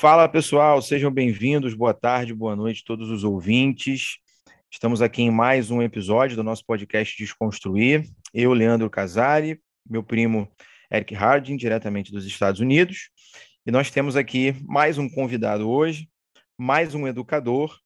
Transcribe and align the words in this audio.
Fala 0.00 0.28
pessoal, 0.28 0.80
sejam 0.80 1.10
bem-vindos, 1.10 1.74
boa 1.74 1.92
tarde, 1.92 2.32
boa 2.32 2.54
noite 2.54 2.82
a 2.84 2.86
todos 2.86 3.10
os 3.10 3.24
ouvintes. 3.24 4.18
Estamos 4.70 5.02
aqui 5.02 5.22
em 5.22 5.30
mais 5.32 5.72
um 5.72 5.82
episódio 5.82 6.36
do 6.36 6.44
nosso 6.44 6.64
podcast 6.64 7.18
Desconstruir. 7.18 8.04
Eu, 8.32 8.52
Leandro 8.52 8.88
Casari, 8.88 9.60
meu 9.84 10.04
primo 10.04 10.48
Eric 10.88 11.12
Harding, 11.16 11.56
diretamente 11.56 12.12
dos 12.12 12.24
Estados 12.24 12.60
Unidos. 12.60 13.10
E 13.66 13.72
nós 13.72 13.90
temos 13.90 14.14
aqui 14.14 14.54
mais 14.62 14.98
um 14.98 15.08
convidado 15.08 15.68
hoje, 15.68 16.08
mais 16.56 16.94
um 16.94 17.08
educador, 17.08 17.76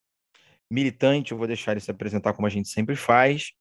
militante, 0.69 1.31
eu 1.31 1.37
vou 1.39 1.47
deixar 1.47 1.71
ele 1.71 1.81
se 1.81 1.89
apresentar 1.89 2.33
como 2.33 2.45
a 2.45 2.51
gente 2.51 2.69
sempre 2.69 2.95
faz, 2.95 3.53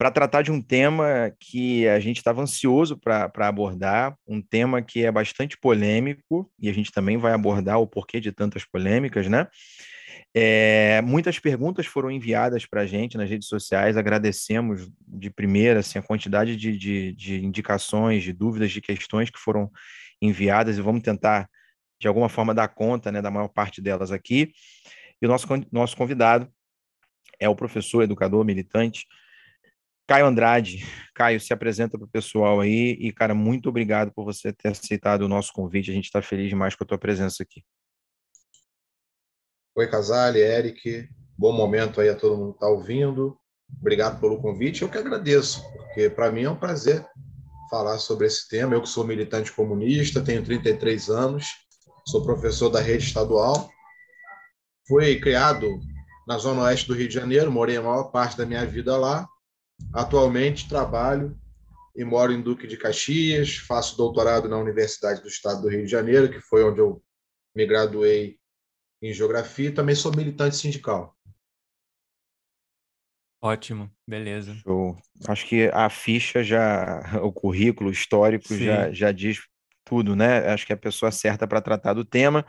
para 0.00 0.10
tratar 0.10 0.40
de 0.40 0.50
um 0.50 0.62
tema 0.62 1.30
que 1.38 1.86
a 1.86 2.00
gente 2.00 2.16
estava 2.16 2.40
ansioso 2.40 2.96
para 2.96 3.30
abordar, 3.46 4.16
um 4.26 4.40
tema 4.40 4.80
que 4.80 5.04
é 5.04 5.12
bastante 5.12 5.58
polêmico, 5.58 6.50
e 6.58 6.70
a 6.70 6.72
gente 6.72 6.90
também 6.90 7.18
vai 7.18 7.34
abordar 7.34 7.78
o 7.78 7.86
porquê 7.86 8.18
de 8.18 8.32
tantas 8.32 8.64
polêmicas, 8.64 9.28
né? 9.28 9.46
É, 10.34 11.02
muitas 11.02 11.38
perguntas 11.38 11.84
foram 11.84 12.10
enviadas 12.10 12.64
para 12.64 12.80
a 12.80 12.86
gente 12.86 13.18
nas 13.18 13.28
redes 13.28 13.46
sociais, 13.46 13.98
agradecemos 13.98 14.90
de 15.06 15.28
primeira 15.28 15.80
assim, 15.80 15.98
a 15.98 16.02
quantidade 16.02 16.56
de, 16.56 16.78
de, 16.78 17.12
de 17.12 17.44
indicações, 17.44 18.22
de 18.22 18.32
dúvidas, 18.32 18.70
de 18.70 18.80
questões 18.80 19.28
que 19.28 19.38
foram 19.38 19.70
enviadas, 20.22 20.78
e 20.78 20.80
vamos 20.80 21.02
tentar, 21.02 21.46
de 22.00 22.08
alguma 22.08 22.30
forma, 22.30 22.54
dar 22.54 22.68
conta 22.68 23.12
né, 23.12 23.20
da 23.20 23.30
maior 23.30 23.48
parte 23.48 23.82
delas 23.82 24.10
aqui. 24.10 24.50
E 25.20 25.26
o 25.26 25.28
nosso, 25.28 25.46
nosso 25.70 25.94
convidado 25.94 26.50
é 27.38 27.50
o 27.50 27.54
professor, 27.54 28.02
educador, 28.02 28.42
militante, 28.46 29.04
Caio 30.10 30.26
Andrade. 30.26 30.84
Caio, 31.14 31.40
se 31.40 31.52
apresenta 31.52 31.96
para 31.96 32.04
o 32.04 32.10
pessoal 32.10 32.58
aí 32.58 32.96
e, 32.98 33.12
cara, 33.12 33.32
muito 33.32 33.68
obrigado 33.68 34.10
por 34.10 34.24
você 34.24 34.52
ter 34.52 34.70
aceitado 34.70 35.22
o 35.22 35.28
nosso 35.28 35.52
convite. 35.52 35.88
A 35.88 35.94
gente 35.94 36.06
está 36.06 36.20
feliz 36.20 36.48
demais 36.48 36.74
com 36.74 36.82
a 36.82 36.86
tua 36.86 36.98
presença 36.98 37.44
aqui. 37.44 37.62
Oi, 39.76 39.86
Casale, 39.88 40.40
Eric. 40.40 41.08
Bom 41.38 41.52
momento 41.52 42.00
aí 42.00 42.08
a 42.08 42.16
todo 42.16 42.36
mundo 42.36 42.50
que 42.54 42.56
está 42.56 42.66
ouvindo. 42.66 43.38
Obrigado 43.80 44.20
pelo 44.20 44.42
convite. 44.42 44.82
Eu 44.82 44.88
que 44.88 44.98
agradeço, 44.98 45.62
porque 45.74 46.10
para 46.10 46.32
mim 46.32 46.42
é 46.42 46.50
um 46.50 46.58
prazer 46.58 47.06
falar 47.70 47.98
sobre 47.98 48.26
esse 48.26 48.48
tema. 48.48 48.74
Eu 48.74 48.82
que 48.82 48.88
sou 48.88 49.06
militante 49.06 49.52
comunista, 49.52 50.20
tenho 50.20 50.42
33 50.42 51.08
anos, 51.08 51.46
sou 52.04 52.24
professor 52.24 52.68
da 52.68 52.80
rede 52.80 53.04
estadual. 53.04 53.70
Fui 54.88 55.20
criado 55.20 55.78
na 56.26 56.36
zona 56.36 56.62
oeste 56.62 56.88
do 56.88 56.94
Rio 56.94 57.06
de 57.06 57.14
Janeiro, 57.14 57.52
morei 57.52 57.76
a 57.76 57.82
maior 57.82 58.10
parte 58.10 58.36
da 58.36 58.44
minha 58.44 58.66
vida 58.66 58.96
lá 58.96 59.24
Atualmente 59.92 60.68
trabalho 60.68 61.36
e 61.96 62.04
moro 62.04 62.32
em 62.32 62.40
Duque 62.40 62.66
de 62.66 62.76
Caxias, 62.76 63.56
faço 63.56 63.96
doutorado 63.96 64.48
na 64.48 64.58
Universidade 64.58 65.20
do 65.20 65.28
Estado 65.28 65.62
do 65.62 65.68
Rio 65.68 65.84
de 65.84 65.90
Janeiro, 65.90 66.30
que 66.30 66.40
foi 66.40 66.64
onde 66.64 66.80
eu 66.80 67.02
me 67.54 67.66
graduei 67.66 68.38
em 69.02 69.12
geografia, 69.12 69.68
e 69.68 69.72
também 69.72 69.94
sou 69.94 70.14
militante 70.14 70.56
sindical. 70.56 71.16
Ótimo, 73.42 73.90
beleza. 74.06 74.54
Show. 74.56 74.96
Acho 75.26 75.46
que 75.46 75.70
a 75.72 75.88
ficha 75.88 76.44
já, 76.44 77.00
o 77.22 77.32
currículo 77.32 77.90
histórico 77.90 78.54
já, 78.54 78.92
já 78.92 79.10
diz 79.10 79.40
tudo, 79.84 80.14
né? 80.14 80.52
Acho 80.52 80.66
que 80.66 80.72
é 80.72 80.74
a 80.74 80.78
pessoa 80.78 81.10
certa 81.10 81.46
para 81.48 81.62
tratar 81.62 81.94
do 81.94 82.04
tema. 82.04 82.44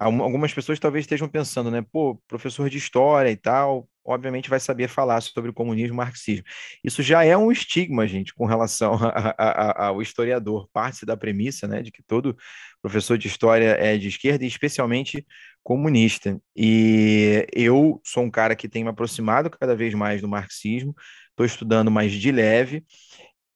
Algumas 0.00 0.54
pessoas 0.54 0.78
talvez 0.78 1.04
estejam 1.04 1.28
pensando, 1.28 1.70
né? 1.70 1.84
Pô, 1.92 2.16
professor 2.26 2.70
de 2.70 2.78
história 2.78 3.30
e 3.30 3.36
tal, 3.36 3.86
obviamente 4.02 4.48
vai 4.48 4.58
saber 4.58 4.88
falar 4.88 5.20
sobre 5.20 5.50
o 5.50 5.52
comunismo 5.52 5.94
e 5.94 5.96
marxismo. 5.96 6.44
Isso 6.82 7.02
já 7.02 7.22
é 7.22 7.36
um 7.36 7.52
estigma, 7.52 8.06
gente, 8.08 8.32
com 8.34 8.46
relação 8.46 8.94
a, 8.94 9.34
a, 9.36 9.84
a, 9.84 9.86
ao 9.88 10.00
historiador. 10.00 10.68
Parte 10.72 11.04
da 11.04 11.18
premissa, 11.18 11.68
né, 11.68 11.82
de 11.82 11.92
que 11.92 12.02
todo 12.02 12.34
professor 12.80 13.18
de 13.18 13.28
história 13.28 13.76
é 13.78 13.98
de 13.98 14.08
esquerda 14.08 14.42
e 14.42 14.48
especialmente 14.48 15.26
comunista. 15.62 16.40
E 16.56 17.46
eu 17.52 18.00
sou 18.02 18.24
um 18.24 18.30
cara 18.30 18.56
que 18.56 18.70
tem 18.70 18.82
me 18.82 18.90
aproximado 18.90 19.50
cada 19.50 19.76
vez 19.76 19.92
mais 19.92 20.22
do 20.22 20.28
marxismo, 20.28 20.94
estou 21.28 21.44
estudando 21.44 21.90
mais 21.90 22.10
de 22.10 22.32
leve, 22.32 22.84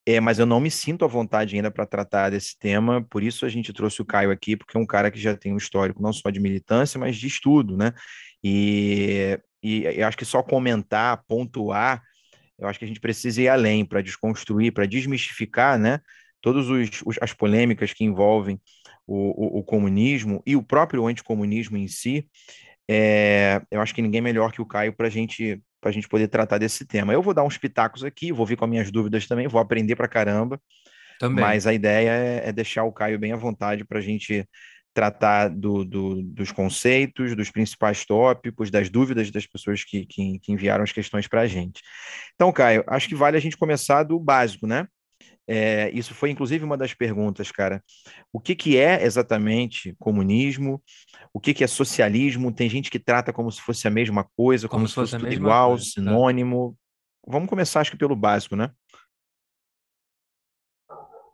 é, 0.06 0.20
mas 0.20 0.38
eu 0.38 0.46
não 0.46 0.60
me 0.60 0.70
sinto 0.70 1.04
à 1.04 1.08
vontade 1.08 1.56
ainda 1.56 1.70
para 1.70 1.86
tratar 1.86 2.30
desse 2.30 2.58
tema, 2.58 3.02
por 3.10 3.22
isso 3.22 3.46
a 3.46 3.48
gente 3.48 3.72
trouxe 3.72 4.02
o 4.02 4.04
Caio 4.04 4.30
aqui, 4.30 4.56
porque 4.56 4.76
é 4.76 4.80
um 4.80 4.86
cara 4.86 5.10
que 5.10 5.18
já 5.18 5.36
tem 5.36 5.52
um 5.52 5.56
histórico 5.56 6.02
não 6.02 6.12
só 6.12 6.30
de 6.30 6.40
militância, 6.40 6.98
mas 7.00 7.16
de 7.16 7.26
estudo, 7.26 7.76
né? 7.76 7.92
E, 8.42 9.38
e 9.62 9.84
eu 9.84 10.06
acho 10.06 10.16
que 10.16 10.24
só 10.24 10.42
comentar, 10.42 11.24
pontuar, 11.26 12.02
eu 12.58 12.68
acho 12.68 12.78
que 12.78 12.84
a 12.84 12.88
gente 12.88 13.00
precisa 13.00 13.42
ir 13.42 13.48
além 13.48 13.84
para 13.84 14.02
desconstruir, 14.02 14.72
para 14.72 14.86
desmistificar, 14.86 15.78
né? 15.78 16.00
Todas 16.40 16.66
as 17.22 17.32
polêmicas 17.32 17.92
que 17.94 18.04
envolvem 18.04 18.60
o, 19.06 19.56
o, 19.56 19.58
o, 19.60 19.64
comunismo 19.64 20.42
e 20.46 20.54
o 20.54 20.62
próprio 20.62 21.06
anticomunismo 21.06 21.76
em 21.76 21.88
si, 21.88 22.28
é, 22.88 23.62
eu 23.70 23.80
acho 23.80 23.94
que 23.94 24.02
ninguém 24.02 24.20
melhor 24.20 24.52
que 24.52 24.60
o 24.60 24.66
Caio 24.66 24.92
para 24.92 25.08
gente, 25.08 25.60
a 25.88 25.92
gente 25.92 26.08
poder 26.08 26.28
tratar 26.28 26.58
desse 26.58 26.86
tema. 26.86 27.12
Eu 27.12 27.22
vou 27.22 27.34
dar 27.34 27.44
uns 27.44 27.58
pitacos 27.58 28.04
aqui, 28.04 28.32
vou 28.32 28.46
vir 28.46 28.56
com 28.56 28.64
as 28.64 28.70
minhas 28.70 28.90
dúvidas 28.90 29.26
também, 29.26 29.48
vou 29.48 29.60
aprender 29.60 29.96
para 29.96 30.08
caramba. 30.08 30.60
Também. 31.18 31.44
Mas 31.44 31.66
a 31.66 31.72
ideia 31.72 32.10
é, 32.10 32.48
é 32.48 32.52
deixar 32.52 32.84
o 32.84 32.92
Caio 32.92 33.18
bem 33.18 33.32
à 33.32 33.36
vontade 33.36 33.84
para 33.84 33.98
a 33.98 34.02
gente 34.02 34.46
tratar 34.94 35.48
do, 35.48 35.84
do, 35.84 36.22
dos 36.22 36.52
conceitos, 36.52 37.34
dos 37.34 37.50
principais 37.50 38.04
tópicos, 38.04 38.70
das 38.70 38.88
dúvidas 38.88 39.30
das 39.30 39.44
pessoas 39.44 39.82
que, 39.82 40.06
que, 40.06 40.38
que 40.38 40.52
enviaram 40.52 40.84
as 40.84 40.92
questões 40.92 41.26
para 41.26 41.42
a 41.42 41.46
gente. 41.46 41.82
Então, 42.34 42.52
Caio, 42.52 42.84
acho 42.86 43.08
que 43.08 43.14
vale 43.14 43.36
a 43.36 43.40
gente 43.40 43.56
começar 43.56 44.04
do 44.04 44.18
básico, 44.20 44.66
né? 44.66 44.86
É, 45.46 45.90
isso 45.90 46.14
foi 46.14 46.30
inclusive 46.30 46.64
uma 46.64 46.76
das 46.76 46.94
perguntas, 46.94 47.50
cara. 47.50 47.82
O 48.32 48.40
que, 48.40 48.54
que 48.54 48.76
é 48.76 49.04
exatamente 49.04 49.94
comunismo? 49.98 50.82
O 51.32 51.40
que, 51.40 51.52
que 51.52 51.62
é 51.64 51.66
socialismo? 51.66 52.52
Tem 52.52 52.68
gente 52.68 52.90
que 52.90 52.98
trata 52.98 53.32
como 53.32 53.50
se 53.50 53.60
fosse 53.60 53.86
a 53.86 53.90
mesma 53.90 54.24
coisa, 54.36 54.68
como, 54.68 54.80
como 54.80 54.88
se 54.88 54.94
fosse 54.94 55.18
tudo 55.18 55.32
igual, 55.32 55.70
coisa, 55.70 55.84
tá. 55.84 55.90
sinônimo. 55.90 56.70
Tá? 57.26 57.32
Vamos 57.32 57.48
começar, 57.48 57.80
acho 57.80 57.90
que 57.90 57.98
pelo 57.98 58.16
básico, 58.16 58.56
né? 58.56 58.70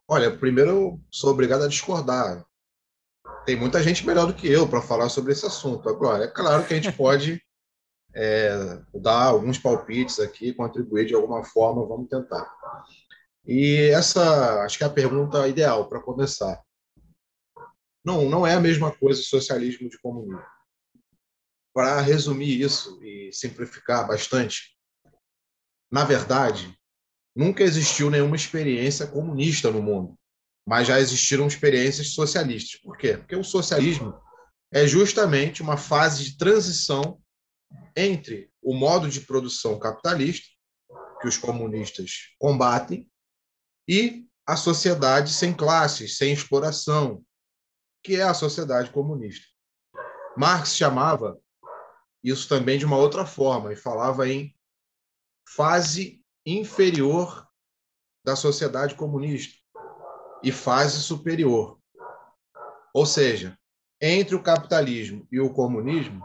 Olha, 0.08 0.36
primeiro 0.36 0.70
eu 0.70 1.00
sou 1.10 1.30
obrigado 1.30 1.62
a 1.62 1.68
discordar 1.68 2.44
tem 3.44 3.56
muita 3.56 3.82
gente 3.82 4.06
melhor 4.06 4.26
do 4.26 4.34
que 4.34 4.46
eu 4.46 4.68
para 4.68 4.82
falar 4.82 5.08
sobre 5.08 5.32
esse 5.32 5.46
assunto. 5.46 5.88
Agora, 5.88 6.24
é 6.24 6.28
claro 6.28 6.64
que 6.64 6.74
a 6.74 6.76
gente 6.80 6.92
pode 6.96 7.42
é, 8.14 8.78
dar 8.94 9.24
alguns 9.24 9.58
palpites 9.58 10.18
aqui, 10.20 10.52
contribuir 10.52 11.06
de 11.06 11.14
alguma 11.14 11.42
forma, 11.44 11.86
vamos 11.86 12.08
tentar. 12.08 12.48
E 13.46 13.90
essa, 13.92 14.62
acho 14.62 14.78
que 14.78 14.84
é 14.84 14.86
a 14.86 14.90
pergunta 14.90 15.48
ideal 15.48 15.88
para 15.88 16.02
começar. 16.02 16.62
Não, 18.04 18.28
não 18.28 18.46
é 18.46 18.54
a 18.54 18.60
mesma 18.60 18.90
coisa 18.94 19.22
socialismo 19.22 19.88
de 19.88 19.98
comunismo. 19.98 20.42
Para 21.72 22.00
resumir 22.00 22.60
isso 22.60 23.02
e 23.02 23.30
simplificar 23.32 24.06
bastante, 24.06 24.76
na 25.90 26.04
verdade, 26.04 26.76
nunca 27.34 27.62
existiu 27.62 28.10
nenhuma 28.10 28.36
experiência 28.36 29.06
comunista 29.06 29.70
no 29.70 29.82
mundo 29.82 30.18
mas 30.70 30.86
já 30.86 31.00
existiram 31.00 31.48
experiências 31.48 32.12
socialistas. 32.12 32.80
Por 32.80 32.96
quê? 32.96 33.16
Porque 33.16 33.34
o 33.34 33.42
socialismo 33.42 34.14
é 34.72 34.86
justamente 34.86 35.62
uma 35.62 35.76
fase 35.76 36.22
de 36.22 36.38
transição 36.38 37.20
entre 37.96 38.50
o 38.62 38.72
modo 38.72 39.08
de 39.08 39.20
produção 39.20 39.80
capitalista, 39.80 40.46
que 41.20 41.26
os 41.26 41.36
comunistas 41.36 42.36
combatem, 42.38 43.10
e 43.90 44.24
a 44.46 44.54
sociedade 44.54 45.32
sem 45.32 45.52
classes, 45.52 46.16
sem 46.16 46.32
exploração, 46.32 47.24
que 48.04 48.14
é 48.14 48.22
a 48.22 48.32
sociedade 48.32 48.92
comunista. 48.92 49.44
Marx 50.36 50.76
chamava 50.76 51.36
isso 52.22 52.48
também 52.48 52.78
de 52.78 52.84
uma 52.84 52.96
outra 52.96 53.26
forma 53.26 53.72
e 53.72 53.76
falava 53.76 54.28
em 54.28 54.56
fase 55.56 56.24
inferior 56.46 57.48
da 58.24 58.36
sociedade 58.36 58.94
comunista 58.94 59.58
e 60.40 60.52
fase 60.52 61.02
superior. 61.02 61.80
Ou 62.94 63.04
seja, 63.04 63.58
entre 64.00 64.36
o 64.36 64.42
capitalismo 64.42 65.26
e 65.32 65.40
o 65.40 65.52
comunismo, 65.52 66.24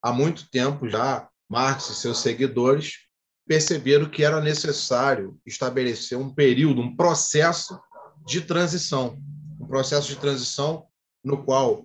há 0.00 0.12
muito 0.12 0.48
tempo 0.48 0.88
já, 0.88 1.28
Marx 1.48 1.88
e 1.88 1.96
seus 1.96 2.18
seguidores 2.18 3.09
perceberam 3.50 4.08
que 4.08 4.22
era 4.22 4.40
necessário 4.40 5.36
estabelecer 5.44 6.16
um 6.16 6.32
período, 6.32 6.82
um 6.82 6.94
processo 6.94 7.82
de 8.24 8.42
transição, 8.42 9.20
um 9.60 9.66
processo 9.66 10.06
de 10.06 10.14
transição 10.14 10.86
no 11.24 11.44
qual 11.44 11.84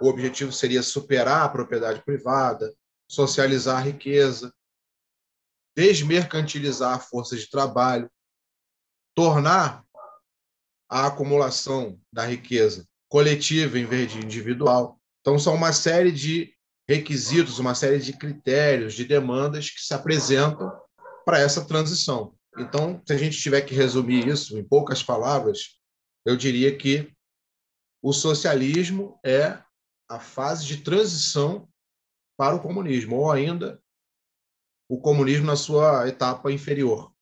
o 0.00 0.08
objetivo 0.08 0.50
seria 0.50 0.82
superar 0.82 1.42
a 1.42 1.48
propriedade 1.50 2.02
privada, 2.02 2.74
socializar 3.06 3.76
a 3.76 3.84
riqueza, 3.84 4.54
desmercantilizar 5.76 6.94
a 6.94 6.98
força 6.98 7.36
de 7.36 7.46
trabalho, 7.50 8.10
tornar 9.14 9.84
a 10.88 11.08
acumulação 11.08 12.00
da 12.10 12.24
riqueza 12.24 12.88
coletiva 13.10 13.78
em 13.78 13.84
vez 13.84 14.12
de 14.12 14.16
individual. 14.16 14.98
Então, 15.20 15.38
são 15.38 15.56
uma 15.56 15.74
série 15.74 16.10
de 16.10 16.54
requisitos, 16.88 17.58
uma 17.58 17.74
série 17.74 17.98
de 17.98 18.14
critérios, 18.14 18.94
de 18.94 19.04
demandas 19.04 19.68
que 19.68 19.82
se 19.82 19.92
apresentam 19.92 20.72
para 21.24 21.38
essa 21.38 21.64
transição. 21.64 22.34
Então, 22.58 23.00
se 23.06 23.12
a 23.12 23.16
gente 23.16 23.38
tiver 23.38 23.62
que 23.62 23.74
resumir 23.74 24.26
isso 24.28 24.58
em 24.58 24.64
poucas 24.64 25.02
palavras, 25.02 25.78
eu 26.24 26.36
diria 26.36 26.76
que 26.76 27.12
o 28.02 28.12
socialismo 28.12 29.18
é 29.24 29.62
a 30.08 30.18
fase 30.18 30.66
de 30.66 30.78
transição 30.78 31.68
para 32.36 32.54
o 32.54 32.60
comunismo, 32.60 33.16
ou 33.16 33.30
ainda 33.30 33.80
o 34.88 35.00
comunismo 35.00 35.46
na 35.46 35.56
sua 35.56 36.08
etapa 36.08 36.52
inferior. 36.52 37.12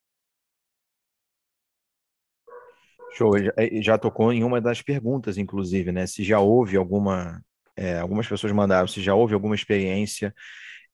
Show, 3.13 3.33
já 3.81 3.99
tocou 3.99 4.33
em 4.33 4.43
uma 4.43 4.61
das 4.61 4.83
perguntas, 4.83 5.37
inclusive, 5.37 5.93
né? 5.93 6.07
Se 6.07 6.25
já 6.25 6.41
houve 6.41 6.77
alguma, 6.77 7.45
é, 7.77 7.99
algumas 7.99 8.27
pessoas 8.27 8.53
mandaram, 8.53 8.89
se 8.89 9.03
já 9.03 9.15
houve 9.15 9.35
alguma 9.35 9.55
experiência 9.55 10.35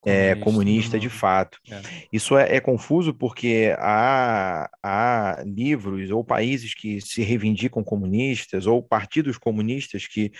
é, 0.05 0.35
comunista, 0.35 0.99
de 0.99 1.09
fato. 1.09 1.59
É. 1.69 1.81
Isso 2.11 2.37
é, 2.37 2.55
é, 2.55 2.59
confuso 2.59 3.13
porque 3.13 3.75
há, 3.77 4.69
há 4.81 5.43
livros 5.45 6.11
ou 6.11 6.23
países 6.23 6.73
que 6.73 7.01
se 7.01 7.21
reivindicam 7.23 7.83
comunistas 7.83 8.67
ou 8.67 8.81
partidos 8.81 9.37
comunistas 9.37 10.07
que, 10.07 10.31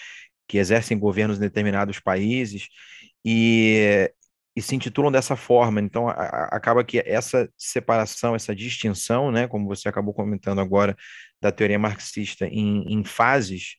que 0.47 0.57
exercem 0.57 0.97
governos 0.97 1.37
em 1.37 1.41
determinados 1.41 1.99
países 1.99 2.67
e, 3.25 4.11
e 4.55 4.61
se 4.61 4.75
intitulam 4.75 5.11
dessa 5.11 5.35
forma. 5.35 5.81
Então, 5.81 6.07
a, 6.07 6.13
a, 6.13 6.45
acaba 6.55 6.83
que 6.83 6.99
essa 7.05 7.49
separação, 7.57 8.35
essa 8.35 8.55
distinção, 8.55 9.31
né, 9.31 9.47
como 9.47 9.67
você 9.67 9.89
acabou 9.89 10.13
comentando 10.13 10.61
agora, 10.61 10.95
da 11.41 11.51
teoria 11.51 11.77
marxista 11.77 12.47
em, 12.47 12.85
em 12.87 13.03
fases, 13.03 13.75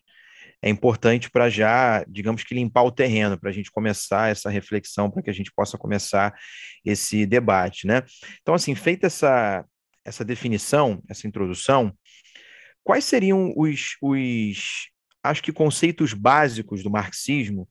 é 0.63 0.69
importante 0.69 1.31
para 1.31 1.49
já, 1.49 2.05
digamos 2.09 2.43
que, 2.43 2.55
limpar 2.55 2.83
o 2.83 2.91
terreno, 2.91 3.39
para 3.39 3.51
a 3.51 3.53
gente 3.53 3.71
começar 3.71 4.31
essa 4.31 4.51
reflexão, 4.51 5.11
para 5.11 5.23
que 5.23 5.31
a 5.31 5.33
gente 5.33 5.53
possa 5.53 5.79
começar 5.79 6.35
esse 6.85 7.25
debate. 7.25 7.87
Né? 7.87 8.03
Então, 8.43 8.55
assim, 8.55 8.75
feita 8.75 9.07
essa, 9.07 9.65
essa 10.05 10.25
definição, 10.25 11.03
essa 11.09 11.27
introdução, 11.27 11.93
quais 12.83 13.05
seriam 13.05 13.53
os, 13.57 13.97
os 14.03 14.89
acho 15.23 15.43
que 15.43 15.53
conceitos 15.53 16.13
básicos 16.13 16.83
do 16.83 16.91
marxismo 16.91 17.69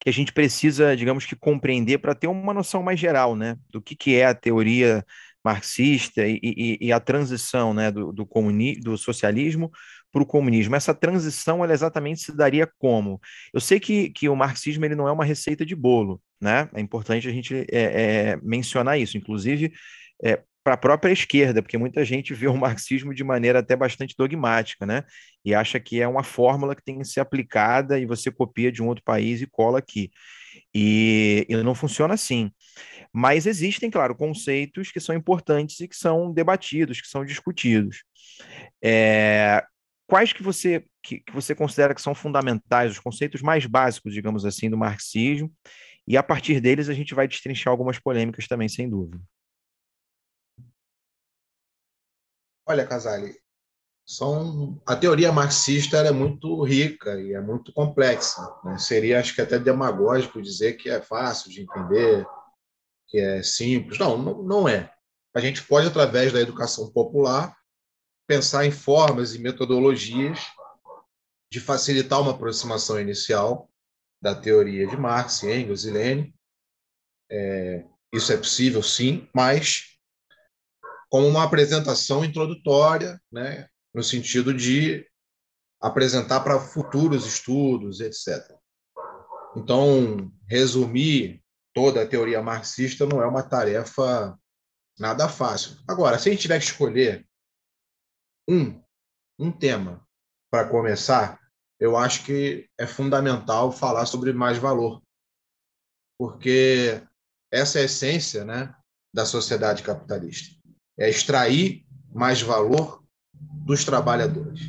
que 0.00 0.08
a 0.08 0.12
gente 0.12 0.32
precisa, 0.32 0.96
digamos 0.96 1.26
que, 1.26 1.36
compreender 1.36 1.98
para 1.98 2.14
ter 2.14 2.26
uma 2.26 2.54
noção 2.54 2.82
mais 2.82 2.98
geral, 2.98 3.36
né, 3.36 3.56
do 3.70 3.82
que, 3.82 3.94
que 3.94 4.16
é 4.16 4.24
a 4.24 4.34
teoria 4.34 5.04
marxista 5.44 6.26
e, 6.26 6.40
e, 6.42 6.78
e 6.80 6.92
a 6.92 6.98
transição, 6.98 7.74
né, 7.74 7.90
do, 7.90 8.12
do, 8.12 8.26
comuni 8.26 8.80
do 8.80 8.96
socialismo 8.96 9.70
para 10.12 10.22
o 10.22 10.26
comunismo. 10.26 10.76
Essa 10.76 10.94
transição, 10.94 11.62
ela 11.64 11.72
exatamente 11.72 12.20
se 12.20 12.36
daria 12.36 12.68
como? 12.78 13.20
Eu 13.52 13.60
sei 13.60 13.78
que, 13.78 14.10
que 14.10 14.28
o 14.28 14.36
marxismo 14.36 14.84
ele 14.84 14.94
não 14.94 15.08
é 15.08 15.12
uma 15.12 15.24
receita 15.24 15.64
de 15.64 15.74
bolo, 15.74 16.20
né? 16.40 16.68
É 16.74 16.80
importante 16.80 17.28
a 17.28 17.32
gente 17.32 17.54
é, 17.70 18.32
é, 18.32 18.36
mencionar 18.42 18.98
isso. 18.98 19.16
Inclusive, 19.16 19.72
é, 20.22 20.42
para 20.62 20.74
a 20.74 20.78
própria 20.78 21.12
esquerda, 21.12 21.62
porque 21.62 21.78
muita 21.78 22.04
gente 22.04 22.34
vê 22.34 22.46
o 22.46 22.56
marxismo 22.56 23.14
de 23.14 23.24
maneira 23.24 23.60
até 23.60 23.74
bastante 23.74 24.14
dogmática, 24.16 24.84
né? 24.84 25.04
E 25.44 25.54
acha 25.54 25.80
que 25.80 26.00
é 26.00 26.06
uma 26.06 26.22
fórmula 26.22 26.76
que 26.76 26.84
tem 26.84 26.98
que 26.98 27.04
ser 27.04 27.20
aplicada 27.20 27.98
e 27.98 28.06
você 28.06 28.30
copia 28.30 28.70
de 28.70 28.82
um 28.82 28.88
outro 28.88 29.02
país 29.04 29.40
e 29.40 29.46
cola 29.46 29.78
aqui. 29.78 30.10
E, 30.74 31.46
e 31.48 31.56
não 31.62 31.74
funciona 31.74 32.14
assim. 32.14 32.50
Mas 33.12 33.46
existem, 33.46 33.90
claro, 33.90 34.14
conceitos 34.14 34.92
que 34.92 35.00
são 35.00 35.14
importantes 35.14 35.80
e 35.80 35.88
que 35.88 35.96
são 35.96 36.32
debatidos, 36.32 37.00
que 37.00 37.08
são 37.08 37.24
discutidos. 37.24 38.04
É, 38.82 39.64
quais 40.10 40.32
que 40.32 40.42
você, 40.42 40.84
que, 41.00 41.20
que 41.20 41.32
você 41.32 41.54
considera 41.54 41.94
que 41.94 42.02
são 42.02 42.16
fundamentais, 42.16 42.90
os 42.90 42.98
conceitos 42.98 43.40
mais 43.40 43.64
básicos, 43.64 44.12
digamos 44.12 44.44
assim, 44.44 44.68
do 44.68 44.76
marxismo? 44.76 45.50
E 46.06 46.16
a 46.16 46.22
partir 46.22 46.60
deles 46.60 46.88
a 46.88 46.94
gente 46.94 47.14
vai 47.14 47.28
destrinchar 47.28 47.70
algumas 47.70 47.96
polêmicas 47.96 48.48
também, 48.48 48.68
sem 48.68 48.90
dúvida. 48.90 49.22
Olha, 52.66 52.84
Casale, 52.84 53.36
são 54.04 54.82
a 54.84 54.96
teoria 54.96 55.30
marxista 55.30 55.98
é 55.98 56.10
muito 56.10 56.60
rica 56.64 57.20
e 57.20 57.32
é 57.32 57.40
muito 57.40 57.72
complexa. 57.72 58.42
Né? 58.64 58.78
Seria, 58.78 59.20
acho 59.20 59.32
que 59.32 59.40
até 59.40 59.60
demagógico 59.60 60.42
dizer 60.42 60.72
que 60.72 60.90
é 60.90 61.00
fácil 61.00 61.50
de 61.52 61.62
entender, 61.62 62.26
que 63.06 63.18
é 63.18 63.42
simples. 63.44 63.96
Não, 63.98 64.18
não, 64.18 64.42
não 64.42 64.68
é. 64.68 64.92
A 65.32 65.38
gente 65.38 65.62
pode, 65.62 65.86
através 65.86 66.32
da 66.32 66.40
educação 66.40 66.90
popular, 66.90 67.56
pensar 68.30 68.64
em 68.64 68.70
formas 68.70 69.34
e 69.34 69.40
metodologias 69.40 70.38
de 71.52 71.58
facilitar 71.58 72.20
uma 72.20 72.30
aproximação 72.30 73.00
inicial 73.00 73.68
da 74.22 74.36
teoria 74.36 74.86
de 74.86 74.96
Marx, 74.96 75.42
Engels 75.42 75.84
e 75.84 75.90
Lenin. 75.90 76.34
É, 77.28 77.84
isso 78.14 78.32
é 78.32 78.36
possível, 78.36 78.84
sim, 78.84 79.28
mas 79.34 79.98
como 81.08 81.26
uma 81.26 81.42
apresentação 81.42 82.24
introdutória, 82.24 83.20
né, 83.32 83.66
no 83.92 84.04
sentido 84.04 84.54
de 84.54 85.04
apresentar 85.80 86.38
para 86.38 86.60
futuros 86.60 87.26
estudos, 87.26 87.98
etc. 87.98 88.48
Então, 89.56 90.30
resumir 90.46 91.42
toda 91.74 92.00
a 92.00 92.06
teoria 92.06 92.40
marxista 92.40 93.04
não 93.06 93.20
é 93.20 93.26
uma 93.26 93.42
tarefa 93.42 94.38
nada 94.96 95.28
fácil. 95.28 95.78
Agora, 95.88 96.16
se 96.16 96.28
a 96.28 96.32
gente 96.32 96.42
tiver 96.42 96.60
que 96.60 96.66
escolher 96.66 97.28
um, 98.48 98.82
um 99.38 99.52
tema 99.52 100.06
para 100.50 100.68
começar, 100.68 101.40
eu 101.78 101.96
acho 101.96 102.24
que 102.24 102.68
é 102.78 102.86
fundamental 102.86 103.72
falar 103.72 104.06
sobre 104.06 104.32
mais 104.32 104.58
valor, 104.58 105.02
porque 106.18 107.02
essa 107.50 107.78
é 107.78 107.82
a 107.82 107.84
essência 107.84 108.44
né, 108.44 108.74
da 109.12 109.24
sociedade 109.24 109.82
capitalista 109.82 110.60
é 111.00 111.08
extrair 111.08 111.86
mais 112.12 112.42
valor 112.42 113.02
dos 113.32 113.84
trabalhadores. 113.84 114.60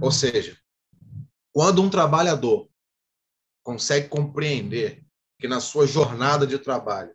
Ou 0.00 0.12
seja, 0.12 0.56
quando 1.52 1.82
um 1.82 1.90
trabalhador 1.90 2.70
consegue 3.64 4.08
compreender 4.08 5.04
que 5.40 5.48
na 5.48 5.60
sua 5.60 5.86
jornada 5.86 6.46
de 6.46 6.58
trabalho 6.60 7.12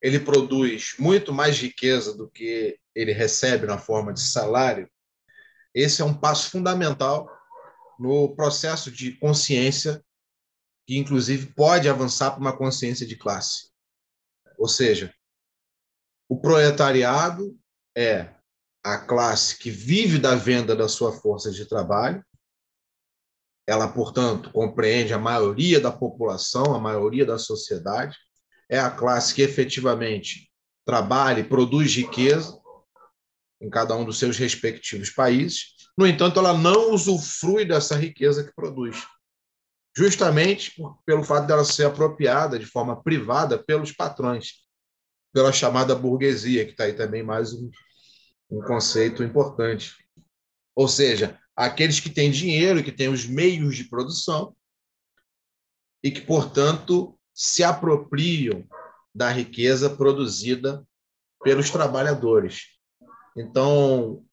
ele 0.00 0.18
produz 0.18 0.94
muito 0.98 1.34
mais 1.34 1.58
riqueza 1.58 2.16
do 2.16 2.30
que 2.30 2.78
ele 2.94 3.12
recebe 3.12 3.66
na 3.66 3.76
forma 3.76 4.12
de 4.12 4.22
salário, 4.22 4.88
esse 5.78 6.02
é 6.02 6.04
um 6.04 6.14
passo 6.14 6.50
fundamental 6.50 7.30
no 7.98 8.34
processo 8.34 8.90
de 8.90 9.12
consciência 9.12 10.04
que 10.84 10.96
inclusive 10.96 11.52
pode 11.54 11.88
avançar 11.88 12.32
para 12.32 12.40
uma 12.40 12.56
consciência 12.56 13.06
de 13.06 13.14
classe. 13.16 13.70
Ou 14.58 14.66
seja, 14.66 15.14
o 16.28 16.40
proletariado 16.40 17.56
é 17.96 18.34
a 18.82 18.98
classe 18.98 19.58
que 19.58 19.70
vive 19.70 20.18
da 20.18 20.34
venda 20.34 20.74
da 20.74 20.88
sua 20.88 21.12
força 21.12 21.50
de 21.50 21.64
trabalho. 21.66 22.24
Ela, 23.66 23.86
portanto, 23.86 24.50
compreende 24.50 25.12
a 25.12 25.18
maioria 25.18 25.78
da 25.78 25.92
população, 25.92 26.74
a 26.74 26.80
maioria 26.80 27.24
da 27.24 27.38
sociedade. 27.38 28.16
É 28.68 28.80
a 28.80 28.90
classe 28.90 29.34
que 29.34 29.42
efetivamente 29.42 30.50
trabalha 30.84 31.40
e 31.40 31.48
produz 31.48 31.94
riqueza 31.94 32.58
em 33.60 33.68
cada 33.68 33.94
um 33.96 34.04
dos 34.04 34.18
seus 34.18 34.36
respectivos 34.38 35.10
países. 35.10 35.74
No 35.96 36.06
entanto, 36.06 36.38
ela 36.38 36.56
não 36.56 36.92
usufrui 36.92 37.64
dessa 37.64 37.96
riqueza 37.96 38.44
que 38.44 38.54
produz, 38.54 39.04
justamente 39.96 40.74
pelo 41.04 41.24
fato 41.24 41.46
dela 41.46 41.64
ser 41.64 41.86
apropriada 41.86 42.58
de 42.58 42.66
forma 42.66 43.02
privada 43.02 43.58
pelos 43.58 43.92
patrões, 43.92 44.64
pela 45.32 45.52
chamada 45.52 45.94
burguesia, 45.94 46.64
que 46.64 46.70
está 46.70 46.84
aí 46.84 46.92
também 46.92 47.22
mais 47.22 47.52
um, 47.52 47.70
um 48.50 48.60
conceito 48.62 49.22
importante. 49.24 49.96
Ou 50.74 50.86
seja, 50.86 51.38
aqueles 51.56 51.98
que 51.98 52.10
têm 52.10 52.30
dinheiro, 52.30 52.84
que 52.84 52.92
têm 52.92 53.08
os 53.08 53.26
meios 53.26 53.76
de 53.76 53.84
produção, 53.84 54.54
e 56.02 56.10
que, 56.10 56.20
portanto, 56.20 57.18
se 57.34 57.62
apropriam 57.64 58.64
da 59.14 59.30
riqueza 59.30 59.90
produzida 59.90 60.86
pelos 61.42 61.70
trabalhadores. 61.70 62.77
Então, 63.38 64.24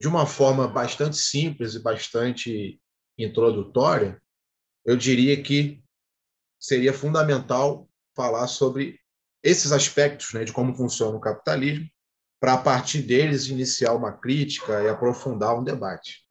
de 0.00 0.06
uma 0.06 0.24
forma 0.24 0.68
bastante 0.68 1.16
simples 1.16 1.74
e 1.74 1.82
bastante 1.82 2.80
introdutória, 3.18 4.22
eu 4.84 4.96
diria 4.96 5.42
que 5.42 5.82
seria 6.60 6.92
fundamental 6.92 7.88
falar 8.14 8.46
sobre 8.46 9.00
esses 9.42 9.72
aspectos 9.72 10.32
né, 10.32 10.44
de 10.44 10.52
como 10.52 10.74
funciona 10.74 11.16
o 11.16 11.20
capitalismo, 11.20 11.88
para 12.40 12.54
a 12.54 12.58
partir 12.58 13.02
deles 13.02 13.48
iniciar 13.48 13.94
uma 13.94 14.12
crítica 14.12 14.82
e 14.82 14.88
aprofundar 14.88 15.58
um 15.58 15.64
debate. 15.64 16.24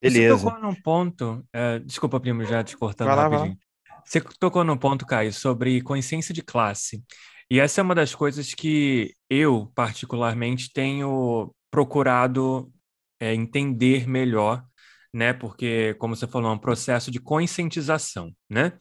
Beleza. 0.00 0.36
Você 0.36 0.44
tocou 0.44 0.60
num 0.60 0.74
ponto, 0.74 1.44
uh, 1.54 1.80
desculpa, 1.84 2.20
primo, 2.20 2.44
já 2.44 2.62
te 2.62 2.76
cortando 2.76 3.08
lá, 3.08 3.28
rapidinho. 3.28 3.58
Você 4.04 4.20
tocou 4.20 4.62
num 4.62 4.76
ponto, 4.76 5.06
Caio, 5.06 5.32
sobre 5.32 5.80
consciência 5.82 6.32
de 6.32 6.42
classe. 6.42 7.02
E 7.50 7.60
essa 7.60 7.80
é 7.80 7.84
uma 7.84 7.94
das 7.94 8.14
coisas 8.14 8.54
que 8.54 9.14
eu, 9.28 9.70
particularmente, 9.74 10.72
tenho 10.72 11.54
procurado 11.70 12.72
é, 13.20 13.34
entender 13.34 14.08
melhor, 14.08 14.64
né? 15.12 15.32
Porque, 15.32 15.94
como 15.94 16.16
você 16.16 16.26
falou, 16.26 16.50
é 16.50 16.54
um 16.54 16.58
processo 16.58 17.10
de 17.10 17.20
conscientização, 17.20 18.32
né? 18.48 18.72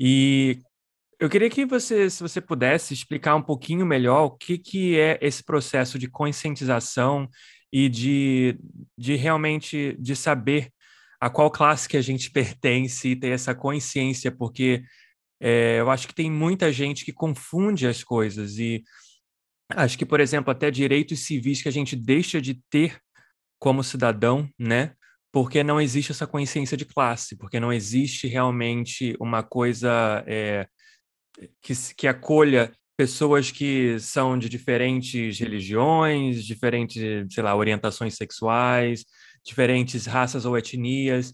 E 0.00 0.60
eu 1.20 1.28
queria 1.28 1.50
que 1.50 1.66
você, 1.66 2.08
se 2.08 2.22
você 2.22 2.40
pudesse, 2.40 2.94
explicar 2.94 3.34
um 3.34 3.42
pouquinho 3.42 3.84
melhor 3.84 4.24
o 4.24 4.30
que, 4.30 4.56
que 4.56 4.98
é 4.98 5.18
esse 5.20 5.42
processo 5.42 5.98
de 5.98 6.08
conscientização 6.08 7.28
e 7.72 7.88
de, 7.88 8.58
de 8.96 9.16
realmente 9.16 9.96
de 9.98 10.14
saber 10.14 10.72
a 11.20 11.28
qual 11.28 11.50
classe 11.50 11.88
que 11.88 11.96
a 11.96 12.00
gente 12.02 12.30
pertence 12.32 13.08
e 13.08 13.16
ter 13.16 13.30
essa 13.30 13.54
consciência, 13.54 14.30
porque 14.30 14.82
é, 15.40 15.80
eu 15.80 15.90
acho 15.90 16.08
que 16.08 16.14
tem 16.14 16.30
muita 16.30 16.72
gente 16.72 17.04
que 17.04 17.12
confunde 17.12 17.86
as 17.86 18.02
coisas 18.02 18.58
e 18.58 18.82
acho 19.70 19.98
que, 19.98 20.06
por 20.06 20.20
exemplo, 20.20 20.50
até 20.50 20.70
direitos 20.70 21.20
civis 21.20 21.62
que 21.62 21.68
a 21.68 21.72
gente 21.72 21.94
deixa 21.94 22.40
de 22.40 22.60
ter 22.70 23.00
como 23.58 23.84
cidadão, 23.84 24.48
né? 24.58 24.94
Porque 25.32 25.62
não 25.62 25.80
existe 25.80 26.12
essa 26.12 26.26
consciência 26.26 26.76
de 26.76 26.84
classe, 26.84 27.36
porque 27.36 27.60
não 27.60 27.72
existe 27.72 28.26
realmente 28.26 29.14
uma 29.20 29.42
coisa 29.42 30.24
é, 30.26 30.66
que, 31.62 31.74
que 31.96 32.08
acolha 32.08 32.72
pessoas 32.96 33.50
que 33.50 33.98
são 34.00 34.36
de 34.38 34.48
diferentes 34.48 35.38
religiões, 35.38 36.44
diferentes, 36.44 37.32
sei 37.32 37.42
lá, 37.42 37.54
orientações 37.54 38.14
sexuais, 38.14 39.04
diferentes 39.44 40.06
raças 40.06 40.44
ou 40.44 40.58
etnias, 40.58 41.32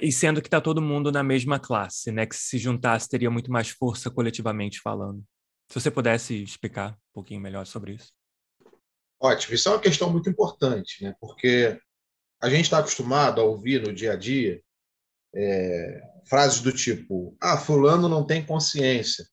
e 0.00 0.12
sendo 0.12 0.40
que 0.40 0.46
está 0.46 0.60
todo 0.60 0.80
mundo 0.80 1.10
na 1.10 1.22
mesma 1.22 1.58
classe, 1.58 2.12
né? 2.12 2.26
Que 2.26 2.36
se 2.36 2.58
juntasse 2.58 3.08
teria 3.08 3.30
muito 3.30 3.50
mais 3.50 3.70
força 3.70 4.10
coletivamente 4.10 4.80
falando. 4.80 5.24
Se 5.70 5.80
você 5.80 5.90
pudesse 5.90 6.42
explicar 6.42 6.92
um 6.92 7.14
pouquinho 7.14 7.40
melhor 7.40 7.66
sobre 7.66 7.94
isso. 7.94 8.12
Ótimo, 9.20 9.54
isso 9.54 9.68
é 9.68 9.72
uma 9.72 9.80
questão 9.80 10.10
muito 10.10 10.28
importante, 10.28 11.02
né? 11.02 11.14
Porque 11.20 11.78
a 12.40 12.48
gente 12.48 12.64
está 12.64 12.78
acostumado 12.78 13.40
a 13.40 13.44
ouvir 13.44 13.80
no 13.80 13.92
dia 13.92 14.12
a 14.12 14.16
dia 14.16 14.60
é, 15.34 16.00
frases 16.28 16.60
do 16.60 16.72
tipo: 16.72 17.36
ah, 17.40 17.56
fulano 17.56 18.08
não 18.08 18.26
tem 18.26 18.44
consciência. 18.44 19.26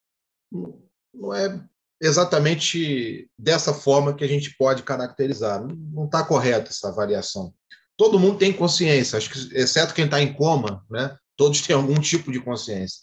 Não 1.13 1.33
é 1.33 1.63
exatamente 2.01 3.29
dessa 3.37 3.73
forma 3.73 4.15
que 4.15 4.23
a 4.23 4.27
gente 4.27 4.55
pode 4.57 4.83
caracterizar. 4.83 5.61
Não 5.65 6.05
está 6.05 6.23
correta 6.25 6.69
essa 6.69 6.89
avaliação. 6.89 7.53
Todo 7.99 8.17
mundo 8.17 8.37
tem 8.37 8.53
consciência, 8.53 9.17
acho 9.17 9.29
que, 9.29 9.57
exceto 9.57 9.93
quem 9.93 10.05
está 10.05 10.21
em 10.21 10.31
coma, 10.31 10.85
né? 10.89 11.17
todos 11.35 11.59
têm 11.61 11.75
algum 11.75 11.99
tipo 11.99 12.31
de 12.31 12.39
consciência. 12.39 13.01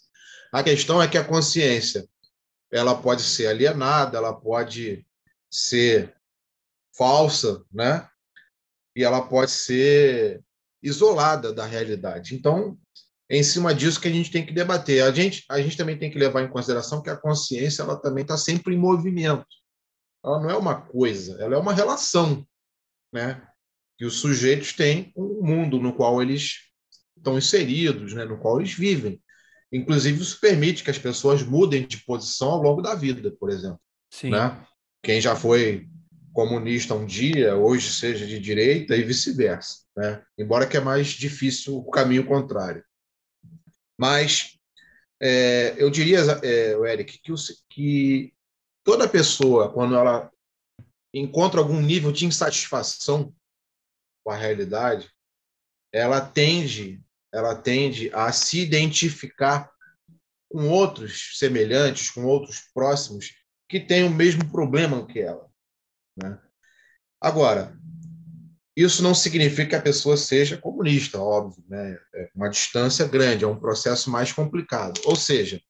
A 0.51 0.63
questão 0.63 0.99
é 0.99 1.07
que 1.07 1.19
a 1.19 1.23
consciência 1.23 2.09
ela 2.71 2.99
pode 2.99 3.21
ser 3.21 3.45
alienada, 3.45 4.17
ela 4.17 4.33
pode 4.33 5.05
ser 5.51 6.15
falsa, 6.97 7.63
né? 7.71 8.09
E 8.95 9.03
ela 9.03 9.21
pode 9.21 9.51
ser 9.51 10.43
isolada 10.81 11.53
da 11.53 11.63
realidade. 11.63 12.33
Então, 12.33 12.75
é 13.29 13.37
em 13.37 13.43
cima 13.43 13.75
disso 13.75 14.01
que 14.01 14.07
a 14.07 14.11
gente 14.11 14.31
tem 14.31 14.43
que 14.43 14.51
debater. 14.51 15.03
A 15.03 15.11
gente, 15.11 15.45
a 15.47 15.61
gente 15.61 15.77
também 15.77 15.95
tem 15.95 16.09
que 16.09 16.17
levar 16.17 16.41
em 16.41 16.49
consideração 16.49 17.03
que 17.03 17.09
a 17.11 17.15
consciência 17.15 17.83
ela 17.83 17.97
também 17.97 18.23
está 18.23 18.35
sempre 18.35 18.73
em 18.73 18.79
movimento. 18.79 19.45
Ela 20.25 20.39
não 20.39 20.49
é 20.49 20.57
uma 20.57 20.81
coisa, 20.81 21.39
ela 21.39 21.53
é 21.53 21.57
uma 21.59 21.71
relação, 21.71 22.43
né? 23.13 23.47
Que 23.97 24.05
os 24.05 24.19
sujeitos 24.19 24.73
têm 24.73 25.11
um 25.15 25.41
mundo 25.43 25.79
no 25.79 25.93
qual 25.93 26.21
eles 26.21 26.67
estão 27.15 27.37
inseridos, 27.37 28.13
né? 28.13 28.25
No 28.25 28.37
qual 28.37 28.59
eles 28.59 28.73
vivem. 28.73 29.21
Inclusive, 29.71 30.21
isso 30.21 30.39
permite 30.39 30.83
que 30.83 30.91
as 30.91 30.97
pessoas 30.97 31.43
mudem 31.43 31.85
de 31.85 31.97
posição 32.05 32.49
ao 32.49 32.61
longo 32.61 32.81
da 32.81 32.95
vida, 32.95 33.31
por 33.39 33.49
exemplo. 33.49 33.81
Sim. 34.09 34.29
Né? 34.29 34.65
Quem 35.03 35.19
já 35.19 35.35
foi 35.35 35.87
comunista 36.33 36.93
um 36.93 37.05
dia, 37.05 37.55
hoje 37.55 37.91
seja 37.91 38.25
de 38.25 38.39
direita 38.39 38.95
e 38.95 39.03
vice-versa. 39.03 39.79
Né? 39.95 40.23
Embora 40.37 40.67
que 40.67 40.77
é 40.77 40.79
mais 40.79 41.07
difícil 41.07 41.77
o 41.77 41.89
caminho 41.89 42.25
contrário. 42.25 42.83
Mas 43.97 44.57
é, 45.19 45.73
eu 45.77 45.89
diria, 45.89 46.19
é, 46.43 46.73
Eric, 46.93 47.19
que, 47.19 47.31
o, 47.31 47.35
que 47.69 48.33
toda 48.83 49.09
pessoa, 49.09 49.73
quando 49.73 49.95
ela 49.95 50.31
encontra 51.13 51.59
algum 51.59 51.81
nível 51.81 52.11
de 52.11 52.25
insatisfação 52.25 53.33
com 54.27 54.31
a 54.31 54.35
realidade, 54.35 55.09
ela 55.89 56.19
tende, 56.19 57.01
ela 57.33 57.55
tende 57.55 58.13
a 58.13 58.29
se 58.33 58.59
identificar 58.59 59.71
com 60.51 60.67
outros 60.67 61.37
semelhantes, 61.39 62.09
com 62.09 62.25
outros 62.25 62.59
próximos 62.73 63.33
que 63.69 63.79
têm 63.79 64.03
o 64.03 64.09
mesmo 64.09 64.51
problema 64.51 65.07
que 65.07 65.21
ela. 65.21 65.49
Né? 66.21 66.37
Agora, 67.21 67.79
isso 68.75 69.01
não 69.01 69.15
significa 69.15 69.69
que 69.69 69.75
a 69.75 69.81
pessoa 69.81 70.17
seja 70.17 70.57
comunista, 70.57 71.21
óbvio, 71.21 71.63
né? 71.65 71.97
É 72.13 72.29
uma 72.35 72.49
distância 72.49 73.07
grande, 73.07 73.45
é 73.45 73.47
um 73.47 73.57
processo 73.57 74.11
mais 74.11 74.33
complicado. 74.33 74.99
Ou 75.05 75.15
seja, 75.15 75.61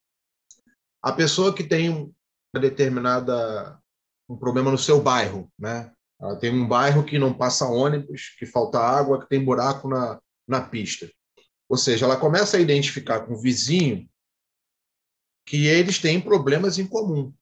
a 1.04 1.12
pessoa 1.12 1.54
que 1.54 1.64
tem 1.64 1.90
uma 1.92 2.60
determinada 2.60 3.80
um 4.28 4.36
problema 4.36 4.72
no 4.72 4.80
seu 4.80 5.00
bairro, 5.00 5.48
né? 5.60 5.94
Tem 6.40 6.52
um 6.52 6.68
bairro 6.68 7.06
que 7.06 7.20
não 7.20 7.34
passa 7.34 7.68
ônibus, 7.68 8.36
que 8.40 8.46
falta 8.46 8.80
água, 8.80 9.20
que 9.22 9.30
tem 9.30 9.44
buraco 9.44 9.88
na, 9.88 10.20
na 10.48 10.62
pista. 10.62 11.10
Ou 11.70 11.78
seja, 11.78 12.06
ela 12.06 12.20
começa 12.20 12.58
a 12.58 12.60
identificar 12.60 13.22
com 13.22 13.34
o 13.34 13.42
vizinho 13.42 14.10
que 15.46 15.68
eles 15.68 16.00
têm 16.00 16.20
problemas 16.20 16.80
em 16.80 16.88
comum. 16.88 17.34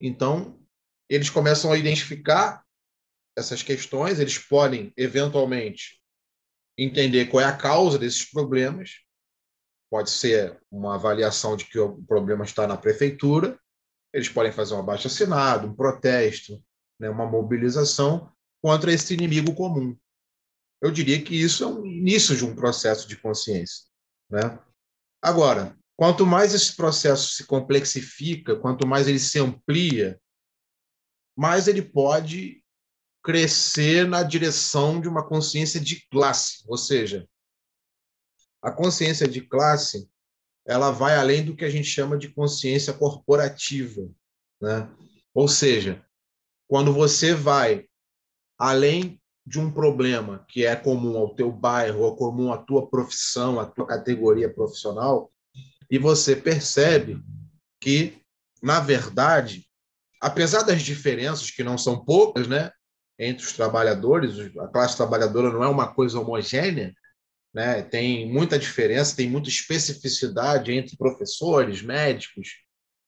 Então, 0.00 0.60
eles 1.08 1.30
começam 1.30 1.72
a 1.72 1.78
identificar 1.78 2.64
essas 3.36 3.62
questões, 3.62 4.20
eles 4.20 4.38
podem, 4.38 4.92
eventualmente, 4.96 6.00
entender 6.76 7.26
qual 7.26 7.42
é 7.42 7.46
a 7.46 7.56
causa 7.56 7.98
desses 7.98 8.24
problemas. 8.24 9.00
Pode 9.90 10.10
ser 10.10 10.60
uma 10.70 10.94
avaliação 10.94 11.56
de 11.56 11.64
que 11.64 11.78
o 11.78 12.02
problema 12.02 12.44
está 12.44 12.66
na 12.66 12.76
prefeitura, 12.76 13.58
eles 14.12 14.28
podem 14.28 14.52
fazer 14.52 14.74
um 14.74 14.80
abaixo-assinado, 14.80 15.68
um 15.68 15.74
protesto, 15.74 16.62
né, 17.00 17.08
uma 17.08 17.26
mobilização 17.26 18.30
contra 18.62 18.92
esse 18.92 19.14
inimigo 19.14 19.54
comum. 19.54 19.96
Eu 20.82 20.90
diria 20.90 21.20
que 21.20 21.34
isso 21.34 21.64
é 21.64 21.66
um 21.66 21.84
início 21.84 22.36
de 22.36 22.44
um 22.44 22.54
processo 22.54 23.08
de 23.08 23.16
consciência. 23.16 23.86
Né? 24.30 24.58
Agora, 25.22 25.76
quanto 25.96 26.26
mais 26.26 26.54
esse 26.54 26.76
processo 26.76 27.32
se 27.32 27.46
complexifica, 27.46 28.56
quanto 28.56 28.86
mais 28.86 29.08
ele 29.08 29.18
se 29.18 29.38
amplia, 29.38 30.20
mais 31.36 31.66
ele 31.66 31.82
pode 31.82 32.62
crescer 33.22 34.06
na 34.06 34.22
direção 34.22 35.00
de 35.00 35.08
uma 35.08 35.26
consciência 35.26 35.80
de 35.80 36.06
classe, 36.08 36.64
ou 36.66 36.76
seja, 36.76 37.28
a 38.62 38.70
consciência 38.70 39.26
de 39.26 39.42
classe 39.42 40.08
ela 40.66 40.90
vai 40.90 41.16
além 41.16 41.44
do 41.44 41.56
que 41.56 41.64
a 41.64 41.70
gente 41.70 41.88
chama 41.88 42.16
de 42.16 42.28
consciência 42.28 42.92
corporativa, 42.92 44.02
né? 44.60 44.88
Ou 45.34 45.48
seja, 45.48 46.04
quando 46.70 46.92
você 46.92 47.34
vai 47.34 47.84
além 48.56 49.20
de 49.44 49.58
um 49.58 49.72
problema 49.72 50.46
que 50.48 50.64
é 50.64 50.76
comum 50.76 51.18
ao 51.18 51.34
teu 51.34 51.50
bairro, 51.50 52.02
ou 52.02 52.14
comum 52.14 52.52
à 52.52 52.58
tua 52.58 52.88
profissão, 52.88 53.58
à 53.58 53.66
tua 53.66 53.84
categoria 53.84 54.48
profissional, 54.48 55.32
e 55.90 55.98
você 55.98 56.36
percebe 56.36 57.20
que, 57.80 58.22
na 58.62 58.78
verdade, 58.78 59.66
apesar 60.22 60.62
das 60.62 60.80
diferenças 60.82 61.50
que 61.50 61.64
não 61.64 61.76
são 61.76 62.04
poucas, 62.04 62.46
né? 62.46 62.70
entre 63.18 63.44
os 63.44 63.52
trabalhadores, 63.52 64.56
a 64.56 64.68
classe 64.68 64.96
trabalhadora 64.96 65.50
não 65.50 65.64
é 65.64 65.68
uma 65.68 65.92
coisa 65.92 66.20
homogênea, 66.20 66.94
né? 67.52 67.82
tem 67.82 68.32
muita 68.32 68.56
diferença, 68.56 69.16
tem 69.16 69.28
muita 69.28 69.48
especificidade 69.48 70.70
entre 70.72 70.96
professores, 70.96 71.82
médicos, 71.82 72.60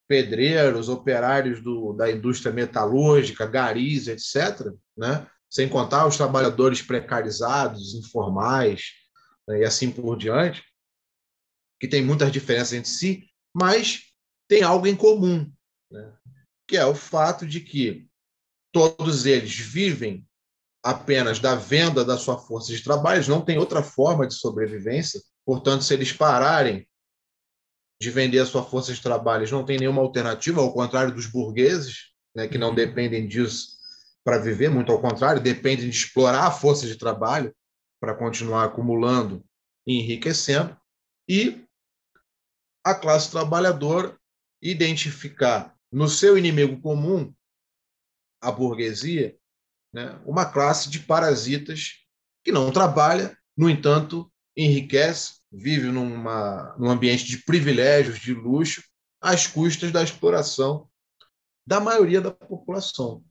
pedreiros, 0.09 0.89
operários 0.89 1.63
do, 1.63 1.93
da 1.93 2.11
indústria 2.11 2.53
metalúrgica, 2.53 3.47
garis, 3.47 4.09
etc., 4.09 4.73
né? 4.97 5.27
sem 5.51 5.69
contar 5.69 6.07
os 6.07 6.17
trabalhadores 6.17 6.83
precarizados, 6.83 7.95
informais, 7.95 8.93
né? 9.47 9.61
e 9.61 9.65
assim 9.65 9.91
por 9.91 10.17
diante. 10.17 10.63
que 11.81 11.89
tem 11.89 12.03
muitas 12.03 12.31
diferenças 12.31 12.73
entre 12.73 12.91
si, 12.91 13.25
mas 13.55 14.03
tem 14.49 14.63
algo 14.63 14.87
em 14.87 14.97
comum, 14.97 15.51
né? 15.91 16.13
que 16.67 16.77
é 16.77 16.87
o 16.87 16.95
fato 16.95 17.47
de 17.47 17.61
que 17.61 18.07
todos 18.73 19.27
eles 19.27 19.59
vivem 19.59 20.27
apenas 20.83 21.39
da 21.39 21.55
venda 21.55 22.05
da 22.05 22.19
sua 22.19 22.39
força 22.39 22.73
de 22.73 22.83
trabalho, 22.83 23.29
não 23.29 23.41
têm 23.41 23.59
outra 23.59 23.83
forma 23.83 24.27
de 24.27 24.35
sobrevivência, 24.35 25.21
portanto, 25.45 25.85
se 25.85 25.95
eles 25.95 26.13
pararem 26.13 26.89
de 28.03 28.11
vender 28.11 28.41
a 28.41 28.47
sua 28.47 28.65
força 28.65 28.93
de 28.93 29.01
trabalho, 29.01 29.43
eles 29.43 29.53
não 29.53 29.65
têm 29.65 29.79
nenhuma 29.79 30.03
alternativa, 30.03 30.61
ao 30.61 30.73
contrário 30.75 31.15
dos 31.15 31.27
burgueses, 31.27 32.11
né, 32.35 32.49
que 32.49 32.59
não 32.59 32.71
uhum. 32.71 32.75
dependem 32.75 33.29
disso 33.29 33.79
para 34.25 34.39
viver, 34.39 34.69
muito 34.69 34.91
ao 34.91 35.01
contrário, 35.01 35.41
dependem 35.41 35.89
de 35.89 35.97
explorar 35.97 36.47
a 36.47 36.51
força 36.51 36.85
de 36.85 36.97
trabalho 36.97 37.55
para 38.01 38.15
continuar 38.15 38.65
acumulando 38.65 39.45
e 39.87 40.01
enriquecendo, 40.01 40.77
e 41.29 41.65
a 42.85 42.93
classe 42.93 43.31
trabalhadora 43.31 44.19
identificar 44.61 45.77
no 45.91 46.09
seu 46.09 46.37
inimigo 46.37 46.81
comum, 46.81 47.33
a 48.41 48.51
burguesia, 48.51 49.37
né, 49.93 50.21
uma 50.27 50.45
classe 50.45 50.91
de 50.91 50.99
parasitas 50.99 52.05
que 52.45 52.51
não 52.51 52.73
trabalha, 52.73 53.39
no 53.57 53.71
entanto, 53.71 54.29
enriquece, 54.57 55.35
vive 55.53 55.89
numa, 55.89 56.75
num 56.79 56.91
ambiente 56.91 57.25
de 57.25 57.39
privilégios, 57.39 58.19
de 58.19 58.33
luxo, 58.33 58.83
às 59.21 59.47
custas 59.47 59.93
da 59.93 60.03
exploração 60.03 60.89
da 61.67 61.79
maioria 61.79 62.21
da 62.21 62.31
população. 62.31 63.23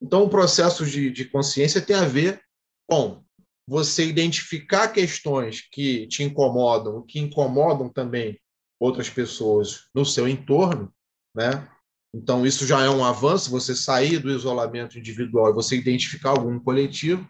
Então, 0.00 0.22
o 0.22 0.30
processo 0.30 0.86
de, 0.86 1.10
de 1.10 1.26
consciência 1.26 1.82
tem 1.82 1.96
a 1.96 2.06
ver 2.06 2.40
com 2.88 3.22
você 3.66 4.06
identificar 4.06 4.88
questões 4.88 5.62
que 5.70 6.06
te 6.06 6.22
incomodam, 6.22 7.04
que 7.06 7.18
incomodam 7.18 7.88
também 7.88 8.38
outras 8.80 9.10
pessoas 9.10 9.88
no 9.94 10.04
seu 10.04 10.28
entorno, 10.28 10.92
né? 11.34 11.68
Então, 12.14 12.46
isso 12.46 12.66
já 12.66 12.82
é 12.82 12.88
um 12.88 13.04
avanço, 13.04 13.50
você 13.50 13.74
sair 13.74 14.18
do 14.18 14.30
isolamento 14.30 14.98
individual 14.98 15.50
e 15.50 15.54
você 15.54 15.76
identificar 15.76 16.30
algum 16.30 16.60
coletivo. 16.60 17.28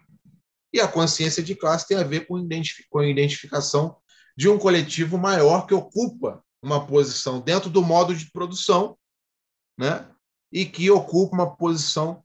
E 0.71 0.79
a 0.79 0.87
consciência 0.87 1.41
de 1.41 1.55
classe 1.55 1.87
tem 1.87 1.97
a 1.97 2.03
ver 2.03 2.27
com, 2.27 2.47
com 2.89 2.99
a 2.99 3.07
identificação 3.07 3.97
de 4.37 4.49
um 4.49 4.57
coletivo 4.57 5.17
maior 5.17 5.65
que 5.65 5.73
ocupa 5.73 6.43
uma 6.61 6.85
posição 6.85 7.39
dentro 7.39 7.69
do 7.69 7.81
modo 7.81 8.15
de 8.15 8.31
produção, 8.31 8.97
né? 9.77 10.07
e 10.51 10.65
que 10.65 10.89
ocupa 10.89 11.35
uma 11.35 11.55
posição 11.55 12.23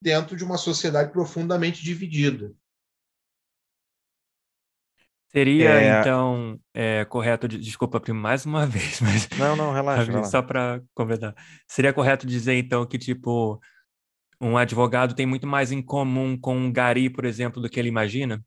dentro 0.00 0.36
de 0.36 0.44
uma 0.44 0.56
sociedade 0.56 1.12
profundamente 1.12 1.82
dividida. 1.82 2.52
Seria, 5.32 5.70
é... 5.70 6.00
então, 6.00 6.60
é, 6.74 7.04
correto, 7.06 7.48
desculpa, 7.48 7.98
primo, 7.98 8.20
mais 8.20 8.44
uma 8.44 8.66
vez, 8.66 9.00
mas... 9.00 9.28
Não, 9.38 9.56
não, 9.56 9.72
relaxa. 9.72 10.24
Só 10.24 10.42
para 10.42 10.82
convidar. 10.94 11.34
Seria 11.66 11.92
correto 11.92 12.26
dizer, 12.26 12.54
então, 12.54 12.84
que, 12.86 12.98
tipo, 12.98 13.58
um 14.40 14.58
advogado 14.58 15.14
tem 15.14 15.24
muito 15.24 15.46
mais 15.46 15.72
em 15.72 15.80
comum 15.80 16.38
com 16.38 16.56
um 16.56 16.70
gari, 16.70 17.08
por 17.08 17.24
exemplo, 17.24 17.62
do 17.62 17.68
que 17.68 17.80
ele 17.80 17.88
imagina? 17.88 18.44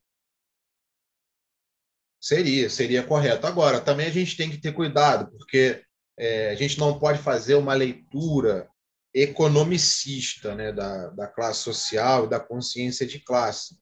Seria, 2.20 2.68
seria 2.70 3.02
correto. 3.02 3.46
Agora, 3.46 3.80
também 3.80 4.06
a 4.06 4.10
gente 4.10 4.36
tem 4.36 4.50
que 4.50 4.58
ter 4.58 4.72
cuidado, 4.72 5.30
porque 5.30 5.82
é, 6.18 6.50
a 6.50 6.54
gente 6.54 6.78
não 6.78 6.98
pode 6.98 7.18
fazer 7.18 7.54
uma 7.54 7.74
leitura 7.74 8.68
economicista 9.14 10.54
né, 10.54 10.72
da, 10.72 11.08
da 11.08 11.26
classe 11.26 11.60
social 11.60 12.24
e 12.24 12.28
da 12.28 12.40
consciência 12.40 13.06
de 13.06 13.18
classe, 13.18 13.78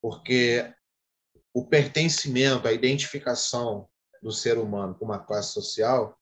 porque 0.00 0.72
o 1.52 1.66
pertencimento, 1.66 2.66
a 2.66 2.72
identificação 2.72 3.88
do 4.22 4.30
ser 4.30 4.56
humano 4.58 4.94
com 4.94 5.04
uma 5.04 5.18
classe 5.18 5.52
social, 5.52 6.16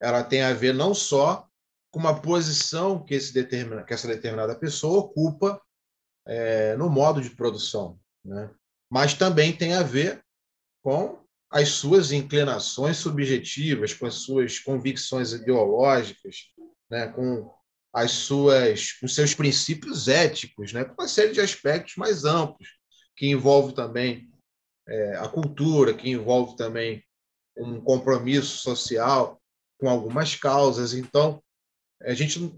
ela 0.00 0.24
tem 0.24 0.42
a 0.42 0.52
ver 0.52 0.72
não 0.72 0.94
só 0.94 1.46
com 1.90 2.00
uma 2.00 2.20
posição 2.20 3.04
que, 3.04 3.14
esse 3.14 3.32
determina, 3.32 3.84
que 3.84 3.92
essa 3.92 4.08
determinada 4.08 4.54
pessoa 4.54 5.00
ocupa 5.00 5.60
é, 6.26 6.74
no 6.76 6.88
modo 6.88 7.20
de 7.20 7.30
produção, 7.30 8.00
né? 8.24 8.50
mas 8.90 9.14
também 9.14 9.54
tem 9.54 9.74
a 9.74 9.82
ver 9.82 10.24
com 10.82 11.22
as 11.50 11.68
suas 11.68 12.12
inclinações 12.12 12.96
subjetivas, 12.96 13.92
com 13.92 14.06
as 14.06 14.14
suas 14.14 14.58
convicções 14.58 15.32
ideológicas, 15.32 16.50
né? 16.90 17.08
com 17.08 17.52
as 17.92 18.10
suas, 18.10 18.98
os 19.02 19.14
seus 19.14 19.34
princípios 19.34 20.08
éticos, 20.08 20.72
né? 20.72 20.84
com 20.84 20.94
uma 20.94 21.08
série 21.08 21.32
de 21.32 21.40
aspectos 21.40 21.96
mais 21.96 22.24
amplos 22.24 22.68
que 23.14 23.26
envolve 23.28 23.74
também 23.74 24.30
é, 24.88 25.16
a 25.16 25.28
cultura, 25.28 25.94
que 25.94 26.08
envolve 26.08 26.56
também 26.56 27.04
um 27.56 27.80
compromisso 27.80 28.58
social 28.58 29.40
com 29.78 29.88
algumas 29.88 30.34
causas. 30.34 30.94
Então, 30.94 31.42
a 32.02 32.14
gente 32.14 32.52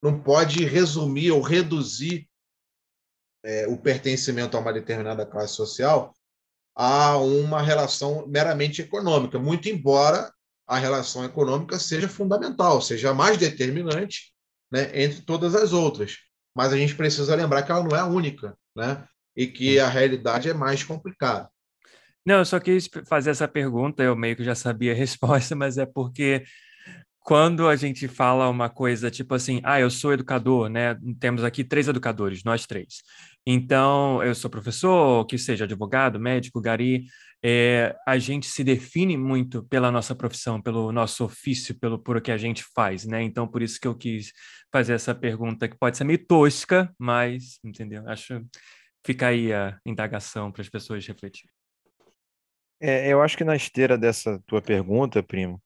não 0.00 0.22
pode 0.22 0.64
resumir 0.64 1.32
ou 1.32 1.40
reduzir 1.40 2.28
é, 3.44 3.66
o 3.66 3.76
pertencimento 3.76 4.56
a 4.56 4.60
uma 4.60 4.72
determinada 4.72 5.26
classe 5.26 5.54
social 5.54 6.14
a 6.76 7.16
uma 7.16 7.62
relação 7.62 8.26
meramente 8.26 8.82
econômica, 8.82 9.38
muito 9.38 9.68
embora 9.68 10.30
a 10.66 10.76
relação 10.76 11.24
econômica 11.24 11.78
seja 11.78 12.08
fundamental, 12.08 12.82
seja 12.82 13.14
mais 13.14 13.38
determinante 13.38 14.32
né, 14.70 14.90
entre 14.92 15.22
todas 15.22 15.54
as 15.54 15.72
outras. 15.72 16.18
Mas 16.54 16.72
a 16.72 16.76
gente 16.76 16.94
precisa 16.94 17.34
lembrar 17.34 17.62
que 17.62 17.72
ela 17.72 17.82
não 17.82 17.96
é 17.96 18.00
a 18.00 18.06
única, 18.06 18.56
né? 18.74 19.06
e 19.36 19.46
que 19.46 19.78
a 19.78 19.88
realidade 19.88 20.48
é 20.48 20.54
mais 20.54 20.82
complicada. 20.82 21.48
Não, 22.24 22.36
eu 22.38 22.44
só 22.44 22.58
quis 22.58 22.88
fazer 23.06 23.30
essa 23.30 23.46
pergunta, 23.46 24.02
eu 24.02 24.16
meio 24.16 24.34
que 24.34 24.42
já 24.42 24.54
sabia 24.54 24.92
a 24.92 24.96
resposta, 24.96 25.54
mas 25.54 25.76
é 25.76 25.86
porque 25.86 26.44
quando 27.20 27.68
a 27.68 27.76
gente 27.76 28.08
fala 28.08 28.48
uma 28.48 28.70
coisa 28.70 29.10
tipo 29.10 29.34
assim, 29.34 29.60
ah, 29.62 29.78
eu 29.78 29.90
sou 29.90 30.12
educador, 30.12 30.68
né? 30.68 30.96
Temos 31.20 31.44
aqui 31.44 31.62
três 31.62 31.86
educadores, 31.86 32.42
nós 32.42 32.66
três. 32.66 33.02
Então, 33.46 34.22
eu 34.24 34.34
sou 34.34 34.50
professor, 34.50 35.24
que 35.26 35.38
seja 35.38 35.64
advogado, 35.64 36.18
médico, 36.18 36.60
gari, 36.60 37.06
é, 37.44 37.94
a 38.04 38.18
gente 38.18 38.46
se 38.48 38.64
define 38.64 39.16
muito 39.16 39.62
pela 39.68 39.92
nossa 39.92 40.16
profissão, 40.16 40.60
pelo 40.60 40.90
nosso 40.90 41.24
ofício, 41.24 41.78
pelo 41.78 41.96
por 41.96 42.16
o 42.16 42.20
que 42.20 42.32
a 42.32 42.36
gente 42.36 42.64
faz, 42.74 43.04
né? 43.04 43.22
Então, 43.22 43.46
por 43.46 43.62
isso 43.62 43.80
que 43.80 43.86
eu 43.86 43.94
quis 43.94 44.32
fazer 44.72 44.94
essa 44.94 45.14
pergunta 45.14 45.68
que 45.68 45.78
pode 45.78 45.96
ser 45.96 46.02
meio 46.02 46.26
tosca, 46.26 46.92
mas, 46.98 47.60
entendeu? 47.64 48.02
Acho 48.08 48.44
fica 49.06 49.28
aí 49.28 49.52
a 49.52 49.78
indagação 49.86 50.50
para 50.50 50.62
as 50.62 50.68
pessoas 50.68 51.06
refletirem. 51.06 51.54
É, 52.80 53.08
eu 53.08 53.22
acho 53.22 53.36
que 53.36 53.44
na 53.44 53.54
esteira 53.54 53.96
dessa 53.96 54.42
tua 54.44 54.60
pergunta, 54.60 55.22
primo, 55.22 55.62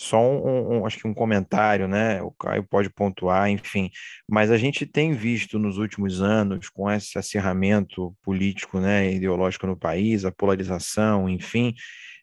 só 0.00 0.18
um, 0.18 0.78
um, 0.78 0.86
acho 0.86 0.98
que 0.98 1.06
um 1.06 1.12
comentário, 1.12 1.86
né? 1.86 2.22
O 2.22 2.30
Caio 2.30 2.62
pode 2.64 2.88
pontuar, 2.88 3.50
enfim, 3.50 3.90
mas 4.26 4.50
a 4.50 4.56
gente 4.56 4.86
tem 4.86 5.12
visto 5.12 5.58
nos 5.58 5.76
últimos 5.76 6.22
anos, 6.22 6.70
com 6.70 6.90
esse 6.90 7.18
acirramento 7.18 8.16
político, 8.22 8.80
né, 8.80 9.12
ideológico 9.12 9.66
no 9.66 9.76
país, 9.76 10.24
a 10.24 10.32
polarização, 10.32 11.28
enfim, 11.28 11.74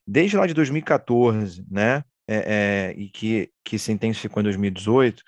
desde 0.08 0.36
lá 0.36 0.48
de 0.48 0.56
2014, 0.56 1.64
né, 1.70 2.04
é, 2.28 2.94
é, 2.96 3.00
e 3.00 3.10
que, 3.10 3.52
que 3.64 3.78
se 3.78 3.92
intensificou 3.92 4.42
em 4.42 4.46
2018, 4.46 5.22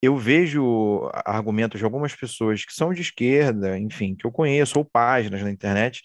eu 0.00 0.16
vejo 0.16 1.10
argumentos 1.24 1.80
de 1.80 1.84
algumas 1.84 2.14
pessoas 2.14 2.64
que 2.64 2.72
são 2.72 2.94
de 2.94 3.00
esquerda, 3.00 3.76
enfim, 3.76 4.14
que 4.14 4.24
eu 4.24 4.30
conheço, 4.30 4.78
ou 4.78 4.84
páginas 4.84 5.42
na 5.42 5.50
internet, 5.50 6.02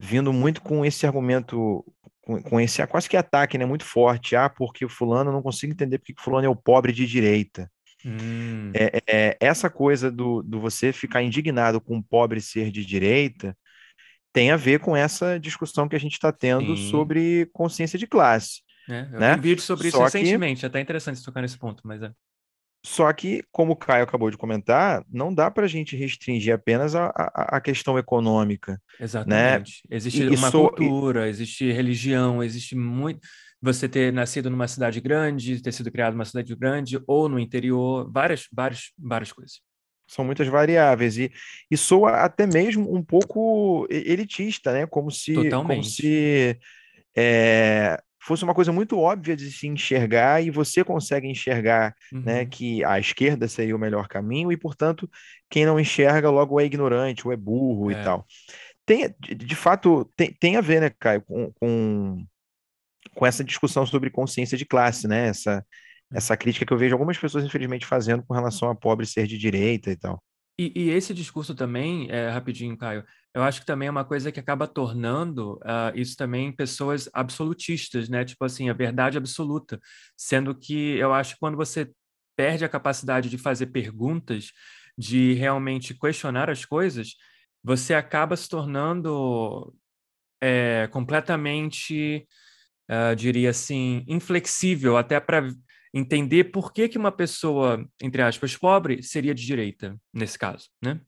vindo 0.00 0.32
muito 0.32 0.62
com 0.62 0.86
esse 0.86 1.06
argumento, 1.06 1.84
com, 2.22 2.42
com 2.42 2.60
esse 2.60 2.84
quase 2.86 3.08
que 3.08 3.16
ataque, 3.16 3.58
né, 3.58 3.66
muito 3.66 3.84
forte. 3.84 4.34
Ah, 4.34 4.48
porque 4.48 4.84
o 4.84 4.88
fulano, 4.88 5.30
eu 5.30 5.34
não 5.34 5.42
consigo 5.42 5.72
entender 5.72 5.98
porque 5.98 6.12
o 6.12 6.20
fulano 6.20 6.46
é 6.46 6.50
o 6.50 6.56
pobre 6.56 6.92
de 6.92 7.06
direita. 7.06 7.70
Hum. 8.04 8.72
É, 8.74 9.00
é, 9.06 9.36
essa 9.40 9.70
coisa 9.70 10.10
do, 10.10 10.42
do 10.42 10.60
você 10.60 10.92
ficar 10.92 11.22
indignado 11.22 11.80
com 11.80 11.98
o 11.98 12.02
pobre 12.02 12.40
ser 12.40 12.70
de 12.70 12.84
direita 12.84 13.56
tem 14.32 14.50
a 14.50 14.56
ver 14.56 14.80
com 14.80 14.96
essa 14.96 15.38
discussão 15.38 15.88
que 15.88 15.94
a 15.94 16.00
gente 16.00 16.14
está 16.14 16.32
tendo 16.32 16.76
Sim. 16.76 16.90
sobre 16.90 17.48
consciência 17.52 17.98
de 17.98 18.06
classe. 18.06 18.62
É, 18.88 19.02
eu 19.12 19.20
né? 19.20 19.34
vi 19.34 19.38
um 19.38 19.42
vídeo 19.42 19.62
sobre 19.62 19.90
Só 19.90 20.06
isso 20.06 20.16
recentemente, 20.16 20.60
que... 20.60 20.66
até 20.66 20.80
interessante 20.80 21.22
tocar 21.22 21.42
nesse 21.42 21.58
ponto, 21.58 21.82
mas 21.86 22.02
é. 22.02 22.10
Só 22.84 23.12
que, 23.12 23.44
como 23.52 23.72
o 23.72 23.76
Caio 23.76 24.02
acabou 24.02 24.28
de 24.28 24.36
comentar, 24.36 25.04
não 25.08 25.32
dá 25.32 25.48
para 25.50 25.66
a 25.66 25.68
gente 25.68 25.96
restringir 25.96 26.52
apenas 26.52 26.96
a, 26.96 27.06
a, 27.14 27.56
a 27.56 27.60
questão 27.60 27.96
econômica. 27.96 28.72
Né? 28.72 28.78
Exatamente. 29.00 29.82
Né? 29.88 29.96
Existe 29.96 30.22
e, 30.22 30.28
uma 30.28 30.50
so... 30.50 30.68
cultura, 30.68 31.28
existe 31.28 31.70
religião, 31.70 32.42
existe 32.42 32.74
muito. 32.74 33.20
Você 33.60 33.88
ter 33.88 34.12
nascido 34.12 34.50
numa 34.50 34.66
cidade 34.66 35.00
grande, 35.00 35.62
ter 35.62 35.70
sido 35.70 35.92
criado 35.92 36.14
numa 36.14 36.24
cidade 36.24 36.52
grande 36.56 37.00
ou 37.06 37.28
no 37.28 37.38
interior, 37.38 38.10
várias, 38.12 38.48
várias, 38.52 38.90
várias 38.98 39.30
coisas. 39.30 39.60
São 40.08 40.24
muitas 40.24 40.48
variáveis 40.48 41.16
e, 41.16 41.30
e 41.70 41.76
soa 41.76 42.24
até 42.24 42.44
mesmo 42.46 42.92
um 42.92 43.02
pouco 43.02 43.86
elitista, 43.88 44.72
né? 44.72 44.86
Como 44.86 45.10
se, 45.10 45.32
Totalmente. 45.34 45.76
como 45.76 45.84
se 45.84 46.58
é, 47.16 48.02
fosse 48.24 48.44
uma 48.44 48.54
coisa 48.54 48.72
muito 48.72 48.98
óbvia 48.98 49.36
de 49.36 49.50
se 49.50 49.66
enxergar 49.66 50.42
e 50.42 50.50
você 50.50 50.84
consegue 50.84 51.28
enxergar 51.28 51.94
né, 52.12 52.18
uhum. 52.18 52.24
né, 52.24 52.46
que 52.46 52.84
a 52.84 52.98
esquerda 52.98 53.48
seria 53.48 53.74
o 53.74 53.78
melhor 53.78 54.06
caminho 54.06 54.52
e, 54.52 54.56
portanto, 54.56 55.10
quem 55.50 55.66
não 55.66 55.78
enxerga 55.78 56.30
logo 56.30 56.60
é 56.60 56.64
ignorante 56.64 57.26
ou 57.26 57.32
é 57.32 57.36
burro 57.36 57.90
é. 57.90 58.00
e 58.00 58.04
tal. 58.04 58.26
Tem, 58.86 59.14
de, 59.20 59.34
de 59.34 59.56
fato, 59.56 60.08
tem, 60.16 60.32
tem 60.32 60.56
a 60.56 60.60
ver, 60.60 60.80
né, 60.80 60.90
Caio, 60.98 61.22
com, 61.22 61.52
com, 61.52 62.24
com 63.14 63.26
essa 63.26 63.42
discussão 63.42 63.84
sobre 63.84 64.10
consciência 64.10 64.56
de 64.56 64.64
classe, 64.64 65.08
né? 65.08 65.28
Essa, 65.28 65.64
essa 66.12 66.36
crítica 66.36 66.66
que 66.66 66.72
eu 66.72 66.78
vejo 66.78 66.94
algumas 66.94 67.18
pessoas, 67.18 67.44
infelizmente, 67.44 67.86
fazendo 67.86 68.22
com 68.22 68.34
relação 68.34 68.70
a 68.70 68.74
pobre 68.74 69.06
ser 69.06 69.26
de 69.26 69.38
direita 69.38 69.90
e 69.90 69.96
tal. 69.96 70.22
E, 70.58 70.72
e 70.76 70.90
esse 70.90 71.14
discurso 71.14 71.54
também, 71.54 72.08
é, 72.10 72.28
rapidinho, 72.28 72.76
Caio, 72.76 73.04
eu 73.34 73.42
acho 73.42 73.60
que 73.60 73.66
também 73.66 73.88
é 73.88 73.90
uma 73.90 74.04
coisa 74.04 74.30
que 74.30 74.40
acaba 74.40 74.66
tornando 74.66 75.54
uh, 75.58 75.92
isso 75.94 76.16
também 76.16 76.52
pessoas 76.52 77.08
absolutistas, 77.14 78.08
né? 78.08 78.24
Tipo 78.24 78.44
assim, 78.44 78.68
a 78.68 78.74
verdade 78.74 79.16
absoluta. 79.16 79.80
Sendo 80.16 80.54
que 80.54 80.98
eu 80.98 81.14
acho 81.14 81.34
que 81.34 81.40
quando 81.40 81.56
você 81.56 81.90
perde 82.36 82.64
a 82.64 82.68
capacidade 82.68 83.30
de 83.30 83.38
fazer 83.38 83.66
perguntas, 83.66 84.50
de 84.96 85.32
realmente 85.34 85.94
questionar 85.94 86.50
as 86.50 86.64
coisas, 86.64 87.14
você 87.64 87.94
acaba 87.94 88.36
se 88.36 88.48
tornando 88.48 89.74
é, 90.40 90.88
completamente, 90.92 92.26
uh, 92.90 93.16
diria 93.16 93.50
assim, 93.50 94.04
inflexível 94.06 94.96
até 94.98 95.18
para 95.20 95.48
entender 95.94 96.44
por 96.44 96.72
que, 96.72 96.88
que 96.88 96.98
uma 96.98 97.12
pessoa, 97.12 97.86
entre 98.02 98.20
aspas, 98.22 98.56
pobre 98.56 99.02
seria 99.02 99.34
de 99.34 99.44
direita, 99.44 99.98
nesse 100.12 100.38
caso, 100.38 100.68
né? 100.82 101.00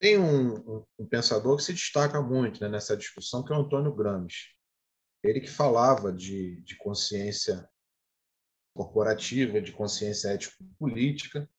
Tem 0.00 0.16
um, 0.18 0.84
um, 0.98 1.06
pensador 1.08 1.56
que 1.56 1.62
se 1.64 1.72
destaca 1.72 2.22
muito 2.22 2.60
né, 2.60 2.68
nessa 2.68 2.96
discussão, 2.96 3.44
que 3.44 3.52
é 3.52 3.56
o 3.56 3.60
Antônio 3.60 3.94
Gramsci. 3.94 4.56
Ele 5.22 5.40
que 5.40 5.50
falava 5.50 6.12
de, 6.12 6.60
de 6.62 6.76
consciência 6.76 7.68
corporativa, 8.76 9.60
de 9.60 9.72
consciência 9.72 10.28
ético-política, 10.28 11.50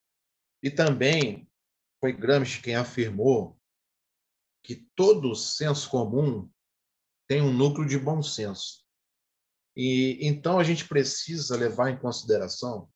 e 0.64 0.72
também 0.72 1.50
foi 2.00 2.14
Gramsci 2.14 2.62
quem 2.62 2.76
afirmou 2.76 3.60
que 4.64 4.88
todo 4.96 5.36
senso 5.36 5.90
comum 5.90 6.50
tem 7.28 7.42
um 7.42 7.54
núcleo 7.54 7.88
de 7.88 7.98
bom 7.98 8.24
senso. 8.24 8.86
E 9.76 10.18
então 10.22 10.60
a 10.60 10.64
gente 10.64 10.88
precisa 10.88 11.56
levar 11.56 11.90
em 11.90 12.00
consideração 12.00 12.90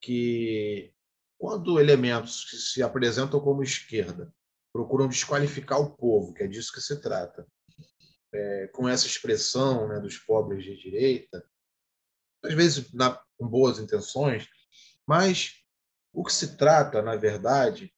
que 0.00 0.94
quando 1.38 1.78
elementos 1.78 2.44
que 2.44 2.56
se 2.56 2.82
apresentam 2.82 3.40
como 3.40 3.62
esquerda 3.62 4.34
procuram 4.72 5.08
desqualificar 5.08 5.80
o 5.80 5.96
povo, 5.96 6.34
que 6.34 6.42
é 6.42 6.46
disso 6.46 6.72
que 6.72 6.80
se 6.80 7.00
trata, 7.00 7.46
é, 8.32 8.66
com 8.68 8.88
essa 8.88 9.06
expressão 9.06 9.88
né, 9.88 10.00
dos 10.00 10.18
pobres 10.18 10.64
de 10.64 10.76
direita, 10.76 11.42
às 12.44 12.54
vezes 12.54 12.92
na, 12.92 13.18
com 13.38 13.48
boas 13.48 13.78
intenções, 13.78 14.48
mas 15.06 15.54
o 16.12 16.24
que 16.24 16.32
se 16.32 16.56
trata, 16.56 17.00
na 17.00 17.16
verdade, 17.16 17.94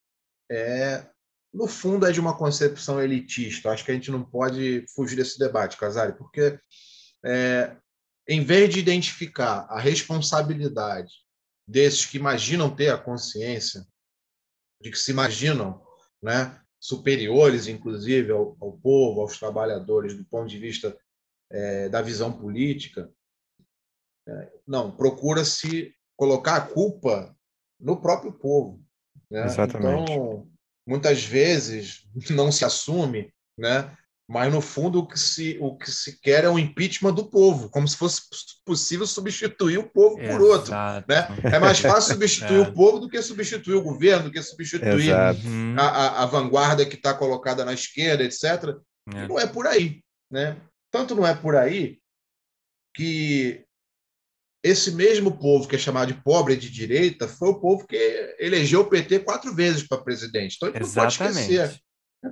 é 0.51 1.09
no 1.53 1.67
fundo 1.67 2.07
é 2.07 2.13
de 2.13 2.21
uma 2.21 2.37
concepção 2.37 3.03
elitista. 3.03 3.71
Acho 3.71 3.85
que 3.85 3.91
a 3.91 3.95
gente 3.95 4.11
não 4.11 4.25
pode 4.25 4.85
fugir 4.95 5.17
desse 5.17 5.37
debate, 5.37 5.77
Casari, 5.77 6.13
porque 6.17 6.61
é, 7.25 7.77
em 8.29 8.45
vez 8.45 8.73
de 8.73 8.79
identificar 8.79 9.67
a 9.69 9.81
responsabilidade 9.81 11.13
desses 11.71 12.05
que 12.05 12.19
imaginam 12.19 12.75
ter 12.75 12.89
a 12.89 12.99
consciência, 12.99 13.87
de 14.81 14.91
que 14.91 14.99
se 14.99 15.13
imaginam 15.13 15.81
né, 16.21 16.61
superiores, 16.81 17.69
inclusive, 17.69 18.33
ao, 18.33 18.57
ao 18.61 18.73
povo, 18.73 19.21
aos 19.21 19.39
trabalhadores, 19.39 20.17
do 20.17 20.25
ponto 20.25 20.49
de 20.49 20.59
vista 20.59 20.99
é, 21.49 21.89
da 21.89 22.03
visão 22.03 22.33
política, 22.33 23.09
é, 24.27 24.53
não, 24.67 24.91
procura-se 24.91 25.95
colocar 26.17 26.57
a 26.57 26.67
culpa 26.67 27.37
no 27.79 28.01
próprio 28.01 28.33
povo. 28.33 28.85
Né? 29.31 29.45
Exatamente. 29.45 30.13
Então, 30.13 30.51
muitas 30.85 31.25
vezes 31.25 32.05
não 32.31 32.51
se 32.51 32.65
assume, 32.65 33.33
né? 33.57 33.97
Mas 34.31 34.53
no 34.53 34.61
fundo 34.61 35.01
o 35.01 35.07
que, 35.09 35.19
se, 35.19 35.59
o 35.61 35.77
que 35.77 35.91
se 35.91 36.21
quer 36.21 36.45
é 36.45 36.49
o 36.49 36.57
impeachment 36.57 37.15
do 37.15 37.29
povo, 37.29 37.69
como 37.69 37.89
se 37.89 37.97
fosse 37.97 38.23
possível 38.65 39.05
substituir 39.05 39.77
o 39.77 39.91
povo 39.91 40.15
por 40.19 40.23
Exato. 40.23 40.45
outro. 40.45 40.73
Né? 40.73 41.53
É 41.53 41.59
mais 41.59 41.81
fácil 41.81 42.13
substituir 42.15 42.59
é. 42.59 42.61
o 42.61 42.73
povo 42.73 43.01
do 43.01 43.09
que 43.09 43.21
substituir 43.21 43.75
o 43.75 43.83
governo, 43.83 44.27
do 44.27 44.31
que 44.31 44.41
substituir 44.41 45.13
a, 45.13 45.31
a, 45.77 46.23
a, 46.23 46.27
vanguarda 46.27 46.87
que 46.87 46.95
está 46.95 47.13
colocada 47.13 47.65
na 47.65 47.73
esquerda, 47.73 48.23
etc. 48.23 48.79
É. 49.13 49.27
Não 49.27 49.37
é 49.37 49.49
por 49.49 49.67
aí. 49.67 50.01
Né? 50.31 50.57
Tanto 50.93 51.17
não 51.17 51.27
é 51.27 51.35
por 51.35 51.57
aí 51.57 51.99
que 52.95 53.65
esse 54.63 54.93
mesmo 54.93 55.39
povo 55.39 55.67
que 55.67 55.75
é 55.75 55.79
chamado 55.79 56.15
de 56.15 56.23
pobre 56.23 56.55
de 56.55 56.71
direita 56.71 57.27
foi 57.27 57.49
o 57.49 57.59
povo 57.59 57.85
que 57.85 58.37
elegeu 58.39 58.83
o 58.83 58.89
PT 58.89 59.19
quatro 59.21 59.53
vezes 59.53 59.89
para 59.89 59.99
presidente. 59.99 60.55
Então, 60.55 60.69
a 60.69 60.73
gente 60.73 60.83
não 60.83 60.95
pode 60.95 61.15
esquecer. 61.15 61.81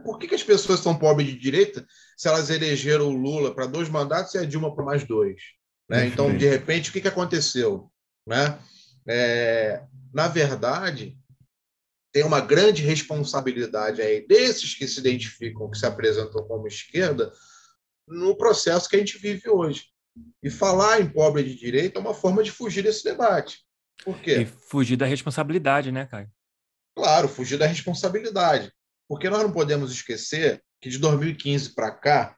Por 0.04 0.18
que, 0.18 0.28
que 0.28 0.34
as 0.34 0.42
pessoas 0.42 0.80
são 0.80 0.98
pobres 0.98 1.26
de 1.28 1.38
direita 1.38 1.86
se 2.16 2.28
elas 2.28 2.50
elegeram 2.50 3.08
o 3.08 3.16
Lula 3.16 3.54
para 3.54 3.66
dois 3.66 3.88
mandatos 3.88 4.34
e 4.34 4.38
a 4.38 4.44
Dilma 4.44 4.74
para 4.74 4.84
mais 4.84 5.04
dois? 5.04 5.40
Né? 5.88 6.06
Então, 6.06 6.36
de 6.36 6.46
repente, 6.46 6.90
o 6.90 6.92
que, 6.92 7.00
que 7.00 7.08
aconteceu? 7.08 7.90
Né? 8.26 8.58
É, 9.06 9.82
na 10.12 10.28
verdade, 10.28 11.16
tem 12.12 12.24
uma 12.24 12.40
grande 12.40 12.82
responsabilidade 12.82 14.02
aí 14.02 14.26
desses 14.26 14.74
que 14.74 14.86
se 14.86 15.00
identificam, 15.00 15.70
que 15.70 15.78
se 15.78 15.86
apresentam 15.86 16.46
como 16.46 16.66
esquerda, 16.66 17.32
no 18.06 18.36
processo 18.36 18.88
que 18.88 18.96
a 18.96 18.98
gente 18.98 19.18
vive 19.18 19.48
hoje. 19.48 19.84
E 20.42 20.50
falar 20.50 21.00
em 21.00 21.08
pobre 21.08 21.44
de 21.44 21.54
direita 21.54 21.98
é 21.98 22.02
uma 22.02 22.14
forma 22.14 22.42
de 22.42 22.50
fugir 22.50 22.82
desse 22.82 23.04
debate. 23.04 23.60
Por 24.04 24.18
quê? 24.20 24.40
E 24.40 24.46
fugir 24.46 24.96
da 24.96 25.06
responsabilidade, 25.06 25.92
né, 25.92 26.06
Caio? 26.06 26.30
Claro, 26.96 27.28
fugir 27.28 27.56
da 27.56 27.66
responsabilidade. 27.66 28.72
Porque 29.08 29.30
nós 29.30 29.42
não 29.42 29.52
podemos 29.52 29.90
esquecer 29.90 30.62
que 30.80 30.90
de 30.90 30.98
2015 30.98 31.74
para 31.74 31.90
cá, 31.90 32.36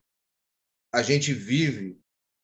a 0.93 1.03
gente 1.03 1.33
vive, 1.33 1.99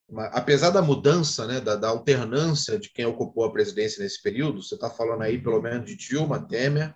uma, 0.08 0.26
apesar 0.26 0.70
da 0.70 0.82
mudança, 0.82 1.46
né, 1.46 1.60
da, 1.60 1.76
da, 1.76 1.88
alternância 1.88 2.78
de 2.78 2.90
quem 2.90 3.06
ocupou 3.06 3.44
a 3.44 3.52
presidência 3.52 4.02
nesse 4.02 4.20
período, 4.22 4.62
você 4.62 4.74
está 4.74 4.90
falando 4.90 5.22
aí 5.22 5.40
pelo 5.40 5.62
menos 5.62 5.86
de 5.86 5.96
Dilma, 5.96 6.46
Temer 6.46 6.94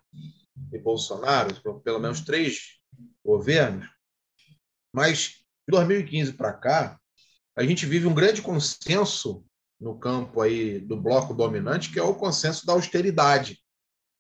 e 0.73 0.79
Bolsonaro, 0.79 1.55
pelo 1.83 1.99
menos 1.99 2.21
três 2.21 2.79
governos, 3.25 3.89
mas 4.93 5.41
de 5.69 5.73
2015 5.73 6.33
para 6.35 6.53
cá, 6.53 7.01
a 7.57 7.63
gente 7.65 7.87
vive 7.87 8.07
um 8.07 8.15
grande 8.15 8.43
consenso 8.43 9.45
no 9.81 9.99
campo 9.99 10.41
aí 10.41 10.79
do 10.79 10.97
bloco 10.97 11.33
dominante, 11.33 11.91
que 11.93 11.99
é 11.99 12.03
o 12.03 12.15
consenso 12.15 12.67
da 12.67 12.73
austeridade, 12.73 13.59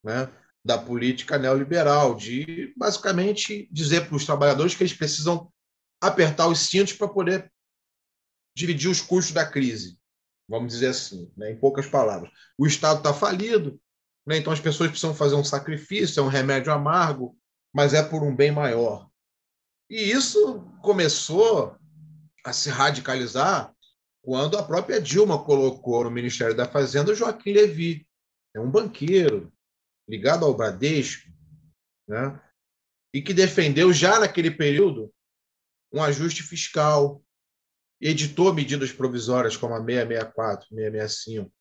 né? 0.03 0.31
Da 0.65 0.77
política 0.77 1.39
neoliberal, 1.39 2.15
de 2.15 2.73
basicamente 2.77 3.69
dizer 3.73 4.07
para 4.07 4.17
os 4.17 4.27
trabalhadores 4.27 4.75
que 4.75 4.83
eles 4.83 4.93
precisam 4.93 5.51
apertar 6.01 6.49
os 6.49 6.59
cintos 6.61 6.93
para 6.93 7.09
poder 7.09 7.51
dividir 8.55 8.91
os 8.91 9.01
custos 9.01 9.33
da 9.33 9.47
crise, 9.47 9.99
vamos 10.49 10.73
dizer 10.73 10.89
assim, 10.89 11.33
né? 11.37 11.53
em 11.53 11.57
poucas 11.59 11.87
palavras. 11.87 12.31
O 12.59 12.67
Estado 12.67 12.99
está 12.99 13.15
falido, 13.15 13.81
né? 14.27 14.37
então 14.37 14.53
as 14.53 14.61
pessoas 14.61 14.91
precisam 14.91 15.15
fazer 15.15 15.35
um 15.35 15.45
sacrifício, 15.45 16.21
é 16.21 16.23
um 16.23 16.29
remédio 16.29 16.73
amargo, 16.73 17.37
mas 17.73 17.95
é 17.95 18.03
por 18.03 18.23
um 18.23 18.35
bem 18.35 18.51
maior. 18.51 19.09
E 19.89 20.11
isso 20.11 20.61
começou 20.83 21.77
a 22.45 22.53
se 22.53 22.71
radicalizar 22.71 23.75
quando 24.23 24.59
a 24.59 24.63
própria 24.63 25.01
Dilma 25.01 25.43
colocou 25.43 26.05
no 26.05 26.11
Ministério 26.11 26.55
da 26.55 26.67
Fazenda 26.67 27.15
Joaquim 27.15 27.53
Levy, 27.53 28.07
é 28.55 28.61
um 28.61 28.71
banqueiro 28.71 29.53
ligado 30.11 30.45
ao 30.45 30.53
Bradesco, 30.53 31.31
né? 32.09 32.43
e 33.15 33.23
que 33.23 33.33
defendeu 33.33 33.93
já 33.93 34.19
naquele 34.19 34.51
período 34.51 35.13
um 35.93 36.03
ajuste 36.03 36.43
fiscal, 36.43 37.23
editou 38.01 38.53
medidas 38.53 38.91
provisórias 38.91 39.57
como 39.57 39.75
a 39.75 39.79
664, 39.79 40.69
665, 40.69 41.53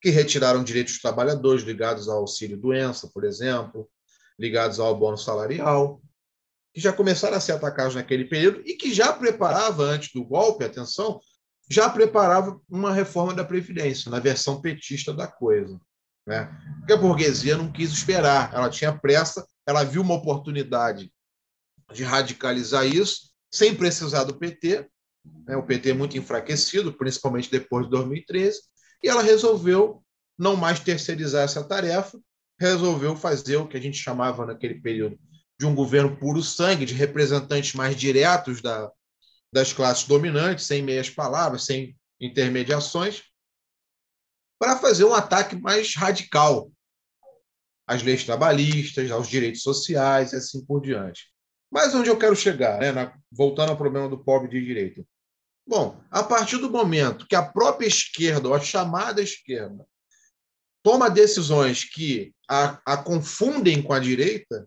que 0.00 0.08
retiraram 0.08 0.64
direitos 0.64 0.94
dos 0.94 1.02
trabalhadores 1.02 1.62
ligados 1.62 2.08
ao 2.08 2.20
auxílio-doença, 2.20 3.10
por 3.12 3.24
exemplo, 3.24 3.90
ligados 4.38 4.80
ao 4.80 4.98
bônus 4.98 5.24
salarial, 5.24 6.00
que 6.72 6.80
já 6.80 6.92
começaram 6.92 7.36
a 7.36 7.40
ser 7.40 7.52
atacados 7.52 7.94
naquele 7.94 8.24
período 8.24 8.62
e 8.64 8.76
que 8.76 8.94
já 8.94 9.12
preparava, 9.12 9.82
antes 9.82 10.12
do 10.14 10.24
golpe, 10.24 10.64
atenção, 10.64 11.20
já 11.68 11.90
preparava 11.90 12.58
uma 12.68 12.94
reforma 12.94 13.34
da 13.34 13.44
Previdência, 13.44 14.10
na 14.10 14.20
versão 14.20 14.60
petista 14.60 15.12
da 15.12 15.26
coisa. 15.26 15.78
Né? 16.28 16.46
Porque 16.80 16.92
a 16.92 16.96
burguesia 16.98 17.56
não 17.56 17.72
quis 17.72 17.90
esperar, 17.90 18.52
ela 18.52 18.68
tinha 18.68 18.92
pressa, 18.92 19.46
ela 19.66 19.82
viu 19.82 20.02
uma 20.02 20.12
oportunidade 20.14 21.10
de 21.90 22.04
radicalizar 22.04 22.86
isso, 22.86 23.30
sem 23.50 23.74
precisar 23.74 24.24
do 24.24 24.38
PT, 24.38 24.86
né? 25.46 25.56
o 25.56 25.62
PT 25.62 25.94
muito 25.94 26.18
enfraquecido, 26.18 26.92
principalmente 26.92 27.50
depois 27.50 27.86
de 27.86 27.92
2013, 27.92 28.60
e 29.02 29.08
ela 29.08 29.22
resolveu 29.22 30.04
não 30.38 30.54
mais 30.54 30.78
terceirizar 30.80 31.44
essa 31.44 31.64
tarefa, 31.64 32.20
resolveu 32.60 33.16
fazer 33.16 33.56
o 33.56 33.66
que 33.66 33.78
a 33.78 33.80
gente 33.80 33.96
chamava 33.96 34.44
naquele 34.44 34.74
período 34.82 35.18
de 35.58 35.64
um 35.64 35.74
governo 35.74 36.14
puro 36.18 36.42
sangue, 36.42 36.84
de 36.84 36.92
representantes 36.92 37.72
mais 37.72 37.96
diretos 37.96 38.60
da, 38.60 38.90
das 39.50 39.72
classes 39.72 40.06
dominantes, 40.06 40.66
sem 40.66 40.82
meias 40.82 41.08
palavras, 41.08 41.64
sem 41.64 41.96
intermediações, 42.20 43.22
para 44.58 44.76
fazer 44.76 45.04
um 45.04 45.14
ataque 45.14 45.56
mais 45.56 45.94
radical 45.94 46.70
às 47.86 48.02
leis 48.02 48.24
trabalhistas, 48.24 49.10
aos 49.10 49.28
direitos 49.28 49.62
sociais 49.62 50.32
e 50.32 50.36
assim 50.36 50.64
por 50.64 50.80
diante. 50.80 51.32
Mas 51.70 51.94
onde 51.94 52.10
eu 52.10 52.18
quero 52.18 52.36
chegar, 52.36 52.78
né? 52.78 52.92
Na, 52.92 53.14
voltando 53.30 53.70
ao 53.70 53.76
problema 53.76 54.08
do 54.08 54.22
pobre 54.22 54.48
de 54.48 54.64
direita. 54.64 55.04
Bom, 55.66 56.00
a 56.10 56.22
partir 56.22 56.56
do 56.58 56.70
momento 56.70 57.26
que 57.26 57.36
a 57.36 57.42
própria 57.42 57.86
esquerda, 57.86 58.48
ou 58.48 58.54
a 58.54 58.60
chamada 58.60 59.22
esquerda, 59.22 59.86
toma 60.82 61.10
decisões 61.10 61.84
que 61.84 62.34
a, 62.48 62.80
a 62.86 62.96
confundem 62.96 63.82
com 63.82 63.92
a 63.92 63.98
direita, 63.98 64.66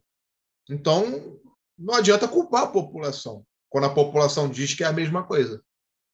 então 0.69 1.39
não 1.77 1.95
adianta 1.95 2.27
culpar 2.27 2.63
a 2.63 2.67
população, 2.67 3.43
quando 3.69 3.85
a 3.85 3.93
população 3.93 4.47
diz 4.47 4.75
que 4.75 4.83
é 4.83 4.87
a 4.87 4.93
mesma 4.93 5.23
coisa. 5.23 5.63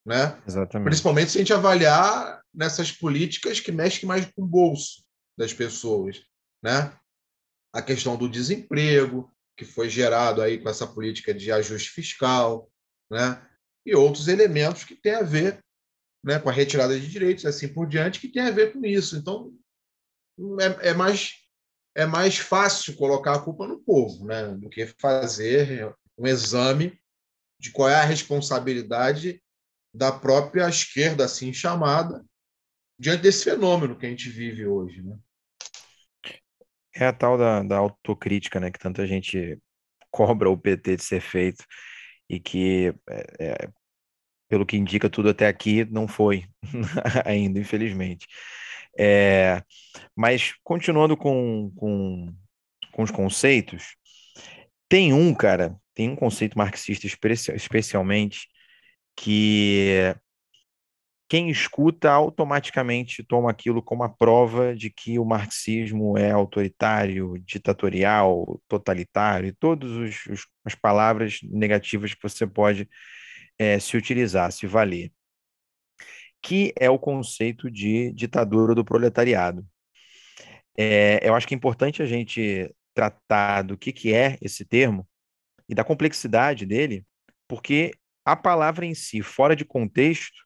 Né? 0.07 0.41
Exatamente. 0.47 0.85
Principalmente 0.85 1.31
se 1.31 1.37
a 1.37 1.41
gente 1.41 1.53
avaliar 1.53 2.41
nessas 2.53 2.93
políticas 2.93 3.59
que 3.59 3.73
mexem 3.73 4.07
mais 4.07 4.25
com 4.25 4.43
o 4.43 4.47
bolso 4.47 5.03
das 5.37 5.53
pessoas. 5.53 6.23
Né? 6.63 6.97
A 7.75 7.81
questão 7.81 8.15
do 8.15 8.29
desemprego, 8.29 9.29
que 9.57 9.65
foi 9.65 9.89
gerado 9.89 10.41
aí 10.41 10.59
com 10.59 10.69
essa 10.69 10.87
política 10.87 11.33
de 11.33 11.51
ajuste 11.51 11.89
fiscal, 11.89 12.71
né? 13.11 13.45
e 13.85 13.93
outros 13.93 14.29
elementos 14.29 14.85
que 14.85 14.95
têm 14.95 15.15
a 15.15 15.23
ver 15.23 15.61
né, 16.23 16.39
com 16.39 16.49
a 16.49 16.53
retirada 16.53 16.97
de 16.97 17.07
direitos, 17.07 17.45
assim 17.45 17.67
por 17.67 17.85
diante, 17.85 18.21
que 18.21 18.29
tem 18.29 18.43
a 18.43 18.51
ver 18.51 18.71
com 18.71 18.85
isso. 18.85 19.17
Então, 19.17 19.53
é, 20.59 20.89
é 20.89 20.93
mais 20.93 21.33
é 21.95 22.05
mais 22.05 22.37
fácil 22.37 22.95
colocar 22.95 23.33
a 23.33 23.41
culpa 23.41 23.67
no 23.67 23.79
povo, 23.79 24.23
né, 24.23 24.49
do 24.49 24.69
que 24.69 24.85
fazer 25.01 25.91
um 26.15 26.27
exame 26.27 26.97
de 27.59 27.71
qual 27.71 27.89
é 27.89 27.95
a 27.95 28.05
responsabilidade 28.05 29.41
da 29.97 30.11
própria 30.11 30.69
esquerda, 30.69 31.25
assim 31.25 31.51
chamada, 31.51 32.23
diante 32.99 33.23
desse 33.23 33.43
fenômeno 33.43 33.97
que 33.97 34.05
a 34.05 34.09
gente 34.09 34.29
vive 34.29 34.65
hoje, 34.65 35.01
né? 35.01 35.17
É 36.95 37.07
a 37.07 37.13
tal 37.13 37.37
da, 37.37 37.63
da 37.63 37.77
autocrítica, 37.77 38.59
né, 38.59 38.71
que 38.71 38.79
tanta 38.79 39.05
gente 39.05 39.59
cobra 40.11 40.49
o 40.49 40.57
PT 40.57 40.97
de 40.97 41.03
ser 41.03 41.19
feito 41.19 41.63
e 42.29 42.39
que, 42.39 42.93
é, 43.09 43.35
é, 43.39 43.69
pelo 44.47 44.65
que 44.65 44.77
indica 44.77 45.09
tudo 45.09 45.29
até 45.29 45.47
aqui, 45.47 45.83
não 45.85 46.07
foi 46.07 46.45
ainda, 47.25 47.59
infelizmente. 47.59 48.27
É, 48.99 49.61
mas 50.15 50.53
continuando 50.63 51.17
com, 51.17 51.71
com, 51.75 52.35
com 52.91 53.03
os 53.03 53.11
conceitos, 53.11 53.95
tem 54.89 55.13
um, 55.13 55.33
cara, 55.33 55.75
tem 55.93 56.09
um 56.09 56.15
conceito 56.15 56.57
marxista 56.57 57.07
especialmente 57.07 58.47
que 59.17 60.15
quem 61.29 61.49
escuta 61.49 62.09
automaticamente 62.11 63.23
toma 63.23 63.51
aquilo 63.51 63.83
como 63.83 64.03
a 64.03 64.09
prova 64.09 64.75
de 64.75 64.89
que 64.89 65.19
o 65.19 65.25
marxismo 65.25 66.17
é 66.17 66.31
autoritário, 66.31 67.37
ditatorial, 67.39 68.61
totalitário, 68.67 69.49
e 69.49 69.53
todas 69.53 69.91
as 70.65 70.75
palavras 70.75 71.39
negativas 71.43 72.13
que 72.13 72.23
você 72.23 72.47
pode 72.47 72.87
é, 73.59 73.79
se 73.79 73.97
utilizar, 73.97 74.51
se 74.53 74.67
valer 74.67 75.11
que 76.41 76.73
é 76.79 76.89
o 76.89 76.99
conceito 76.99 77.69
de 77.69 78.11
ditadura 78.13 78.73
do 78.73 78.85
proletariado. 78.85 79.65
É, 80.77 81.19
eu 81.27 81.35
acho 81.35 81.47
que 81.47 81.53
é 81.53 81.57
importante 81.57 82.01
a 82.01 82.05
gente 82.05 82.73
tratar 82.93 83.63
do 83.63 83.77
que, 83.77 83.91
que 83.91 84.13
é 84.13 84.37
esse 84.41 84.63
termo 84.63 85.07
e 85.67 85.75
da 85.75 85.83
complexidade 85.83 86.65
dele, 86.65 87.05
porque 87.47 87.91
a 88.27 88.35
palavra 88.35 88.85
em 88.85 88.93
si, 88.93 89.21
fora 89.21 89.55
de 89.55 89.63
contexto, 89.63 90.43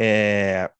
é, 0.00 0.70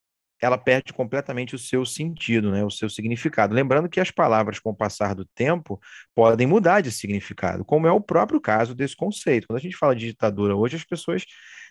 ela 0.40 0.56
perde 0.56 0.90
completamente 0.90 1.54
o 1.54 1.58
seu 1.58 1.84
sentido, 1.84 2.50
né, 2.50 2.64
o 2.64 2.70
seu 2.70 2.88
significado. 2.88 3.54
Lembrando 3.54 3.90
que 3.90 4.00
as 4.00 4.10
palavras, 4.10 4.58
com 4.58 4.70
o 4.70 4.74
passar 4.74 5.14
do 5.14 5.26
tempo, 5.26 5.78
podem 6.14 6.46
mudar 6.46 6.80
de 6.80 6.90
significado, 6.90 7.62
como 7.62 7.86
é 7.86 7.92
o 7.92 8.00
próprio 8.00 8.40
caso 8.40 8.74
desse 8.74 8.96
conceito. 8.96 9.46
Quando 9.46 9.58
a 9.58 9.62
gente 9.62 9.76
fala 9.76 9.94
de 9.94 10.06
ditadura 10.06 10.56
hoje, 10.56 10.76
as 10.76 10.84
pessoas 10.84 11.26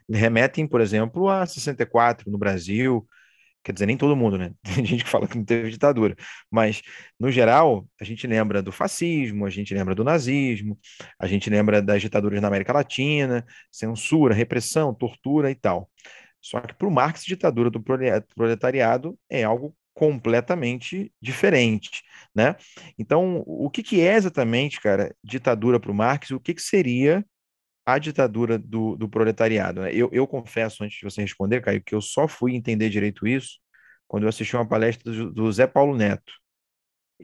remetem, 0.08 0.68
por 0.68 0.82
exemplo, 0.82 1.28
a 1.30 1.44
64 1.48 2.30
no 2.30 2.38
Brasil, 2.38 3.08
quer 3.68 3.74
dizer, 3.74 3.86
nem 3.86 3.98
todo 3.98 4.16
mundo, 4.16 4.38
né? 4.38 4.54
Tem 4.64 4.86
gente 4.86 5.04
que 5.04 5.10
fala 5.10 5.28
que 5.28 5.38
não 5.38 5.44
teve 5.44 5.70
ditadura, 5.70 6.16
mas 6.50 6.82
no 7.20 7.30
geral, 7.30 7.86
a 8.00 8.06
gente 8.06 8.26
lembra 8.26 8.62
do 8.62 8.72
fascismo, 8.72 9.46
a 9.46 9.50
gente 9.50 9.74
lembra 9.74 9.94
do 9.94 10.06
nazismo, 10.06 10.80
a 11.20 11.28
gente 11.28 11.50
lembra 11.50 11.82
das 11.82 12.02
ditaduras 12.02 12.42
na 12.42 12.48
América 12.48 12.72
Latina, 12.72 13.46
censura, 13.70 14.34
repressão, 14.34 14.94
tortura 14.94 15.52
e 15.52 15.56
tal. 15.56 15.90
Só 16.42 16.62
que 16.62 16.74
para 16.74 16.88
o 16.88 16.92
Marx, 16.92 17.26
ditadura 17.26 17.70
do 17.70 17.84
proletariado 18.36 19.20
é 19.30 19.44
algo 19.44 19.76
completamente 19.94 21.12
diferente, 21.22 22.04
né? 22.34 22.56
Então, 22.98 23.44
o 23.46 23.70
que, 23.70 23.84
que 23.84 24.00
é 24.00 24.14
exatamente, 24.16 24.80
cara, 24.80 25.14
ditadura 25.24 25.80
para 25.80 25.92
o 25.92 25.96
Marx? 25.96 26.32
O 26.32 26.40
que, 26.40 26.54
que 26.54 26.62
seria 26.62 27.26
a 27.88 27.98
ditadura 27.98 28.60
do, 28.60 28.98
do 28.98 29.08
proletariado. 29.08 29.80
Né? 29.80 29.94
Eu, 29.94 30.10
eu 30.12 30.28
confesso, 30.28 30.84
antes 30.84 30.98
de 30.98 31.06
você 31.06 31.22
responder, 31.22 31.62
Caio, 31.62 31.82
que 31.82 31.96
eu 31.96 32.02
só 32.02 32.28
fui 32.28 32.54
entender 32.54 32.90
direito 32.90 33.26
isso 33.26 33.60
quando 34.06 34.24
eu 34.24 34.30
assisti 34.30 34.58
uma 34.58 34.68
palestra 34.68 35.10
do, 35.10 35.32
do 35.32 35.52
Zé 35.54 35.66
Paulo 35.66 35.96
Neto. 35.96 36.34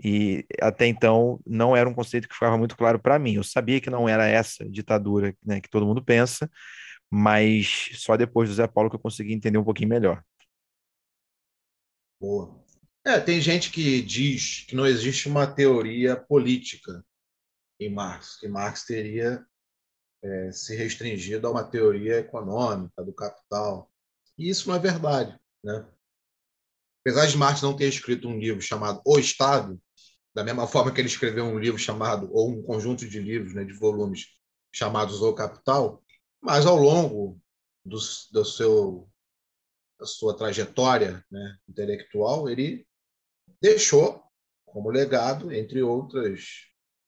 E 0.01 0.45
até 0.61 0.87
então 0.87 1.37
não 1.45 1.75
era 1.75 1.87
um 1.87 1.93
conceito 1.93 2.29
que 2.29 2.33
ficava 2.33 2.57
muito 2.57 2.77
claro 2.77 2.97
para 2.97 3.19
mim. 3.19 3.33
Eu 3.33 3.43
sabia 3.43 3.81
que 3.81 3.89
não 3.89 4.07
era 4.07 4.25
essa 4.25 4.67
ditadura 4.69 5.35
né, 5.43 5.59
que 5.59 5.69
todo 5.69 5.85
mundo 5.85 6.01
pensa, 6.01 6.49
mas 7.11 7.89
só 7.95 8.15
depois 8.15 8.47
do 8.47 8.55
Zé 8.55 8.65
Paulo 8.65 8.89
que 8.89 8.95
eu 8.95 9.01
consegui 9.01 9.33
entender 9.33 9.57
um 9.57 9.65
pouquinho 9.65 9.89
melhor. 9.89 10.23
Boa. 12.21 12.63
É, 13.05 13.19
tem 13.19 13.41
gente 13.41 13.69
que 13.69 14.01
diz 14.01 14.65
que 14.65 14.77
não 14.77 14.85
existe 14.85 15.27
uma 15.27 15.45
teoria 15.45 16.15
política 16.15 17.05
em 17.77 17.89
Marx, 17.89 18.39
que 18.39 18.47
Marx 18.47 18.85
teria 18.85 19.45
é, 20.23 20.51
se 20.51 20.75
restringido 20.75 21.47
a 21.47 21.51
uma 21.51 21.63
teoria 21.63 22.19
econômica 22.19 23.03
do 23.03 23.13
capital. 23.13 23.91
E 24.37 24.49
isso 24.49 24.69
não 24.69 24.75
é 24.75 24.79
verdade. 24.79 25.37
Né? 25.63 25.85
Apesar 27.01 27.27
de 27.27 27.37
Marx 27.37 27.61
não 27.61 27.75
ter 27.75 27.87
escrito 27.87 28.27
um 28.27 28.39
livro 28.39 28.61
chamado 28.61 29.01
O 29.05 29.19
Estado, 29.19 29.79
da 30.33 30.43
mesma 30.43 30.65
forma 30.65 30.91
que 30.91 31.01
ele 31.01 31.09
escreveu 31.09 31.45
um 31.45 31.59
livro 31.59 31.77
chamado, 31.77 32.29
ou 32.31 32.49
um 32.49 32.63
conjunto 32.63 33.07
de 33.07 33.19
livros, 33.19 33.53
né, 33.53 33.63
de 33.63 33.73
volumes 33.73 34.27
chamados 34.73 35.21
O 35.21 35.33
Capital, 35.33 36.01
mas 36.41 36.65
ao 36.65 36.77
longo 36.77 37.39
do, 37.85 37.97
do 38.31 38.45
seu, 38.45 39.07
da 39.99 40.05
sua 40.05 40.35
trajetória 40.35 41.23
né, 41.29 41.57
intelectual, 41.67 42.49
ele 42.49 42.87
deixou 43.61 44.23
como 44.65 44.89
legado, 44.89 45.53
entre 45.53 45.83
outras 45.83 46.67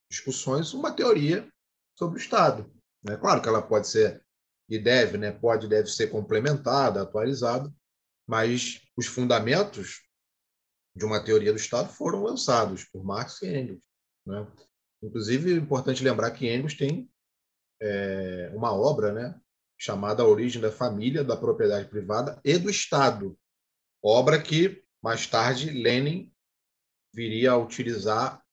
discussões, 0.10 0.73
uma 0.73 0.91
teoria 0.91 1.49
sobre 1.97 2.19
o 2.19 2.21
Estado. 2.21 2.71
Né? 3.05 3.15
Claro 3.17 3.41
que 3.41 3.47
ela 3.47 3.61
pode 3.61 3.87
ser 3.87 4.23
e 4.67 4.79
deve, 4.79 5.17
né? 5.17 5.31
pode 5.31 5.67
deve 5.67 5.89
ser 5.89 6.07
complementada, 6.07 7.01
atualizada, 7.01 7.71
mas 8.27 8.81
os 8.97 9.05
fundamentos 9.05 10.03
de 10.95 11.05
uma 11.05 11.23
teoria 11.23 11.51
do 11.51 11.59
Estado 11.59 11.89
foram 11.89 12.23
lançados 12.23 12.83
por 12.85 13.03
Marx 13.03 13.41
e 13.41 13.47
Engels. 13.47 13.83
Né? 14.25 14.47
Inclusive, 15.03 15.53
é 15.53 15.57
importante 15.57 16.03
lembrar 16.03 16.31
que 16.31 16.47
Engels 16.47 16.73
tem 16.73 17.09
é, 17.79 18.51
uma 18.55 18.73
obra 18.73 19.11
né, 19.11 19.39
chamada 19.77 20.23
A 20.23 20.27
Origem 20.27 20.61
da 20.61 20.71
Família, 20.71 21.23
da 21.23 21.37
Propriedade 21.37 21.87
Privada 21.87 22.39
e 22.43 22.57
do 22.57 22.69
Estado, 22.69 23.37
obra 24.03 24.41
que, 24.41 24.83
mais 25.03 25.27
tarde, 25.27 25.69
Lenin 25.69 26.31
viria 27.13 27.51
a 27.51 27.57
utilizar 27.57 28.44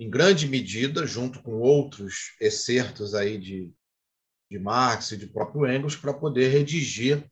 em 0.00 0.08
grande 0.08 0.48
medida, 0.48 1.06
junto 1.06 1.42
com 1.42 1.60
outros 1.60 2.34
excertos 2.40 3.14
aí 3.14 3.36
de, 3.36 3.70
de 4.50 4.58
Marx 4.58 5.12
e 5.12 5.16
de 5.18 5.26
próprio 5.26 5.70
Engels, 5.70 5.94
para 5.94 6.14
poder 6.14 6.48
redigir 6.48 7.30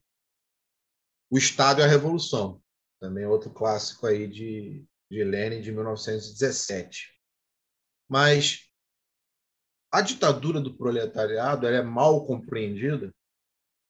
O 1.30 1.38
Estado 1.38 1.80
e 1.80 1.84
a 1.84 1.86
Revolução, 1.86 2.62
também 3.00 3.24
outro 3.24 3.50
clássico 3.50 4.06
aí 4.06 4.28
de, 4.28 4.84
de 5.10 5.24
Lenin, 5.24 5.62
de 5.62 5.72
1917. 5.72 7.18
Mas 8.06 8.68
a 9.90 10.02
ditadura 10.02 10.60
do 10.60 10.76
proletariado 10.76 11.66
é 11.66 11.82
mal 11.82 12.26
compreendida 12.26 13.10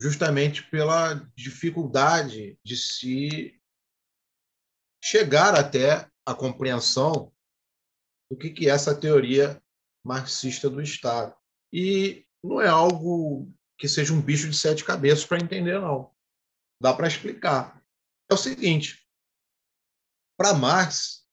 justamente 0.01 0.63
pela 0.71 1.15
dificuldade 1.37 2.57
de 2.65 2.77
se 2.77 3.61
chegar 5.03 5.57
até 5.57 6.09
a 6.25 6.33
compreensão 6.33 7.33
do 8.31 8.37
que, 8.37 8.51
que 8.51 8.69
é 8.69 8.71
essa 8.71 8.99
teoria 8.99 9.63
marxista 10.05 10.69
do 10.69 10.83
Estado. 10.83 11.35
E 11.73 12.27
não 12.43 12.61
é 12.61 12.69
algo 12.69 13.53
que 13.79 13.89
seja 13.89 14.13
um 14.13 14.21
bicho 14.21 14.49
de 14.49 14.57
sete 14.57 14.85
cabeças 14.85 15.25
para 15.25 15.39
entender, 15.39 15.81
não. 15.81 16.15
Dá 16.81 16.95
para 16.95 17.09
explicar. 17.09 17.83
É 18.31 18.35
o 18.35 18.39
seguinte: 18.39 19.07
para 20.37 20.55
Marx, 20.55 21.27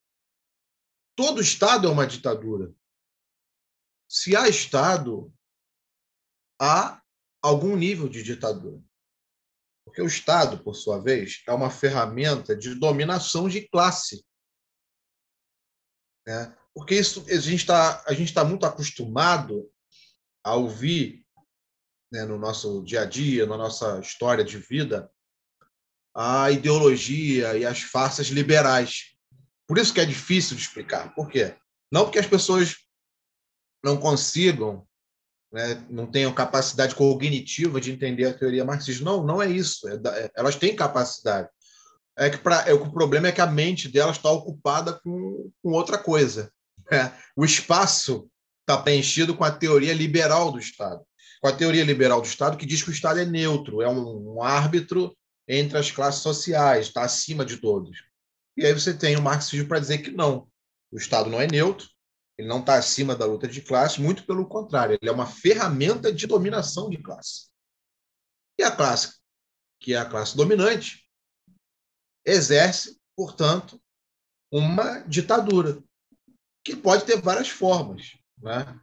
todo 1.15 1.41
Estado 1.41 1.88
é 1.88 1.91
uma 1.91 2.08
ditadura. 2.08 2.73
Se 4.10 4.36
há 4.36 4.47
Estado, 4.47 5.34
há 6.60 7.01
algum 7.41 7.75
nível 7.75 8.08
de 8.08 8.23
ditadura. 8.23 8.81
Porque 9.86 10.01
o 10.01 10.08
Estado, 10.08 10.63
por 10.63 10.73
sua 10.73 10.99
vez, 10.99 11.43
é 11.47 11.51
uma 11.51 11.69
ferramenta 11.69 12.55
de 12.55 12.73
dominação 12.75 13.47
de 13.47 13.67
classe. 13.67 14.25
Né? 16.25 16.58
Porque 16.75 16.93
isso 16.93 17.25
a 17.29 17.38
gente 17.38 17.61
está 17.61 18.03
está 18.09 18.43
muito 18.43 18.65
acostumado 18.65 19.71
a 20.43 20.55
ouvir 20.55 21.25
né, 22.11 22.25
no 22.25 22.38
nosso 22.38 22.83
dia 22.83 23.01
a 23.01 23.05
dia, 23.05 23.45
na 23.45 23.57
nossa 23.57 23.99
história 23.99 24.43
de 24.43 24.57
vida, 24.57 25.09
a 26.13 26.51
ideologia 26.51 27.57
e 27.57 27.65
as 27.65 27.81
farsas 27.81 28.27
liberais. 28.27 29.15
Por 29.67 29.77
isso 29.77 29.93
que 29.93 30.01
é 30.01 30.05
difícil 30.05 30.55
de 30.55 30.61
explicar. 30.61 31.15
Por 31.15 31.29
quê? 31.29 31.55
Não 31.91 32.03
porque 32.03 32.19
as 32.19 32.27
pessoas 32.27 32.75
não 33.83 33.97
consigam, 33.97 34.85
né, 35.51 35.85
não 35.89 36.05
tenham 36.05 36.33
capacidade 36.33 36.93
cognitiva 36.93 37.79
de 37.79 37.91
entender 37.91 38.25
a 38.25 38.33
teoria 38.33 38.65
marxista. 38.65 39.03
Não, 39.03 39.23
não 39.25 39.41
é 39.41 39.49
isso. 39.49 39.88
É, 39.88 39.93
é, 39.93 40.31
elas 40.35 40.55
têm 40.55 40.75
capacidade. 40.75 41.49
É 42.17 42.29
que 42.29 42.38
pra, 42.38 42.67
é, 42.67 42.73
o 42.73 42.91
problema 42.91 43.27
é 43.27 43.31
que 43.31 43.41
a 43.41 43.47
mente 43.47 43.89
delas 43.89 44.17
está 44.17 44.29
ocupada 44.29 44.99
com, 45.03 45.51
com 45.61 45.71
outra 45.71 45.97
coisa. 45.97 46.51
É, 46.91 47.12
o 47.36 47.43
espaço 47.43 48.30
está 48.62 48.82
preenchido 48.82 49.36
com 49.36 49.43
a 49.43 49.52
teoria 49.52 49.93
liberal 49.93 50.52
do 50.52 50.60
Estado. 50.60 51.06
Com 51.41 51.48
a 51.48 51.56
teoria 51.56 51.84
liberal 51.84 52.21
do 52.21 52.28
Estado, 52.28 52.58
que 52.58 52.65
diz 52.65 52.84
que 52.84 52.89
o 52.89 52.93
Estado 52.93 53.19
é 53.19 53.26
neutro, 53.26 53.82
é 53.82 53.89
um, 53.89 54.36
um 54.36 54.43
árbitro 54.43 55.15
entre 55.48 55.78
as 55.78 55.91
classes 55.91 56.21
sociais, 56.21 56.88
está 56.88 57.04
acima 57.04 57.45
de 57.45 57.58
todos. 57.58 58.04
E 58.58 58.65
aí 58.65 58.74
você 58.74 58.93
tem 58.93 59.15
o 59.15 59.21
marxismo 59.21 59.67
para 59.67 59.80
dizer 59.80 60.00
que 60.00 60.12
não, 60.12 60.48
o 60.91 60.98
Estado 60.98 61.30
não 61.30 61.39
é 61.39 61.45
neutro, 61.45 61.88
ele 62.38 62.48
não 62.48 62.60
está 62.60 62.76
acima 62.76 63.15
da 63.15 63.26
luta 63.26 63.48
de 63.48 63.62
classe, 63.62 64.02
muito 64.02 64.26
pelo 64.26 64.48
contrário, 64.48 64.98
ele 65.00 65.10
é 65.10 65.13
uma 65.13 65.28
ferramenta 65.28 66.12
de 66.12 66.26
dominação 66.26 66.89
de 66.89 66.98
classe. 66.98 67.50
E 68.60 68.63
a 68.63 68.71
classe, 68.71 69.15
que 69.80 69.93
é 69.93 69.98
a 69.98 70.06
classe 70.06 70.36
dominante, 70.36 71.06
exerce, 72.26 73.00
portanto, 73.15 73.80
uma 74.52 75.00
ditadura, 75.02 75.84
que 76.65 76.75
pode 76.75 77.06
ter 77.06 77.21
várias 77.21 77.47
formas. 77.47 78.17
Né? 78.41 78.80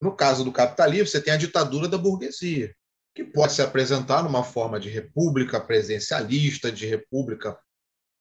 No 0.00 0.14
caso 0.14 0.44
do 0.44 0.52
capitalismo, 0.52 1.08
você 1.08 1.20
tem 1.20 1.34
a 1.34 1.36
ditadura 1.36 1.88
da 1.88 1.98
burguesia, 1.98 2.74
que 3.12 3.24
pode 3.24 3.52
se 3.52 3.60
apresentar 3.60 4.22
numa 4.22 4.44
forma 4.44 4.78
de 4.78 4.88
república 4.88 5.60
presidencialista, 5.60 6.70
de 6.70 6.86
república 6.86 7.58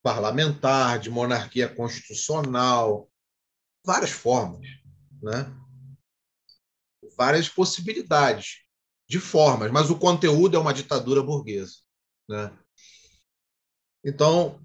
parlamentar, 0.01 0.99
de 0.99 1.11
monarquia 1.11 1.69
constitucional, 1.69 3.09
várias 3.85 4.11
formas, 4.11 4.67
né? 5.21 5.55
várias 7.15 7.47
possibilidades 7.47 8.63
de 9.07 9.19
formas, 9.19 9.71
mas 9.71 9.91
o 9.91 9.99
conteúdo 9.99 10.57
é 10.57 10.59
uma 10.59 10.73
ditadura 10.73 11.21
burguesa. 11.21 11.75
Né? 12.27 12.51
Então, 14.03 14.59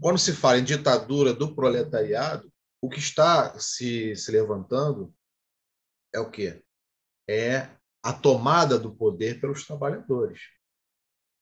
quando 0.00 0.18
se 0.18 0.32
fala 0.34 0.58
em 0.58 0.64
ditadura 0.64 1.32
do 1.32 1.54
proletariado, 1.54 2.52
o 2.80 2.88
que 2.88 2.98
está 2.98 3.58
se, 3.58 4.14
se 4.16 4.30
levantando 4.30 5.14
é 6.14 6.20
o 6.20 6.30
quê? 6.30 6.62
É 7.28 7.70
a 8.02 8.12
tomada 8.12 8.78
do 8.78 8.94
poder 8.94 9.40
pelos 9.40 9.66
trabalhadores. 9.66 10.40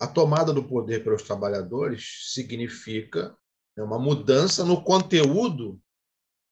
A 0.01 0.07
tomada 0.07 0.53
do 0.53 0.65
poder 0.67 1.05
pelos 1.05 1.23
trabalhadores 1.23 2.33
significa 2.33 3.37
né, 3.77 3.83
uma 3.83 3.99
mudança 3.99 4.65
no 4.65 4.83
conteúdo 4.83 5.81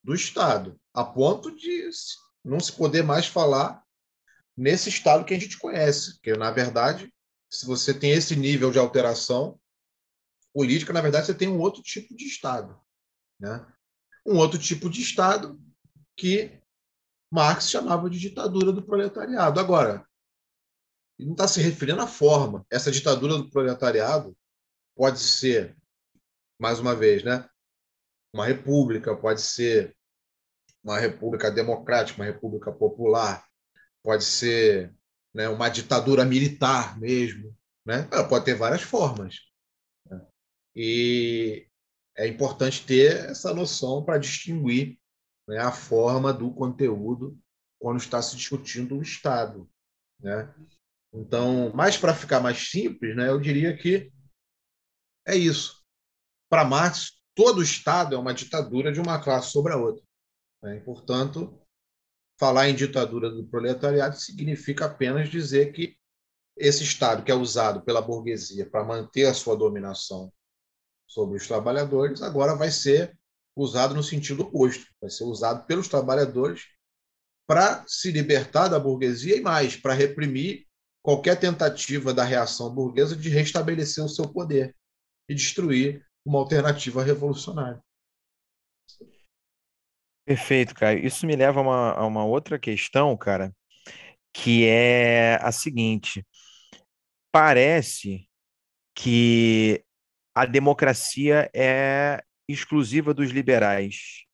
do 0.02 0.14
Estado, 0.14 0.78
a 0.92 1.04
ponto 1.04 1.54
de 1.54 1.88
não 2.44 2.60
se 2.60 2.72
poder 2.72 3.02
mais 3.02 3.26
falar 3.26 3.82
nesse 4.56 4.88
Estado 4.88 5.24
que 5.24 5.34
a 5.34 5.38
gente 5.38 5.58
conhece, 5.58 6.14
porque, 6.14 6.34
na 6.34 6.50
verdade, 6.50 7.12
se 7.50 7.66
você 7.66 7.94
tem 7.94 8.10
esse 8.10 8.36
nível 8.36 8.70
de 8.70 8.78
alteração 8.78 9.58
política, 10.52 10.92
na 10.92 11.00
verdade, 11.00 11.26
você 11.26 11.34
tem 11.34 11.48
um 11.48 11.58
outro 11.58 11.82
tipo 11.82 12.14
de 12.14 12.26
Estado. 12.26 12.78
Né? 13.40 13.64
Um 14.24 14.36
outro 14.36 14.58
tipo 14.58 14.88
de 14.88 15.00
Estado 15.00 15.60
que 16.16 16.60
Marx 17.32 17.70
chamava 17.70 18.08
de 18.10 18.18
ditadura 18.18 18.72
do 18.72 18.82
proletariado. 18.82 19.58
Agora, 19.58 20.06
ele 21.18 21.28
não 21.28 21.34
está 21.34 21.48
se 21.48 21.60
referindo 21.60 22.00
à 22.00 22.06
forma. 22.06 22.66
Essa 22.70 22.90
ditadura 22.90 23.38
do 23.38 23.50
proletariado 23.50 24.36
pode 24.94 25.18
ser, 25.18 25.76
mais 26.60 26.78
uma 26.78 26.94
vez, 26.94 27.22
né, 27.22 27.48
uma 28.34 28.46
república, 28.46 29.16
pode 29.16 29.40
ser 29.40 29.96
uma 30.82 30.98
república 30.98 31.50
democrática, 31.50 32.20
uma 32.20 32.26
república 32.26 32.72
popular, 32.72 33.46
pode 34.02 34.24
ser 34.24 34.94
né, 35.32 35.48
uma 35.48 35.68
ditadura 35.68 36.24
militar 36.24 36.98
mesmo. 36.98 37.56
Né? 37.84 38.02
Pode 38.28 38.44
ter 38.44 38.54
várias 38.54 38.82
formas. 38.82 39.36
Né? 40.08 40.26
E 40.74 41.68
é 42.16 42.26
importante 42.26 42.84
ter 42.84 43.30
essa 43.30 43.54
noção 43.54 44.04
para 44.04 44.18
distinguir 44.18 44.98
né, 45.48 45.58
a 45.58 45.72
forma 45.72 46.32
do 46.32 46.52
conteúdo 46.52 47.38
quando 47.78 47.98
está 47.98 48.20
se 48.20 48.36
discutindo 48.36 48.96
o 48.96 49.02
Estado. 49.02 49.68
Né? 50.20 50.52
Então, 51.12 51.72
mais 51.74 51.96
para 51.96 52.14
ficar 52.14 52.40
mais 52.40 52.70
simples, 52.70 53.16
né, 53.16 53.28
eu 53.28 53.40
diria 53.40 53.76
que 53.76 54.12
é 55.26 55.36
isso. 55.36 55.82
Para 56.48 56.64
Marx, 56.64 57.12
todo 57.34 57.62
Estado 57.62 58.14
é 58.14 58.18
uma 58.18 58.34
ditadura 58.34 58.92
de 58.92 59.00
uma 59.00 59.22
classe 59.22 59.50
sobre 59.50 59.72
a 59.72 59.76
outra. 59.76 60.02
Né? 60.62 60.76
E, 60.76 60.80
portanto, 60.80 61.58
falar 62.38 62.68
em 62.68 62.74
ditadura 62.74 63.30
do 63.30 63.46
proletariado 63.46 64.16
significa 64.16 64.86
apenas 64.86 65.28
dizer 65.28 65.72
que 65.72 65.96
esse 66.56 66.84
Estado 66.84 67.24
que 67.24 67.32
é 67.32 67.34
usado 67.34 67.82
pela 67.82 68.02
burguesia 68.02 68.68
para 68.68 68.84
manter 68.84 69.24
a 69.24 69.34
sua 69.34 69.56
dominação 69.56 70.30
sobre 71.12 71.36
os 71.36 71.46
trabalhadores 71.46 72.22
agora 72.22 72.54
vai 72.54 72.70
ser 72.70 73.14
usado 73.54 73.94
no 73.94 74.02
sentido 74.02 74.44
oposto, 74.44 74.86
vai 75.00 75.10
ser 75.10 75.24
usado 75.24 75.66
pelos 75.66 75.86
trabalhadores 75.86 76.68
para 77.46 77.84
se 77.86 78.10
libertar 78.10 78.68
da 78.68 78.80
burguesia 78.80 79.36
e 79.36 79.40
mais, 79.42 79.76
para 79.76 79.92
reprimir 79.92 80.66
qualquer 81.02 81.38
tentativa 81.38 82.14
da 82.14 82.24
reação 82.24 82.74
burguesa 82.74 83.14
de 83.14 83.28
restabelecer 83.28 84.02
o 84.02 84.08
seu 84.08 84.26
poder 84.32 84.74
e 85.28 85.34
destruir 85.34 86.02
uma 86.24 86.38
alternativa 86.38 87.02
revolucionária. 87.02 87.82
Perfeito, 90.24 90.74
Caio. 90.74 91.04
Isso 91.04 91.26
me 91.26 91.36
leva 91.36 91.60
a 91.60 91.62
uma, 91.62 91.92
a 91.92 92.06
uma 92.06 92.24
outra 92.24 92.58
questão, 92.58 93.14
cara, 93.18 93.54
que 94.32 94.64
é 94.66 95.34
a 95.42 95.52
seguinte: 95.52 96.24
parece 97.30 98.26
que 98.94 99.84
a 100.34 100.46
democracia 100.46 101.50
é 101.54 102.22
exclusiva 102.48 103.12
dos 103.12 103.30
liberais. 103.30 104.24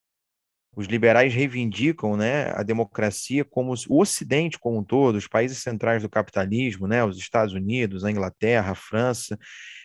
Os 0.77 0.87
liberais 0.87 1.35
reivindicam 1.35 2.17
né, 2.17 2.53
a 2.55 2.63
democracia 2.63 3.45
como 3.45 3.75
o 3.89 4.01
Ocidente 4.01 4.59
como 4.59 4.79
um 4.79 4.85
todo, 4.85 5.17
os 5.17 5.27
países 5.27 5.59
centrais 5.59 6.03
do 6.03 6.09
capitalismo, 6.09 6.87
né, 6.87 7.05
os 7.05 7.19
Estados 7.19 7.53
Unidos, 7.53 8.05
a 8.05 8.11
Inglaterra, 8.11 8.73
a 8.73 8.77
França, 8.77 9.37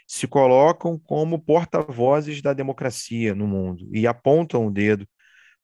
se 0.07 0.27
colocam 0.27 0.99
como 0.99 1.39
porta-vozes 1.39 2.41
da 2.41 2.53
democracia 2.53 3.33
no 3.33 3.47
mundo 3.47 3.89
e 3.91 4.05
apontam 4.05 4.67
o 4.67 4.71
dedo 4.71 5.07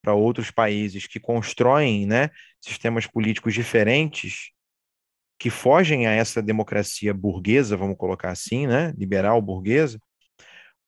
para 0.02 0.14
outros 0.16 0.50
países 0.50 1.06
que 1.06 1.20
constroem 1.20 2.08
né, 2.08 2.30
sistemas 2.60 3.06
políticos 3.06 3.54
diferentes 3.54 4.52
que 5.38 5.50
fogem 5.50 6.08
a 6.08 6.12
essa 6.12 6.42
democracia 6.42 7.14
burguesa, 7.14 7.78
vamos 7.78 7.98
colocar 7.98 8.32
assim, 8.32 8.68
né, 8.68 8.94
liberal 8.98 9.42
burguesa, 9.42 10.00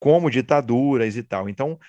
como 0.01 0.31
ditaduras 0.31 1.15
e 1.15 1.21
tal. 1.21 1.47
Então, 1.47 1.79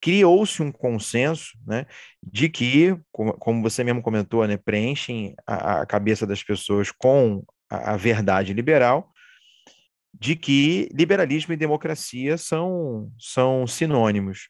criou-se 0.00 0.62
um 0.62 0.70
consenso 0.70 1.58
né, 1.66 1.84
de 2.22 2.48
que, 2.48 2.96
como 3.10 3.60
você 3.60 3.82
mesmo 3.82 4.00
comentou, 4.00 4.46
né, 4.46 4.56
preenchem 4.56 5.34
a, 5.44 5.80
a 5.80 5.86
cabeça 5.86 6.24
das 6.24 6.44
pessoas 6.44 6.92
com 6.92 7.42
a, 7.68 7.94
a, 7.94 7.96
verdade 7.96 8.52
liberal, 8.52 9.10
de 10.14 10.36
que 10.36 10.88
liberalismo 10.94 11.52
e 11.52 11.56
democracia 11.56 12.38
são, 12.38 13.10
são 13.18 13.66
sinônimos. 13.66 14.48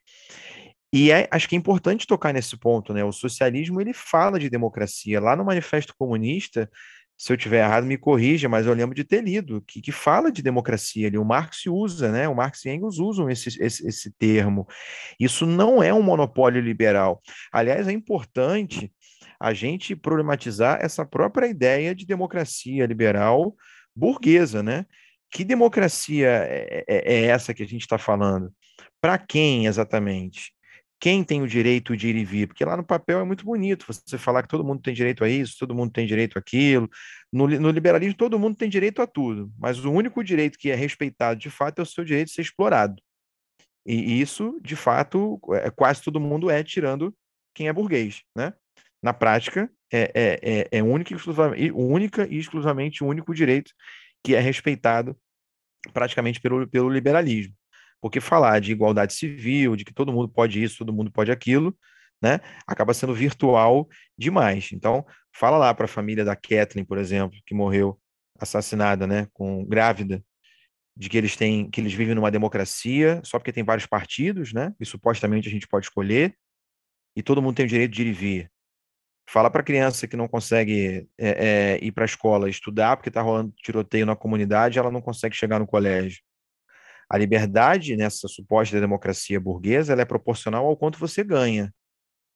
E 0.92 1.11
é, 1.11 1.26
acho 1.31 1.48
que 1.48 1.57
é 1.57 1.59
importante 1.59 2.07
tocar 2.07 2.35
nesse 2.35 2.57
ponto, 2.59 2.92
né? 2.92 3.02
O 3.02 3.10
socialismo 3.10 3.81
ele 3.81 3.94
fala 3.94 4.38
de 4.38 4.50
democracia. 4.50 5.21
Lá 5.21 5.35
no 5.35 5.44
Manifesto 5.44 5.94
Comunista, 5.98 6.71
se 7.17 7.33
eu 7.33 7.37
tiver 7.37 7.64
errado, 7.64 7.87
me 7.87 7.96
corrija, 7.96 8.48
mas 8.48 8.67
eu 8.67 8.75
lembro 8.75 8.94
de 8.94 9.02
ter 9.02 9.23
lido, 9.23 9.62
que, 9.62 9.81
que 9.81 9.90
fala 9.90 10.31
de 10.31 10.42
democracia 10.42 11.08
ali. 11.08 11.17
O 11.17 11.25
Marx 11.25 11.64
usa, 11.67 12.12
né? 12.12 12.29
O 12.29 12.35
Marx 12.35 12.64
e 12.64 12.71
Engels 12.71 12.98
usam 12.98 13.31
esse, 13.31 13.48
esse, 13.62 13.87
esse 13.87 14.10
termo. 14.19 14.67
Isso 15.19 15.46
não 15.46 15.83
é 15.83 15.94
um 15.94 16.02
monopólio 16.02 16.60
liberal. 16.60 17.23
Aliás, 17.50 17.88
é 17.88 17.92
importante 17.92 18.92
a 19.40 19.54
gente 19.54 19.96
problematizar 19.96 20.79
essa 20.83 21.06
própria 21.06 21.46
ideia 21.46 21.94
de 21.94 22.06
democracia 22.06 22.85
liberal 22.87 23.54
burguesa, 23.94 24.62
né? 24.62 24.85
Que 25.31 25.42
democracia 25.42 26.29
é, 26.29 26.85
é, 26.87 27.14
é 27.14 27.25
essa 27.27 27.54
que 27.54 27.62
a 27.62 27.67
gente 27.67 27.83
está 27.83 27.98
falando? 27.98 28.52
Para 29.00 29.19
quem 29.19 29.67
exatamente? 29.67 30.56
Quem 30.99 31.23
tem 31.23 31.42
o 31.42 31.49
direito 31.49 31.97
de 31.97 32.09
ir 32.09 32.17
e 32.17 32.25
vir, 32.25 32.47
porque 32.49 32.65
lá 32.65 32.77
no 32.77 32.85
papel 32.85 33.21
é 33.21 33.25
muito 33.25 33.44
bonito 33.44 33.87
você 33.87 34.17
falar 34.17 34.42
que 34.42 34.49
todo 34.49 34.65
mundo 34.65 34.81
tem 34.81 34.94
direito 34.94 35.23
a 35.23 35.29
isso, 35.29 35.57
todo 35.59 35.75
mundo 35.75 35.92
tem 35.92 36.07
direito 36.07 36.38
àquilo. 36.38 36.88
No, 37.33 37.47
no, 37.47 37.71
liberalismo, 37.71 38.17
todo 38.17 38.38
mundo 38.38 38.57
tem 38.57 38.69
direito 38.69 39.03
a 39.03 39.07
tudo, 39.07 39.53
mas 39.59 39.85
o 39.85 39.92
único 39.92 40.25
direito 40.25 40.59
que 40.59 40.71
é 40.71 40.75
respeitado 40.75 41.38
de 41.38 41.51
fato 41.51 41.81
é 41.81 41.83
o 41.83 41.87
seu 41.87 42.05
direito 42.05 42.29
de 42.29 42.35
ser 42.35 42.42
explorado. 42.42 43.03
E 43.85 44.21
isso, 44.21 44.59
de 44.63 44.75
fato, 44.75 45.38
é, 45.53 45.71
quase 45.71 46.03
todo 46.03 46.19
mundo 46.19 46.51
é, 46.51 46.63
tirando 46.65 47.15
quem 47.55 47.69
é 47.69 47.73
burguês, 47.73 48.23
né? 48.35 48.53
na 49.03 49.13
prática, 49.13 49.71
é, 49.92 50.11
é, 50.15 50.40
é, 50.42 50.79
é 50.79 50.83
única, 50.83 51.15
exclusivamente, 51.15 51.71
única 51.73 52.27
e 52.29 52.38
exclusivamente 52.38 53.05
o 53.05 53.07
único 53.07 53.33
direito 53.33 53.73
que 54.25 54.35
é 54.35 54.40
respeitado 54.40 55.17
praticamente 55.92 56.40
pelo, 56.40 56.67
pelo 56.67 56.90
liberalismo. 56.90 57.55
Porque 58.01 58.21
falar 58.21 58.61
de 58.61 58.73
igualdade 58.73 59.15
civil, 59.15 59.77
de 59.77 59.85
que 59.85 59.92
todo 59.92 60.13
mundo 60.13 60.29
pode 60.29 60.63
isso, 60.63 60.79
todo 60.79 60.92
mundo 60.92 61.11
pode 61.11 61.31
aquilo, 61.31 61.77
né, 62.23 62.40
acaba 62.67 62.94
sendo 62.94 63.15
virtual 63.15 63.88
demais. 64.17 64.71
Então, 64.73 65.05
fala 65.33 65.59
lá 65.59 65.75
para 65.75 65.85
a 65.85 65.88
família 65.88 66.25
da 66.25 66.35
Kathleen, 66.35 66.85
por 66.85 66.99
exemplo, 66.99 67.38
que 67.44 67.55
morreu 67.55 67.99
assassinada, 68.38 69.07
né, 69.07 69.27
com 69.33 69.65
grávida, 69.65 70.23
de 70.97 71.09
que 71.09 71.17
eles 71.17 71.37
têm, 71.37 71.71
que 71.71 71.81
eles 71.81 71.92
vivem 71.92 72.15
numa 72.15 72.31
democracia, 72.31 73.21
só 73.23 73.38
porque 73.38 73.53
tem 73.53 73.65
vários 73.65 73.87
partidos, 73.87 74.53
né, 74.53 74.75
e 74.81 74.87
supostamente 74.87 75.49
a 75.49 75.51
gente 75.51 75.69
pode 75.69 75.87
escolher, 75.87 76.35
e 77.15 77.23
todo 77.23 77.42
mundo 77.42 77.57
tem 77.57 77.67
o 77.67 77.69
direito 77.69 77.92
de 77.92 78.03
ir 78.03 78.07
e 78.07 78.13
vir. 78.13 78.53
Fala 79.29 79.51
para 79.51 79.61
a 79.61 79.65
criança 79.65 80.07
que 80.07 80.17
não 80.17 80.29
consegue 80.29 81.09
é, 81.19 81.77
é, 81.79 81.85
ir 81.85 81.90
para 81.90 82.05
a 82.05 82.07
escola 82.07 82.49
estudar 82.49 82.97
porque 82.97 83.09
está 83.09 83.21
rolando 83.21 83.53
tiroteio 83.63 84.07
na 84.07 84.15
comunidade, 84.15 84.79
ela 84.79 84.90
não 84.90 85.01
consegue 85.01 85.35
chegar 85.35 85.59
no 85.59 85.67
colégio. 85.67 86.23
A 87.09 87.17
liberdade 87.17 87.96
nessa 87.96 88.29
suposta 88.29 88.81
democracia 88.81 89.40
burguesa 89.40 89.92
ela 89.92 90.02
é 90.02 90.04
proporcional 90.04 90.67
ao 90.67 90.77
quanto 90.77 90.98
você 90.98 91.23
ganha. 91.23 91.73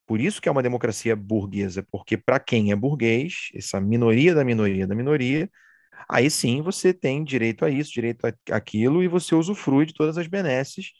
Por 0.06 0.20
isso 0.20 0.40
que 0.40 0.48
é 0.48 0.52
uma 0.52 0.62
democracia 0.62 1.14
burguesa, 1.14 1.86
porque 1.90 2.16
para 2.16 2.40
quem 2.40 2.72
é 2.72 2.76
burguês, 2.76 3.48
essa 3.54 3.80
minoria 3.80 4.34
da 4.34 4.44
minoria 4.44 4.86
da 4.86 4.94
minoria, 4.94 5.50
aí 6.08 6.30
sim 6.30 6.62
você 6.62 6.92
tem 6.92 7.22
direito 7.24 7.64
a 7.64 7.70
isso, 7.70 7.92
direito 7.92 8.26
àquilo, 8.50 9.02
e 9.02 9.08
você 9.08 9.34
usufrui 9.34 9.86
de 9.86 9.94
todas 9.94 10.18
as 10.18 10.26
benesses 10.26 10.92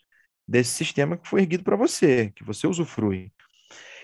desse 0.47 0.71
sistema 0.73 1.17
que 1.17 1.29
foi 1.29 1.43
erguido 1.43 1.65
para 1.65 1.77
você, 1.77 2.31
que 2.37 2.45
você 2.45 2.67
usufrui. 2.67 3.33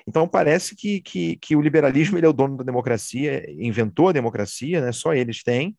Então 0.09 0.29
parece 0.29 0.77
que, 0.77 1.01
que, 1.01 1.37
que 1.37 1.57
o 1.57 1.61
liberalismo 1.61 2.19
ele 2.19 2.27
é 2.27 2.29
o 2.29 2.33
dono 2.33 2.57
da 2.57 2.65
democracia, 2.65 3.45
inventou 3.51 4.09
a 4.09 4.13
democracia, 4.13 4.81
né? 4.81 4.93
só 4.93 5.15
eles 5.15 5.43
têm, 5.43 5.77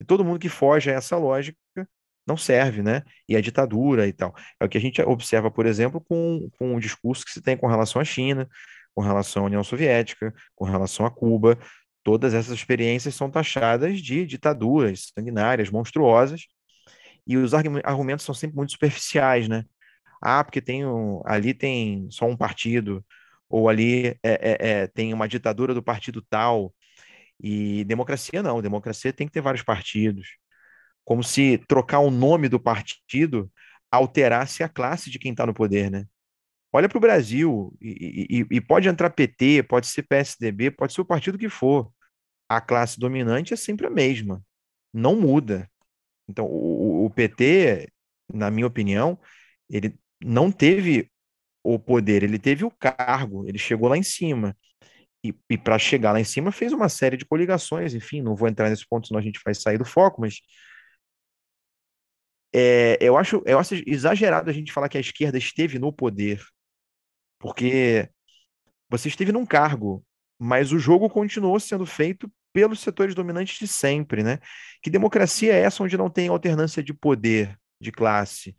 e 0.00 0.04
todo 0.04 0.24
mundo 0.24 0.38
que 0.38 0.48
foge 0.48 0.90
a 0.90 0.94
essa 0.94 1.16
lógica 1.16 1.58
não 2.26 2.36
serve, 2.36 2.82
né? 2.82 3.02
E 3.28 3.36
a 3.36 3.40
ditadura 3.40 4.06
e 4.06 4.12
tal. 4.12 4.34
É 4.60 4.64
o 4.64 4.68
que 4.68 4.78
a 4.78 4.80
gente 4.80 5.00
observa, 5.02 5.50
por 5.50 5.66
exemplo, 5.66 6.00
com, 6.00 6.48
com 6.58 6.74
o 6.74 6.80
discurso 6.80 7.24
que 7.24 7.32
se 7.32 7.40
tem 7.42 7.56
com 7.56 7.66
relação 7.66 8.00
à 8.00 8.04
China, 8.04 8.48
com 8.94 9.02
relação 9.02 9.44
à 9.44 9.46
União 9.46 9.62
Soviética, 9.64 10.34
com 10.54 10.64
relação 10.64 11.06
a 11.06 11.10
Cuba. 11.10 11.58
Todas 12.02 12.34
essas 12.34 12.54
experiências 12.54 13.14
são 13.14 13.30
taxadas 13.30 14.00
de 14.00 14.26
ditaduras 14.26 15.12
sanguinárias, 15.16 15.70
monstruosas, 15.70 16.42
e 17.26 17.36
os 17.36 17.52
argumentos 17.54 18.24
são 18.24 18.34
sempre 18.34 18.56
muito 18.56 18.72
superficiais, 18.72 19.48
né? 19.48 19.64
Ah, 20.22 20.42
porque 20.44 20.60
tem 20.60 20.86
um, 20.86 21.22
ali 21.26 21.52
tem 21.54 22.08
só 22.10 22.26
um 22.26 22.36
partido, 22.36 23.04
ou 23.48 23.68
ali 23.68 24.08
é, 24.08 24.18
é, 24.22 24.56
é, 24.60 24.86
tem 24.88 25.12
uma 25.14 25.28
ditadura 25.28 25.74
do 25.74 25.82
partido 25.82 26.22
tal. 26.22 26.74
E 27.40 27.84
democracia 27.84 28.42
não, 28.42 28.62
democracia 28.62 29.12
tem 29.12 29.26
que 29.26 29.32
ter 29.32 29.40
vários 29.40 29.62
partidos. 29.62 30.28
Como 31.06 31.22
se 31.22 31.58
trocar 31.68 32.00
o 32.00 32.10
nome 32.10 32.48
do 32.48 32.58
partido 32.58 33.50
alterasse 33.90 34.64
a 34.64 34.68
classe 34.68 35.08
de 35.08 35.20
quem 35.20 35.30
está 35.30 35.46
no 35.46 35.54
poder, 35.54 35.88
né? 35.90 36.04
Olha 36.72 36.88
para 36.88 36.98
o 36.98 37.00
Brasil 37.00 37.72
e, 37.80 38.26
e, 38.28 38.56
e, 38.56 38.60
pode 38.60 38.88
entrar 38.88 39.08
PT, 39.10 39.62
pode 39.62 39.86
ser 39.86 40.02
PSDB, 40.02 40.72
pode 40.72 40.92
ser 40.92 41.00
o 41.00 41.06
partido 41.06 41.38
que 41.38 41.48
for. 41.48 41.90
A 42.48 42.60
classe 42.60 42.98
dominante 42.98 43.54
é 43.54 43.56
sempre 43.56 43.86
a 43.86 43.90
mesma, 43.90 44.42
não 44.92 45.16
muda. 45.16 45.70
Então, 46.28 46.44
o, 46.44 47.06
o 47.06 47.10
PT, 47.10 47.88
na 48.34 48.50
minha 48.50 48.66
opinião, 48.66 49.18
ele 49.70 49.96
não 50.20 50.50
teve 50.50 51.08
o 51.62 51.78
poder, 51.78 52.24
ele 52.24 52.38
teve 52.38 52.64
o 52.64 52.70
cargo, 52.70 53.48
ele 53.48 53.58
chegou 53.58 53.88
lá 53.88 53.96
em 53.96 54.02
cima. 54.02 54.56
E, 55.24 55.34
e 55.48 55.56
para 55.56 55.78
chegar 55.78 56.12
lá 56.12 56.20
em 56.20 56.24
cima, 56.24 56.52
fez 56.52 56.72
uma 56.72 56.88
série 56.88 57.16
de 57.16 57.24
coligações, 57.24 57.94
enfim, 57.94 58.20
não 58.20 58.36
vou 58.36 58.48
entrar 58.48 58.68
nesse 58.70 58.86
ponto, 58.88 59.06
senão 59.06 59.20
a 59.20 59.22
gente 59.22 59.40
vai 59.44 59.54
sair 59.54 59.78
do 59.78 59.84
foco, 59.84 60.20
mas 60.20 60.40
é, 62.58 62.96
eu, 63.02 63.18
acho, 63.18 63.42
eu 63.44 63.58
acho 63.58 63.74
exagerado 63.86 64.48
a 64.48 64.52
gente 64.52 64.72
falar 64.72 64.88
que 64.88 64.96
a 64.96 65.00
esquerda 65.00 65.36
esteve 65.36 65.78
no 65.78 65.92
poder, 65.92 66.42
porque 67.38 68.08
você 68.88 69.08
esteve 69.08 69.30
num 69.30 69.44
cargo, 69.44 70.02
mas 70.38 70.72
o 70.72 70.78
jogo 70.78 71.10
continuou 71.10 71.60
sendo 71.60 71.84
feito 71.84 72.32
pelos 72.54 72.80
setores 72.80 73.14
dominantes 73.14 73.58
de 73.58 73.68
sempre, 73.68 74.22
né? 74.22 74.38
Que 74.82 74.88
democracia 74.88 75.52
é 75.52 75.60
essa 75.60 75.82
onde 75.82 75.98
não 75.98 76.08
tem 76.08 76.28
alternância 76.28 76.82
de 76.82 76.94
poder, 76.94 77.54
de 77.78 77.92
classe? 77.92 78.56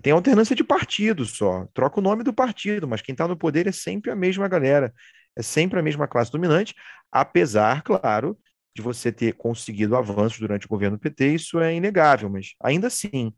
Tem 0.00 0.14
alternância 0.14 0.56
de 0.56 0.64
partido 0.64 1.26
só. 1.26 1.66
Troca 1.74 2.00
o 2.00 2.02
nome 2.02 2.22
do 2.22 2.32
partido, 2.32 2.88
mas 2.88 3.02
quem 3.02 3.12
está 3.12 3.28
no 3.28 3.36
poder 3.36 3.66
é 3.66 3.72
sempre 3.72 4.10
a 4.10 4.16
mesma 4.16 4.48
galera. 4.48 4.94
É 5.36 5.42
sempre 5.42 5.78
a 5.78 5.82
mesma 5.82 6.08
classe 6.08 6.32
dominante, 6.32 6.74
apesar, 7.12 7.82
claro, 7.82 8.38
de 8.74 8.82
você 8.82 9.10
ter 9.12 9.34
conseguido 9.34 9.96
avanços 9.96 10.38
durante 10.38 10.66
o 10.66 10.68
governo 10.68 10.98
PT, 10.98 11.34
isso 11.34 11.58
é 11.60 11.74
inegável, 11.74 12.28
mas 12.30 12.54
ainda 12.60 12.86
assim, 12.86 13.32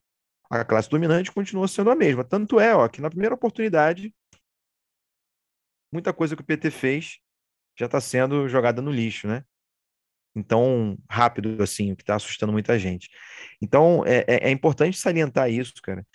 a 0.51 0.65
classe 0.65 0.91
dominante 0.91 1.33
continua 1.33 1.67
sendo 1.67 1.91
a 1.91 1.97
mesma. 1.97 2.25
Tanto 2.25 2.61
é 2.61 2.75
ó, 2.75 2.87
que 2.89 3.01
na 3.01 3.09
primeira 3.09 3.35
oportunidade, 3.35 4.15
muita 5.91 6.13
coisa 6.13 6.37
que 6.37 6.43
o 6.43 6.45
PT 6.45 6.71
fez 6.71 7.19
já 7.79 7.87
está 7.87 8.01
sendo 8.01 8.49
jogada 8.49 8.83
no 8.83 8.91
lixo, 8.91 9.27
né? 9.27 9.45
Então, 10.35 10.99
rápido 11.09 11.63
assim, 11.63 11.93
o 11.93 11.97
que 11.97 12.03
está 12.03 12.17
assustando 12.17 12.53
muita 12.53 12.79
gente. 12.79 13.11
Então, 13.61 14.05
é, 14.07 14.25
é, 14.27 14.49
é 14.49 14.51
importante 14.51 14.97
salientar 14.99 15.51
isso, 15.51 15.75
cara. 15.83 16.07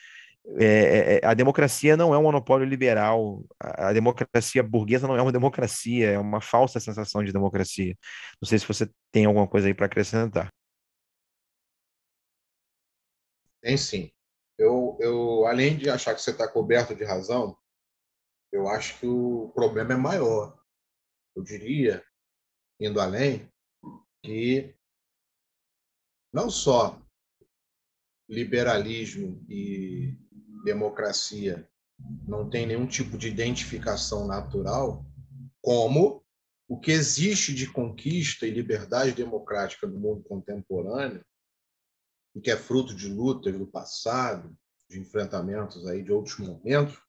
É, 0.55 0.65
é, 0.65 1.15
é, 1.17 1.25
a 1.25 1.33
democracia 1.33 1.97
não 1.97 2.13
é 2.13 2.17
um 2.17 2.23
monopólio 2.23 2.65
liberal, 2.65 3.43
a, 3.59 3.91
democracia 3.91 4.63
burguesa 4.63 5.05
não 5.05 5.17
é 5.17 5.21
uma 5.21 5.31
democracia, 5.33 6.11
é 6.11 6.17
uma 6.17 6.39
falsa 6.39 6.79
sensação 6.79 7.23
de 7.23 7.33
democracia. 7.33 7.95
Não 8.41 8.47
sei 8.47 8.57
se 8.57 8.67
você 8.67 8.89
tem 9.11 9.25
alguma 9.25 9.47
coisa 9.47 9.67
aí 9.67 9.73
para 9.73 9.87
acrescentar. 9.87 10.49
Tem 13.61 13.75
sim. 13.75 14.11
Eu, 14.57 14.97
eu, 15.01 15.45
além 15.45 15.77
de 15.77 15.89
achar 15.89 16.15
que 16.15 16.21
você 16.21 16.31
está 16.31 16.47
coberto 16.47 16.95
de 16.95 17.03
razão, 17.03 17.55
eu 18.51 18.67
acho 18.69 18.97
que 18.99 19.05
o 19.05 19.51
problema 19.53 19.93
é 19.93 19.97
maior. 19.97 20.57
Eu 21.35 21.43
diria, 21.43 22.03
indo 22.79 23.01
além, 23.01 23.51
que 24.23 24.73
não 26.33 26.49
só 26.49 26.99
liberalismo 28.29 29.45
e 29.49 30.17
democracia 30.63 31.67
não 32.27 32.49
tem 32.49 32.65
nenhum 32.65 32.85
tipo 32.85 33.17
de 33.17 33.27
identificação 33.27 34.27
natural, 34.27 35.05
como 35.61 36.23
o 36.67 36.79
que 36.79 36.91
existe 36.91 37.53
de 37.53 37.71
conquista 37.71 38.45
e 38.45 38.51
liberdade 38.51 39.13
democrática 39.13 39.87
no 39.87 39.99
mundo 39.99 40.23
contemporâneo, 40.23 41.25
e 42.35 42.41
que 42.41 42.51
é 42.51 42.57
fruto 42.57 42.93
de 42.93 43.07
lutas 43.07 43.57
do 43.57 43.65
passado, 43.65 44.55
de 44.89 44.99
enfrentamentos 44.99 45.87
aí 45.87 46.03
de 46.03 46.11
outros 46.11 46.37
momentos, 46.37 47.01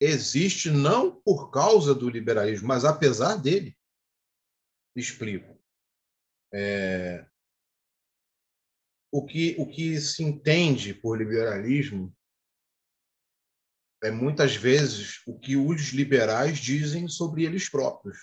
existe 0.00 0.70
não 0.70 1.20
por 1.20 1.50
causa 1.50 1.94
do 1.94 2.08
liberalismo, 2.08 2.68
mas 2.68 2.84
apesar 2.84 3.36
dele. 3.36 3.76
Explico. 4.94 5.60
É... 6.52 7.26
O, 9.12 9.24
que, 9.24 9.56
o 9.58 9.66
que 9.66 10.00
se 10.00 10.22
entende 10.22 10.94
por 10.94 11.18
liberalismo 11.18 12.14
é 14.06 14.10
muitas 14.10 14.54
vezes 14.54 15.20
o 15.26 15.38
que 15.38 15.56
os 15.56 15.88
liberais 15.88 16.58
dizem 16.58 17.08
sobre 17.08 17.44
eles 17.44 17.68
próprios. 17.68 18.16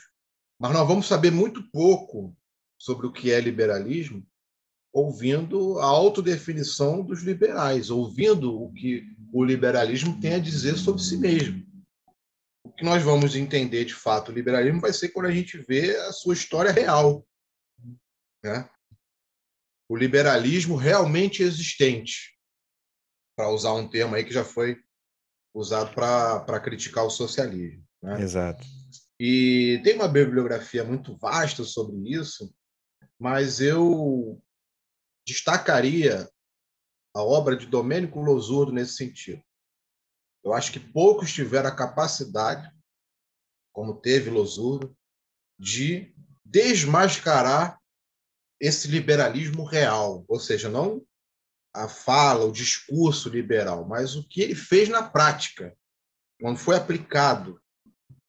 Mas 0.59 0.71
nós 0.71 0.87
vamos 0.87 1.07
saber 1.07 1.31
muito 1.31 1.63
pouco 1.71 2.35
sobre 2.77 3.05
o 3.05 3.11
que 3.11 3.31
é 3.31 3.39
liberalismo 3.39 4.25
ouvindo 4.93 5.79
a 5.79 5.85
autodefinição 5.85 7.03
dos 7.03 7.23
liberais, 7.23 7.89
ouvindo 7.89 8.61
o 8.61 8.71
que 8.71 9.03
o 9.33 9.43
liberalismo 9.43 10.21
tem 10.21 10.35
a 10.35 10.39
dizer 10.39 10.77
sobre 10.77 11.01
si 11.01 11.17
mesmo. 11.17 11.65
O 12.63 12.71
que 12.71 12.85
nós 12.85 13.01
vamos 13.01 13.35
entender 13.35 13.85
de 13.85 13.95
fato 13.95 14.29
o 14.29 14.33
liberalismo 14.33 14.79
vai 14.79 14.93
ser 14.93 15.09
quando 15.09 15.25
a 15.25 15.31
gente 15.31 15.57
vê 15.57 15.97
a 15.97 16.11
sua 16.11 16.35
história 16.35 16.71
real. 16.71 17.27
Né? 18.43 18.69
O 19.89 19.97
liberalismo 19.97 20.75
realmente 20.75 21.41
existente, 21.41 22.37
para 23.35 23.49
usar 23.49 23.73
um 23.73 23.87
termo 23.87 24.13
aí 24.13 24.23
que 24.23 24.33
já 24.33 24.45
foi 24.45 24.82
usado 25.53 25.93
para 25.93 26.59
criticar 26.59 27.05
o 27.05 27.09
socialismo. 27.09 27.83
Né? 28.01 28.21
Exato. 28.21 28.65
E 29.19 29.79
tem 29.83 29.95
uma 29.95 30.07
bibliografia 30.07 30.83
muito 30.83 31.15
vasta 31.17 31.63
sobre 31.63 31.95
isso, 32.09 32.53
mas 33.19 33.61
eu 33.61 34.41
destacaria 35.25 36.29
a 37.15 37.21
obra 37.21 37.55
de 37.55 37.67
Domênico 37.67 38.19
Losurdo 38.19 38.71
nesse 38.71 38.95
sentido. 38.95 39.41
Eu 40.43 40.53
acho 40.53 40.71
que 40.71 40.79
poucos 40.79 41.31
tiveram 41.31 41.69
a 41.69 41.75
capacidade, 41.75 42.69
como 43.71 44.01
teve 44.01 44.29
Losurdo, 44.29 44.95
de 45.57 46.13
desmascarar 46.43 47.79
esse 48.59 48.87
liberalismo 48.87 49.63
real, 49.63 50.25
ou 50.27 50.39
seja, 50.39 50.69
não 50.69 51.05
a 51.73 51.87
fala, 51.87 52.45
o 52.45 52.51
discurso 52.51 53.29
liberal, 53.29 53.87
mas 53.87 54.15
o 54.15 54.27
que 54.27 54.41
ele 54.41 54.55
fez 54.55 54.89
na 54.89 55.01
prática, 55.01 55.75
quando 56.39 56.57
foi 56.57 56.75
aplicado 56.75 57.59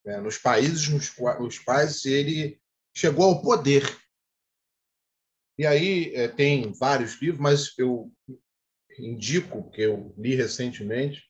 né, 0.05 0.19
nos 0.21 0.39
países 0.39 0.89
nos 0.89 1.59
quais, 1.59 2.05
ele 2.05 2.61
chegou 2.97 3.27
ao 3.27 3.43
poder. 3.43 3.85
E 5.59 5.67
aí 5.67 6.15
é, 6.15 6.29
tem 6.29 6.73
vários 6.73 7.21
livros, 7.21 7.41
mas 7.41 7.79
eu 7.79 8.11
indico, 8.99 9.71
que 9.71 9.83
eu 9.83 10.15
li 10.17 10.35
recentemente, 10.35 11.23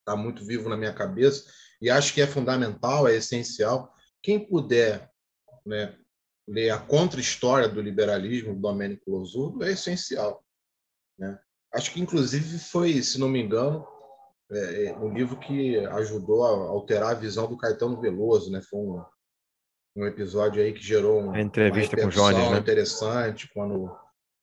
está 0.00 0.16
muito 0.16 0.44
vivo 0.44 0.68
na 0.68 0.76
minha 0.76 0.92
cabeça, 0.92 1.50
e 1.80 1.90
acho 1.90 2.12
que 2.12 2.20
é 2.20 2.26
fundamental, 2.26 3.08
é 3.08 3.16
essencial. 3.16 3.94
Quem 4.22 4.38
puder 4.38 5.10
né, 5.64 5.96
ler 6.46 6.70
a 6.70 6.78
contra-história 6.78 7.68
do 7.68 7.80
liberalismo 7.80 8.54
do 8.54 8.60
Domênico 8.60 9.10
Losurdo, 9.10 9.64
é 9.64 9.72
essencial. 9.72 10.41
Né? 11.22 11.38
Acho 11.74 11.92
que, 11.92 12.00
inclusive, 12.00 12.58
foi, 12.58 13.02
se 13.02 13.18
não 13.18 13.28
me 13.28 13.40
engano, 13.40 13.86
é, 14.50 14.84
é, 14.84 14.98
um 14.98 15.12
livro 15.12 15.36
que 15.38 15.78
ajudou 15.78 16.44
a 16.44 16.50
alterar 16.68 17.10
a 17.10 17.18
visão 17.18 17.48
do 17.48 17.56
Caetano 17.56 18.00
Veloso. 18.00 18.50
Né? 18.50 18.60
Foi 18.68 18.80
um, 18.80 19.02
um 19.96 20.06
episódio 20.06 20.62
aí 20.62 20.72
que 20.72 20.82
gerou 20.82 21.20
um, 21.20 21.32
a 21.32 21.40
entrevista 21.40 21.96
uma 21.96 22.02
com 22.02 22.08
o 22.08 22.10
Jones, 22.10 22.50
né? 22.50 22.58
interessante 22.58 23.48
quando 23.52 23.94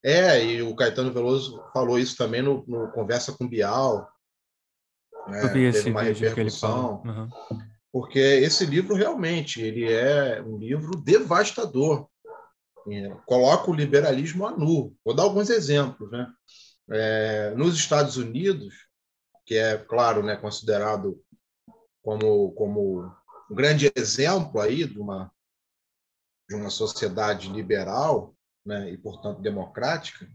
é 0.04 0.44
e 0.44 0.62
o 0.62 0.76
Caetano 0.76 1.12
Veloso 1.12 1.62
falou 1.74 2.00
isso 2.00 2.16
também 2.16 2.42
no, 2.42 2.64
no 2.68 2.92
conversa 2.92 3.34
com 3.34 3.48
Bial 3.48 4.08
né? 5.28 5.44
eu 5.44 5.54
vi 5.54 5.64
esse 5.64 5.90
uma 5.90 6.04
repercussão 6.04 7.02
uhum. 7.04 7.30
porque 7.92 8.20
esse 8.20 8.66
livro 8.66 8.96
realmente 8.96 9.62
ele 9.62 9.92
é 9.92 10.42
um 10.42 10.58
livro 10.58 10.92
devastador 11.02 12.08
é, 12.90 13.10
coloca 13.26 13.70
o 13.70 13.74
liberalismo 13.74 14.48
a 14.48 14.52
nu 14.52 14.96
vou 15.04 15.16
dar 15.16 15.24
alguns 15.24 15.50
exemplos 15.50 16.10
né 16.12 16.32
é, 16.92 17.52
nos 17.56 17.76
Estados 17.76 18.18
Unidos 18.18 18.88
que 19.46 19.56
é 19.56 19.78
claro 19.78 20.24
né 20.24 20.36
considerado 20.36 21.22
como 22.02 22.52
como 22.54 23.12
um 23.50 23.56
grande 23.56 23.92
exemplo 23.96 24.60
aí 24.60 24.86
de 24.86 25.00
uma 25.00 25.32
de 26.50 26.56
uma 26.56 26.72
sociedade 26.72 27.48
liberal 27.48 28.36
né, 28.66 28.92
e, 28.92 28.98
portanto, 28.98 29.42
democrática, 29.42 30.28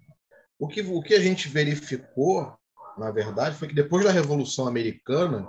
o 0.59 0.69
que, 0.69 0.81
o 0.83 1.03
que 1.03 1.15
a 1.15 1.21
gente 1.21 1.49
verificou, 1.49 2.57
na 2.97 3.11
verdade, 3.11 3.57
foi 3.57 3.69
que 3.69 3.75
depois 3.75 4.05
da 4.05 4.13
Revolução 4.13 4.69
Americana, 4.69 5.49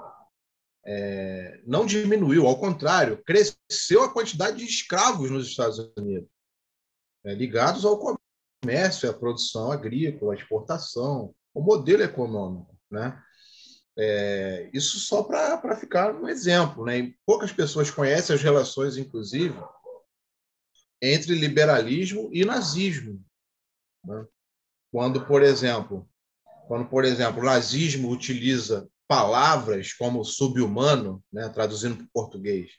é, 0.86 1.62
não 1.66 1.86
diminuiu, 1.86 2.48
ao 2.48 2.60
contrário, 2.60 3.24
cresceu 3.24 4.04
a 4.04 4.12
quantidade 4.12 4.58
de 4.58 4.66
escravos 4.66 5.30
nos 5.30 5.48
Estados 5.48 5.80
Unidos, 5.98 6.30
é, 7.24 7.34
ligados 7.34 7.86
ao 7.86 8.00
comércio, 8.62 9.10
à 9.10 9.14
produção 9.14 9.72
agrícola, 9.72 10.34
à 10.34 10.36
exportação, 10.36 11.34
ao 11.56 11.62
modelo 11.62 12.04
econômico. 12.04 12.76
Né? 12.90 13.22
É, 13.98 14.70
isso 14.74 15.00
só 15.00 15.24
para 15.24 15.76
ficar 15.76 16.14
um 16.14 16.28
exemplo. 16.28 16.86
Né? 16.86 17.14
poucas 17.26 17.52
pessoas 17.52 17.90
conhecem 17.90 18.36
as 18.36 18.42
relações, 18.42 18.98
inclusive, 18.98 19.58
entre 21.02 21.36
liberalismo 21.36 22.30
e 22.32 22.44
nazismo. 22.44 23.24
Né? 24.04 24.26
Quando, 24.92 25.26
por 25.26 25.44
exemplo, 25.44 26.10
quando, 26.68 26.88
por 26.90 27.06
exemplo, 27.06 27.42
o 27.42 27.46
nazismo 27.46 28.10
utiliza 28.10 28.90
palavras 29.08 29.94
como 29.94 30.24
subhumano, 30.24 31.24
né, 31.32 31.48
traduzindo 31.50 31.98
para 31.98 32.06
o 32.06 32.10
português, 32.12 32.72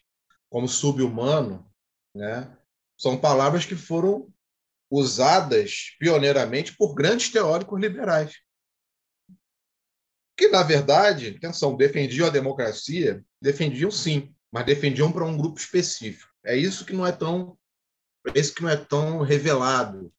como 0.50 0.68
subhumano, 0.68 1.70
né, 2.14 2.56
são 2.96 3.16
palavras 3.16 3.64
que 3.64 3.76
foram 3.76 4.32
usadas 4.90 5.96
pioneiramente 5.98 6.76
por 6.76 6.94
grandes 6.94 7.30
teóricos 7.30 7.80
liberais. 7.80 8.34
Que, 10.36 10.48
na 10.48 10.62
verdade, 10.62 11.36
atenção, 11.36 11.76
defendiam 11.76 12.26
a 12.26 12.30
democracia, 12.30 13.24
defendiam 13.40 13.90
sim, 13.90 14.34
mas 14.52 14.66
defendiam 14.66 15.10
para 15.10 15.24
um 15.24 15.36
grupo 15.36 15.58
específico. 15.58 16.30
É 16.44 16.56
isso 16.56 16.84
que 16.84 16.92
não 16.92 17.06
é 17.06 17.12
tão 17.12 17.58
esse 18.34 18.52
que 18.52 18.62
não 18.62 18.70
é 18.70 18.76
tão 18.76 19.20
revelado 19.20 20.12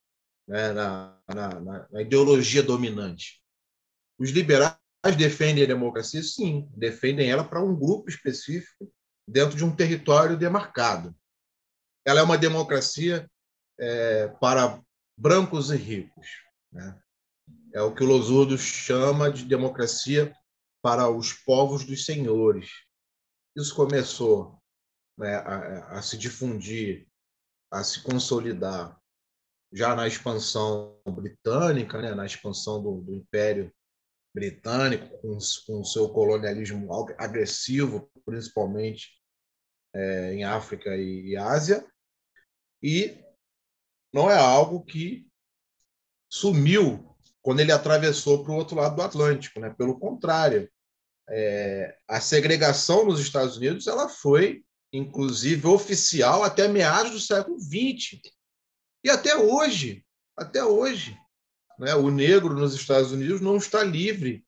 né, 0.47 0.71
na, 0.71 1.17
na, 1.27 1.87
na, 1.91 2.01
ideologia 2.01 2.63
dominante. 2.63 3.41
Os 4.17 4.29
liberais 4.29 4.77
defendem 5.17 5.63
a 5.63 5.67
democracia, 5.67 6.23
sim, 6.23 6.69
defendem 6.75 7.29
ela 7.29 7.43
para 7.43 7.61
um 7.61 7.75
grupo 7.75 8.09
específico 8.09 8.91
dentro 9.27 9.57
de 9.57 9.65
um 9.65 9.75
território 9.75 10.37
demarcado. 10.37 11.13
Ela 12.05 12.21
é 12.21 12.23
uma 12.23 12.37
democracia 12.37 13.29
é, 13.79 14.27
para 14.39 14.81
brancos 15.17 15.71
e 15.71 15.77
ricos. 15.77 16.27
Né? 16.71 16.99
É 17.73 17.81
o 17.81 17.93
que 17.93 18.03
o 18.03 18.07
Losurdo 18.07 18.57
chama 18.57 19.31
de 19.31 19.45
democracia 19.45 20.33
para 20.81 21.09
os 21.09 21.33
povos 21.33 21.85
dos 21.85 22.05
senhores. 22.05 22.69
Isso 23.55 23.75
começou 23.75 24.61
né, 25.17 25.35
a, 25.35 25.97
a, 25.97 26.01
se 26.01 26.17
difundir 26.17 27.07
a 27.71 27.83
se 27.83 28.01
consolidar 28.01 28.97
já 29.73 29.95
na 29.95 30.07
expansão 30.07 30.97
britânica, 31.05 32.01
né, 32.01 32.13
na 32.13 32.25
expansão 32.25 32.81
do, 32.81 33.01
do 33.01 33.13
Império 33.13 33.73
Britânico, 34.33 35.09
com, 35.19 35.37
com 35.65 35.83
seu 35.83 36.09
colonialismo 36.09 36.87
agressivo, 37.17 38.09
principalmente 38.25 39.09
é, 39.93 40.33
em 40.33 40.43
África 40.43 40.95
e 40.95 41.35
Ásia, 41.35 41.85
e 42.81 43.26
não 44.13 44.29
é 44.29 44.37
algo 44.37 44.83
que 44.83 45.27
sumiu 46.29 47.15
quando 47.41 47.59
ele 47.59 47.71
atravessou 47.71 48.43
para 48.43 48.51
o 48.51 48.55
outro 48.55 48.75
lado 48.75 48.95
do 48.95 49.01
Atlântico, 49.01 49.59
né? 49.59 49.69
Pelo 49.69 49.99
contrário, 49.99 50.69
é, 51.29 51.97
a 52.07 52.19
segregação 52.19 53.05
nos 53.05 53.19
Estados 53.19 53.57
Unidos 53.57 53.87
ela 53.87 54.09
foi 54.09 54.63
inclusive 54.91 55.67
oficial, 55.67 56.43
até 56.43 56.67
meados 56.67 57.11
do 57.11 57.19
século 57.19 57.59
XX. 57.59 58.19
E 59.03 59.09
até 59.09 59.35
hoje, 59.35 60.05
até 60.35 60.63
hoje, 60.63 61.17
né, 61.79 61.93
o 61.95 62.09
negro 62.09 62.53
nos 62.53 62.73
Estados 62.73 63.11
Unidos 63.11 63.41
não 63.41 63.57
está 63.57 63.83
livre 63.83 64.45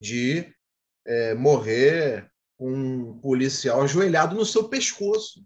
de 0.00 0.52
é, 1.06 1.34
morrer 1.34 2.30
com 2.56 2.72
um 2.72 3.20
policial 3.20 3.82
ajoelhado 3.82 4.34
no 4.34 4.44
seu 4.44 4.68
pescoço. 4.68 5.44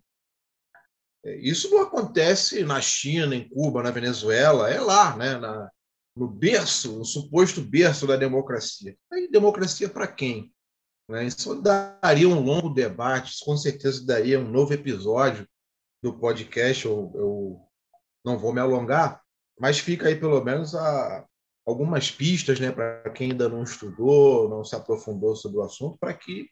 É, 1.24 1.36
isso 1.36 1.70
não 1.70 1.82
acontece 1.82 2.64
na 2.64 2.80
China, 2.80 3.34
em 3.34 3.48
Cuba, 3.48 3.82
na 3.82 3.90
Venezuela, 3.90 4.70
é 4.70 4.80
lá, 4.80 5.16
né, 5.16 5.38
na, 5.38 5.70
no 6.16 6.28
berço, 6.28 6.98
no 6.98 7.04
suposto 7.04 7.60
berço 7.60 8.06
da 8.06 8.16
democracia. 8.16 8.96
E 9.12 9.28
democracia 9.30 9.88
para 9.88 10.06
quem? 10.06 10.52
Né? 11.08 11.24
Isso 11.26 11.60
daria 11.60 12.28
um 12.28 12.40
longo 12.40 12.70
debate, 12.70 13.32
isso 13.32 13.44
com 13.44 13.56
certeza 13.56 14.04
daria 14.04 14.38
um 14.38 14.48
novo 14.48 14.72
episódio 14.72 15.46
do 16.02 16.18
podcast. 16.18 16.84
Eu, 16.84 17.12
eu 17.14 17.60
não 18.24 18.38
vou 18.38 18.52
me 18.52 18.60
alongar, 18.60 19.22
mas 19.58 19.78
fica 19.78 20.08
aí 20.08 20.16
pelo 20.16 20.42
menos 20.42 20.74
a, 20.74 21.26
algumas 21.66 22.10
pistas 22.10 22.58
né, 22.58 22.72
para 22.72 23.10
quem 23.10 23.30
ainda 23.30 23.48
não 23.48 23.62
estudou, 23.62 24.48
não 24.48 24.64
se 24.64 24.74
aprofundou 24.74 25.36
sobre 25.36 25.58
o 25.58 25.62
assunto, 25.62 25.98
para 25.98 26.12
que 26.12 26.48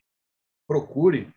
procure 0.67 1.33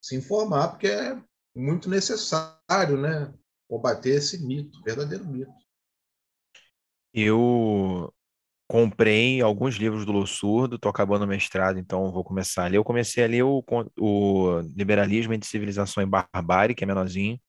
se 0.00 0.14
informar, 0.14 0.68
porque 0.68 0.86
é 0.86 1.20
muito 1.56 1.88
necessário 1.88 2.96
né, 3.00 3.32
combater 3.68 4.10
esse 4.10 4.44
mito, 4.46 4.82
verdadeiro 4.82 5.24
mito. 5.24 5.52
Eu 7.14 8.12
comprei 8.68 9.40
alguns 9.40 9.76
livros 9.76 10.04
do 10.04 10.12
Lussurdo, 10.12 10.76
estou 10.76 10.90
acabando 10.90 11.24
o 11.24 11.28
mestrado, 11.28 11.78
então 11.78 12.12
vou 12.12 12.22
começar 12.22 12.64
a 12.64 12.68
ler. 12.68 12.76
Eu 12.76 12.84
comecei 12.84 13.24
a 13.24 13.26
ler 13.26 13.42
o, 13.42 13.64
o 13.98 14.60
Liberalismo 14.76 15.32
entre 15.32 15.48
Civilização 15.48 16.02
e 16.02 16.06
Barbárie, 16.06 16.74
que 16.74 16.84
é 16.84 16.86
menorzinho. 16.86 17.40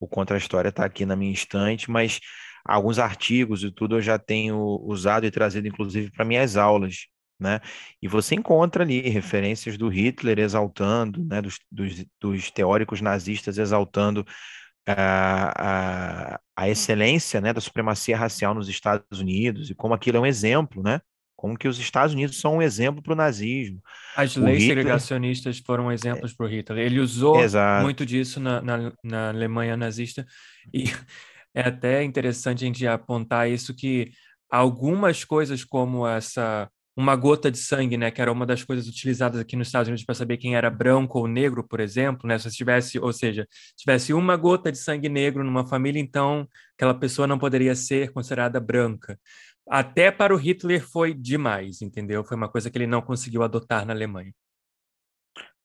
O 0.00 0.08
Contra 0.08 0.36
a 0.36 0.38
História 0.38 0.70
está 0.70 0.84
aqui 0.84 1.04
na 1.04 1.14
minha 1.14 1.32
estante, 1.32 1.90
mas 1.90 2.20
alguns 2.64 2.98
artigos 2.98 3.62
e 3.62 3.70
tudo 3.70 3.96
eu 3.96 4.02
já 4.02 4.18
tenho 4.18 4.58
usado 4.84 5.26
e 5.26 5.30
trazido, 5.30 5.68
inclusive, 5.68 6.10
para 6.10 6.24
minhas 6.24 6.56
aulas. 6.56 7.06
Né? 7.40 7.60
E 8.00 8.06
você 8.06 8.36
encontra 8.36 8.84
ali 8.84 9.00
referências 9.08 9.76
do 9.76 9.88
Hitler 9.88 10.38
exaltando, 10.38 11.24
né, 11.24 11.42
dos, 11.42 11.58
dos, 11.70 12.04
dos 12.20 12.50
teóricos 12.52 13.00
nazistas 13.00 13.58
exaltando 13.58 14.24
a, 14.86 16.34
a, 16.34 16.40
a 16.56 16.68
excelência 16.68 17.40
né, 17.40 17.52
da 17.52 17.60
supremacia 17.60 18.16
racial 18.16 18.54
nos 18.54 18.68
Estados 18.68 19.20
Unidos 19.20 19.70
e 19.70 19.74
como 19.74 19.94
aquilo 19.94 20.18
é 20.18 20.20
um 20.20 20.26
exemplo, 20.26 20.82
né? 20.82 21.00
Como 21.36 21.58
que 21.58 21.66
os 21.66 21.78
Estados 21.78 22.14
Unidos 22.14 22.38
são 22.38 22.56
um 22.58 22.62
exemplo 22.62 23.02
para 23.02 23.14
o 23.14 23.16
nazismo. 23.16 23.82
As 24.16 24.36
o 24.36 24.44
leis 24.44 24.62
Hitler... 24.62 24.78
segregacionistas 24.78 25.58
foram 25.58 25.90
exemplos 25.90 26.32
para 26.32 26.46
o 26.46 26.48
Hitler. 26.48 26.86
Ele 26.86 27.00
usou 27.00 27.40
Exato. 27.40 27.82
muito 27.82 28.06
disso 28.06 28.38
na, 28.38 28.62
na, 28.62 28.92
na 29.02 29.28
Alemanha 29.30 29.76
nazista 29.76 30.24
e 30.72 30.84
é 31.54 31.62
até 31.62 32.04
interessante 32.04 32.62
a 32.62 32.66
gente 32.66 32.86
apontar 32.86 33.50
isso 33.50 33.74
que 33.74 34.12
algumas 34.48 35.24
coisas 35.24 35.64
como 35.64 36.06
essa 36.06 36.70
uma 36.96 37.16
gota 37.16 37.50
de 37.50 37.58
sangue, 37.58 37.96
né, 37.96 38.10
que 38.10 38.20
era 38.20 38.30
uma 38.30 38.44
das 38.44 38.62
coisas 38.62 38.86
utilizadas 38.86 39.40
aqui 39.40 39.56
nos 39.56 39.68
Estados 39.68 39.88
Unidos 39.88 40.04
para 40.04 40.14
saber 40.14 40.36
quem 40.36 40.54
era 40.54 40.68
branco 40.68 41.18
ou 41.18 41.26
negro, 41.26 41.66
por 41.66 41.80
exemplo, 41.80 42.28
né, 42.28 42.38
se 42.38 42.50
tivesse, 42.50 42.98
ou 42.98 43.12
seja, 43.12 43.48
tivesse 43.76 44.12
uma 44.12 44.36
gota 44.36 44.70
de 44.70 44.78
sangue 44.78 45.08
negro 45.08 45.42
numa 45.42 45.66
família, 45.66 46.00
então 46.00 46.46
aquela 46.76 46.94
pessoa 46.94 47.26
não 47.26 47.38
poderia 47.38 47.74
ser 47.74 48.12
considerada 48.12 48.60
branca. 48.60 49.18
Até 49.68 50.10
para 50.10 50.34
o 50.34 50.36
Hitler 50.36 50.86
foi 50.86 51.14
demais, 51.14 51.80
entendeu? 51.80 52.24
Foi 52.24 52.36
uma 52.36 52.48
coisa 52.48 52.70
que 52.70 52.76
ele 52.76 52.86
não 52.86 53.00
conseguiu 53.00 53.42
adotar 53.42 53.86
na 53.86 53.92
Alemanha. 53.92 54.32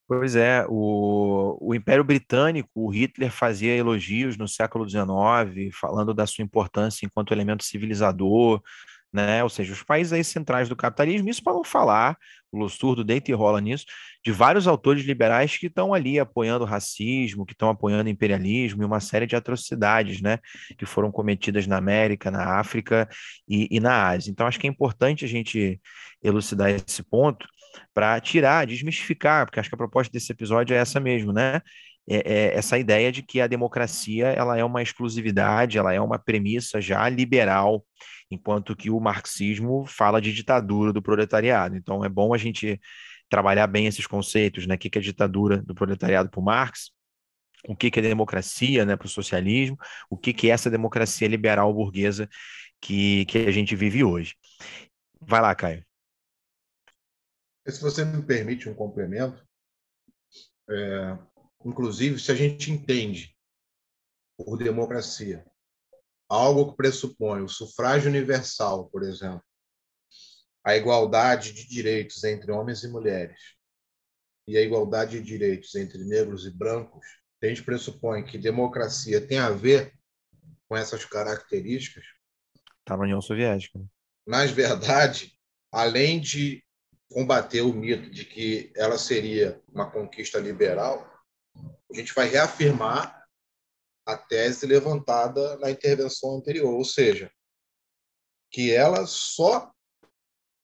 Pois 0.06 0.36
é, 0.36 0.64
o, 0.70 1.58
o 1.60 1.74
Império 1.74 2.02
Britânico, 2.02 2.70
o 2.74 2.88
Hitler 2.88 3.30
fazia 3.30 3.76
elogios 3.76 4.38
no 4.38 4.48
século 4.48 4.88
XIX, 4.88 5.70
falando 5.78 6.14
da 6.14 6.26
sua 6.26 6.42
importância 6.42 7.04
enquanto 7.04 7.34
elemento 7.34 7.62
civilizador, 7.62 8.62
né? 9.12 9.42
Ou 9.42 9.48
seja, 9.48 9.72
os 9.72 9.82
países 9.82 10.12
aí 10.12 10.22
centrais 10.22 10.68
do 10.68 10.76
capitalismo, 10.76 11.28
isso 11.28 11.42
para 11.42 11.54
não 11.54 11.64
falar, 11.64 12.16
o 12.52 12.58
Lussurdo 12.58 13.04
deita 13.04 13.30
e 13.30 13.34
rola 13.34 13.60
nisso, 13.60 13.84
de 14.24 14.32
vários 14.32 14.66
autores 14.66 15.04
liberais 15.04 15.56
que 15.56 15.66
estão 15.66 15.94
ali 15.94 16.18
apoiando 16.18 16.64
o 16.64 16.66
racismo, 16.66 17.46
que 17.46 17.52
estão 17.52 17.68
apoiando 17.70 18.08
o 18.08 18.12
imperialismo 18.12 18.82
e 18.82 18.86
uma 18.86 19.00
série 19.00 19.26
de 19.26 19.36
atrocidades, 19.36 20.20
né? 20.20 20.38
Que 20.76 20.86
foram 20.86 21.10
cometidas 21.10 21.66
na 21.66 21.76
América, 21.76 22.30
na 22.30 22.58
África 22.58 23.08
e, 23.48 23.68
e 23.70 23.80
na 23.80 24.08
Ásia. 24.08 24.30
Então, 24.30 24.46
acho 24.46 24.58
que 24.58 24.66
é 24.66 24.70
importante 24.70 25.24
a 25.24 25.28
gente 25.28 25.80
elucidar 26.22 26.70
esse 26.70 27.02
ponto, 27.02 27.46
para 27.94 28.20
tirar, 28.20 28.66
desmistificar, 28.66 29.44
porque 29.46 29.60
acho 29.60 29.68
que 29.68 29.74
a 29.74 29.78
proposta 29.78 30.12
desse 30.12 30.32
episódio 30.32 30.74
é 30.74 30.78
essa 30.78 31.00
mesmo, 31.00 31.32
né? 31.32 31.60
É, 32.08 32.16
é 32.16 32.54
essa 32.56 32.78
ideia 32.78 33.12
de 33.12 33.22
que 33.22 33.40
a 33.40 33.46
democracia 33.46 34.28
ela 34.28 34.56
é 34.56 34.64
uma 34.64 34.82
exclusividade, 34.82 35.78
ela 35.78 35.92
é 35.92 36.00
uma 36.00 36.18
premissa 36.18 36.80
já 36.80 37.08
liberal, 37.08 37.84
enquanto 38.30 38.76
que 38.76 38.90
o 38.90 39.00
marxismo 39.00 39.86
fala 39.86 40.20
de 40.20 40.32
ditadura 40.32 40.92
do 40.92 41.02
proletariado. 41.02 41.76
Então 41.76 42.04
é 42.04 42.08
bom 42.08 42.34
a 42.34 42.38
gente 42.38 42.80
trabalhar 43.28 43.66
bem 43.66 43.86
esses 43.86 44.06
conceitos, 44.06 44.66
né? 44.66 44.74
O 44.74 44.78
que 44.78 44.98
é 44.98 45.00
ditadura 45.00 45.58
do 45.58 45.74
proletariado 45.74 46.30
para 46.30 46.40
o 46.40 46.42
Marx, 46.42 46.90
o 47.66 47.76
que 47.76 47.90
é 47.94 48.02
democracia 48.02 48.84
né, 48.84 48.96
para 48.96 49.06
o 49.06 49.10
socialismo, 49.10 49.76
o 50.08 50.16
que 50.16 50.48
é 50.48 50.52
essa 50.52 50.70
democracia 50.70 51.26
liberal 51.26 51.72
burguesa 51.72 52.28
que, 52.80 53.24
que 53.26 53.38
a 53.38 53.50
gente 53.50 53.74
vive 53.74 54.04
hoje. 54.04 54.34
Vai 55.20 55.40
lá, 55.40 55.54
Caio. 55.54 55.84
Se 57.66 57.82
você 57.82 58.04
me 58.04 58.22
permite 58.22 58.68
um 58.68 58.74
complemento, 58.74 59.46
é, 60.70 61.18
inclusive, 61.64 62.18
se 62.18 62.30
a 62.30 62.34
gente 62.34 62.70
entende 62.70 63.36
por 64.36 64.58
democracia 64.58 65.44
algo 66.28 66.70
que 66.70 66.76
pressupõe 66.76 67.42
o 67.42 67.48
sufrágio 67.48 68.08
universal, 68.08 68.88
por 68.90 69.02
exemplo, 69.02 69.42
a 70.64 70.76
igualdade 70.76 71.52
de 71.52 71.66
direitos 71.66 72.22
entre 72.24 72.52
homens 72.52 72.82
e 72.84 72.88
mulheres 72.88 73.40
e 74.46 74.56
a 74.56 74.62
igualdade 74.62 75.18
de 75.18 75.24
direitos 75.24 75.74
entre 75.74 76.04
negros 76.04 76.46
e 76.46 76.50
brancos, 76.50 77.06
a 77.42 77.46
gente 77.46 77.62
pressupõe 77.62 78.24
que 78.24 78.36
democracia 78.36 79.20
tem 79.20 79.38
a 79.38 79.50
ver 79.50 79.94
com 80.68 80.76
essas 80.76 81.04
características. 81.04 82.04
Está 82.80 82.96
na 82.96 83.04
União 83.04 83.20
Soviética. 83.20 83.80
Mas, 84.26 84.50
verdade, 84.50 85.38
além 85.72 86.20
de 86.20 86.62
combater 87.10 87.62
o 87.62 87.72
mito 87.72 88.10
de 88.10 88.24
que 88.24 88.72
ela 88.76 88.98
seria 88.98 89.60
uma 89.72 89.90
conquista 89.90 90.38
liberal, 90.38 91.17
a 91.90 91.96
gente 91.96 92.14
vai 92.14 92.28
reafirmar 92.28 93.18
a 94.06 94.16
tese 94.16 94.66
levantada 94.66 95.56
na 95.58 95.70
intervenção 95.70 96.36
anterior, 96.36 96.72
ou 96.72 96.84
seja, 96.84 97.30
que 98.50 98.72
ela 98.72 99.06
só 99.06 99.70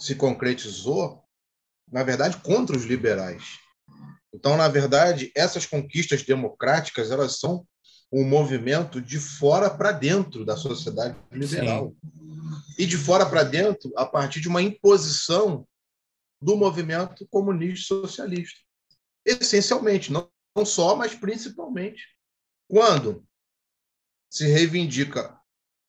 se 0.01 0.15
concretizou, 0.15 1.23
na 1.91 2.03
verdade, 2.03 2.39
contra 2.39 2.77
os 2.77 2.85
liberais. 2.85 3.59
Então, 4.33 4.57
na 4.57 4.69
verdade, 4.69 5.31
essas 5.37 5.67
conquistas 5.67 6.23
democráticas 6.23 7.11
elas 7.11 7.39
são 7.39 7.67
um 8.11 8.27
movimento 8.27 9.01
de 9.01 9.19
fora 9.19 9.69
para 9.69 9.93
dentro 9.93 10.45
da 10.45 10.57
sociedade 10.57 11.17
liberal. 11.31 11.95
Sim. 12.03 12.75
E 12.79 12.87
de 12.87 12.97
fora 12.97 13.27
para 13.27 13.43
dentro, 13.43 13.93
a 13.97 14.07
partir 14.07 14.41
de 14.41 14.49
uma 14.49 14.63
imposição 14.63 15.67
do 16.41 16.57
movimento 16.57 17.27
comunista 17.29 17.95
socialista. 17.95 18.61
Essencialmente, 19.25 20.13
não, 20.13 20.29
não 20.55 20.65
só, 20.65 20.95
mas 20.95 21.15
principalmente. 21.15 22.09
Quando 22.69 23.27
se 24.31 24.47
reivindica 24.47 25.39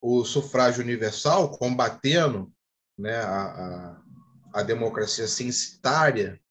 o 0.02 0.24
sufrágio 0.24 0.84
universal, 0.84 1.58
combatendo 1.58 2.54
né, 2.98 3.18
a, 3.18 3.44
a, 3.44 4.04
a 4.54 4.64
democracia 4.64 5.28
censitária 5.28 6.42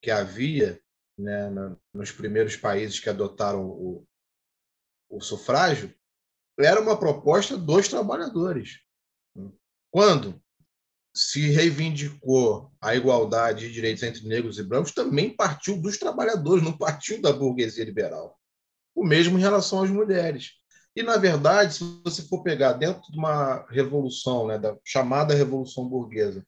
que 0.00 0.10
havia 0.10 0.80
né, 1.18 1.50
na, 1.50 1.76
nos 1.92 2.12
primeiros 2.12 2.56
países 2.56 3.00
que 3.00 3.08
adotaram 3.08 3.66
o, 3.66 4.06
o 5.08 5.20
sufrágio, 5.20 5.94
era 6.58 6.80
uma 6.80 6.98
proposta 6.98 7.56
dos 7.56 7.88
trabalhadores. 7.88 8.80
Quando 9.90 10.42
se 11.16 11.48
reivindicou 11.48 12.70
a 12.78 12.94
igualdade 12.94 13.66
de 13.66 13.72
direitos 13.72 14.02
entre 14.02 14.28
negros 14.28 14.58
e 14.58 14.62
brancos, 14.62 14.92
também 14.92 15.34
partiu 15.34 15.80
dos 15.80 15.96
trabalhadores, 15.96 16.62
não 16.62 16.76
partiu 16.76 17.22
da 17.22 17.32
burguesia 17.32 17.84
liberal. 17.84 18.38
O 18.94 19.02
mesmo 19.02 19.38
em 19.38 19.40
relação 19.40 19.82
às 19.82 19.90
mulheres. 19.90 20.50
E, 20.94 21.02
na 21.02 21.16
verdade, 21.16 21.74
se 21.74 22.00
você 22.04 22.22
for 22.22 22.42
pegar 22.42 22.74
dentro 22.74 23.02
de 23.10 23.18
uma 23.18 23.66
revolução, 23.70 24.46
né, 24.46 24.58
da 24.58 24.76
chamada 24.84 25.34
Revolução 25.34 25.88
Burguesa, 25.88 26.46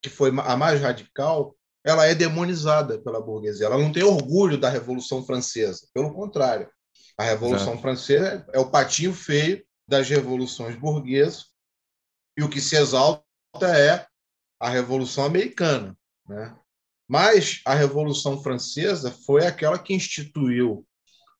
que 0.00 0.10
foi 0.10 0.30
a 0.30 0.56
mais 0.56 0.80
radical, 0.80 1.56
ela 1.84 2.06
é 2.06 2.14
demonizada 2.14 2.98
pela 2.98 3.20
burguesia. 3.20 3.66
Ela 3.66 3.78
não 3.78 3.92
tem 3.92 4.02
orgulho 4.02 4.58
da 4.58 4.68
Revolução 4.68 5.24
Francesa. 5.24 5.86
Pelo 5.94 6.12
contrário, 6.12 6.68
a 7.16 7.24
Revolução 7.24 7.72
Exato. 7.72 7.82
Francesa 7.82 8.46
é 8.52 8.58
o 8.58 8.70
patinho 8.70 9.12
feio 9.12 9.64
das 9.86 10.08
revoluções 10.08 10.76
burguesas 10.76 11.46
e 12.36 12.42
o 12.42 12.48
que 12.48 12.60
se 12.60 12.76
exalta 12.76 13.22
é 13.60 14.06
a 14.58 14.68
Revolução 14.68 15.24
Americana. 15.24 15.96
Né? 16.28 16.56
Mas 17.08 17.60
a 17.66 17.74
Revolução 17.74 18.42
Francesa 18.42 19.10
foi 19.10 19.46
aquela 19.46 19.78
que 19.78 19.92
instituiu 19.92 20.86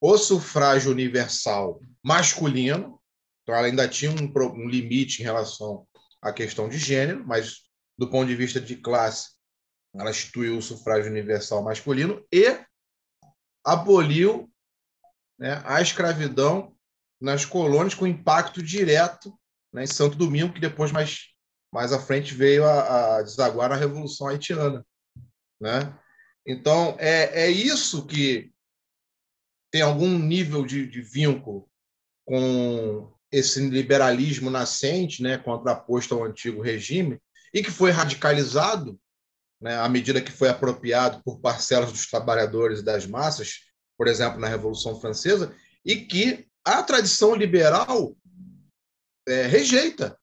o 0.00 0.18
sufrágio 0.18 0.90
universal 0.90 1.80
masculino, 2.02 3.00
então 3.42 3.54
ela 3.54 3.66
ainda 3.66 3.88
tinha 3.88 4.10
um, 4.10 4.32
um 4.54 4.68
limite 4.68 5.22
em 5.22 5.24
relação 5.24 5.86
à 6.20 6.32
questão 6.32 6.68
de 6.68 6.76
gênero, 6.76 7.24
mas 7.26 7.62
do 7.96 8.10
ponto 8.10 8.26
de 8.26 8.34
vista 8.34 8.60
de 8.60 8.76
classe, 8.76 9.30
ela 9.94 10.10
instituiu 10.10 10.58
o 10.58 10.62
sufrágio 10.62 11.10
universal 11.10 11.62
masculino 11.62 12.24
e 12.32 12.58
aboliu 13.64 14.50
né, 15.38 15.62
a 15.64 15.80
escravidão 15.80 16.76
nas 17.20 17.44
colônias 17.44 17.94
com 17.94 18.06
impacto 18.06 18.62
direto 18.62 19.32
né, 19.72 19.84
em 19.84 19.86
Santo 19.86 20.16
Domingo, 20.16 20.52
que 20.52 20.60
depois 20.60 20.90
mais 20.90 21.31
mais 21.72 21.92
à 21.92 21.98
frente 21.98 22.34
veio 22.34 22.64
a, 22.64 23.16
a 23.16 23.22
desaguar 23.22 23.70
na 23.70 23.76
Revolução 23.76 24.28
Haitiana. 24.28 24.84
Né? 25.60 25.98
Então, 26.46 26.96
é, 26.98 27.44
é 27.44 27.50
isso 27.50 28.06
que 28.06 28.52
tem 29.72 29.80
algum 29.80 30.18
nível 30.18 30.66
de, 30.66 30.86
de 30.86 31.00
vínculo 31.00 31.66
com 32.26 33.10
esse 33.30 33.66
liberalismo 33.68 34.50
nascente, 34.50 35.22
né, 35.22 35.38
contraposto 35.38 36.14
ao 36.14 36.24
antigo 36.24 36.60
regime, 36.60 37.18
e 37.54 37.62
que 37.62 37.70
foi 37.70 37.90
radicalizado 37.90 39.00
né, 39.60 39.78
à 39.78 39.88
medida 39.88 40.20
que 40.20 40.30
foi 40.30 40.48
apropriado 40.48 41.22
por 41.24 41.40
parcelas 41.40 41.90
dos 41.90 42.06
trabalhadores 42.06 42.80
e 42.80 42.84
das 42.84 43.06
massas, 43.06 43.60
por 43.96 44.06
exemplo, 44.06 44.38
na 44.38 44.48
Revolução 44.48 45.00
Francesa, 45.00 45.56
e 45.84 45.96
que 45.96 46.46
a 46.64 46.82
tradição 46.82 47.34
liberal 47.34 48.14
é, 49.26 49.46
rejeita 49.46 50.18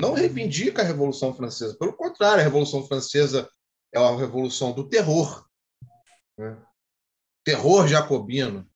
não 0.00 0.14
reivindica 0.14 0.82
a 0.82 0.84
Revolução 0.84 1.34
Francesa. 1.34 1.76
Pelo 1.78 1.92
contrário, 1.92 2.40
a 2.40 2.44
Revolução 2.44 2.86
Francesa 2.86 3.48
é 3.92 4.00
uma 4.00 4.18
revolução 4.18 4.72
do 4.72 4.88
terror. 4.88 5.46
Né? 6.38 6.56
Terror 7.44 7.86
jacobino, 7.86 8.68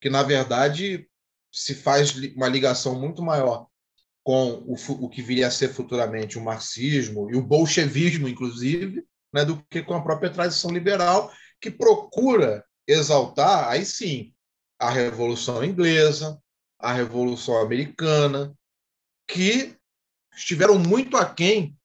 que, 0.00 0.10
na 0.10 0.22
verdade, 0.22 1.08
se 1.52 1.74
faz 1.74 2.14
uma 2.34 2.48
ligação 2.48 2.98
muito 2.98 3.22
maior 3.22 3.66
com 4.24 4.64
o, 4.66 4.74
o 5.04 5.08
que 5.08 5.22
viria 5.22 5.48
a 5.48 5.50
ser 5.50 5.68
futuramente 5.68 6.38
o 6.38 6.42
marxismo 6.42 7.30
e 7.30 7.36
o 7.36 7.42
bolchevismo, 7.42 8.26
inclusive, 8.26 9.04
né, 9.32 9.44
do 9.44 9.62
que 9.70 9.82
com 9.82 9.94
a 9.94 10.02
própria 10.02 10.30
tradição 10.30 10.70
liberal, 10.70 11.30
que 11.60 11.70
procura 11.70 12.64
exaltar, 12.86 13.68
aí 13.68 13.84
sim, 13.84 14.32
a 14.78 14.90
Revolução 14.90 15.64
Inglesa, 15.64 16.38
a 16.78 16.92
Revolução 16.92 17.58
Americana, 17.58 18.54
que 19.26 19.76
estiveram 20.36 20.78
muito 20.78 21.16
aquém 21.16 21.76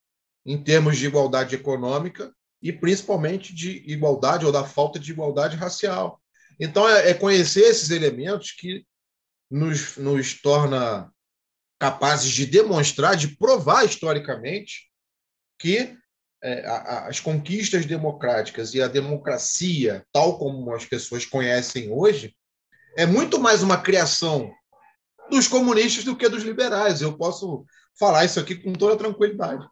em 0.46 0.62
termos 0.62 0.98
de 0.98 1.06
igualdade 1.06 1.56
econômica 1.56 2.34
e 2.62 2.74
principalmente 2.74 3.54
de 3.54 3.84
igualdade 3.92 4.46
ou 4.46 4.52
da 4.52 4.64
falta 4.64 5.00
de 5.00 5.12
igualdade 5.12 5.56
racial. 5.56 6.22
Então, 6.60 6.88
é, 6.90 7.12
é 7.12 7.14
conhecer 7.14 7.62
esses 7.62 7.90
elementos 7.90 8.52
que 8.52 8.86
nos, 9.50 9.96
nos 9.98 10.42
torna 10.42 11.12
capazes 11.80 12.32
de 12.32 12.46
demonstrar, 12.46 13.16
de 13.16 13.30
provar 13.38 13.86
historicamente 13.86 14.90
que 15.58 15.98
é, 16.42 16.66
as 17.08 17.20
conquistas 17.20 17.86
democráticas 17.86 18.74
e 18.74 18.82
a 18.82 18.88
democracia, 18.88 20.06
tal 20.12 20.38
como 20.38 20.74
as 20.74 20.86
pessoas 20.86 21.26
conhecem 21.26 21.92
hoje, 21.92 22.36
é 22.98 23.06
muito 23.06 23.40
mais 23.40 23.62
uma 23.62 23.82
criação 23.82 24.54
dos 25.30 25.48
comunistas 25.48 26.04
do 26.04 26.16
que 26.16 26.28
dos 26.28 26.44
liberais. 26.44 27.02
Eu 27.02 27.18
posso 27.18 27.66
falar 28.00 28.26
isso 28.26 28.40
aqui 28.40 28.56
com 28.56 28.72
toda 28.74 28.98
tranquilidade. 28.98 29.68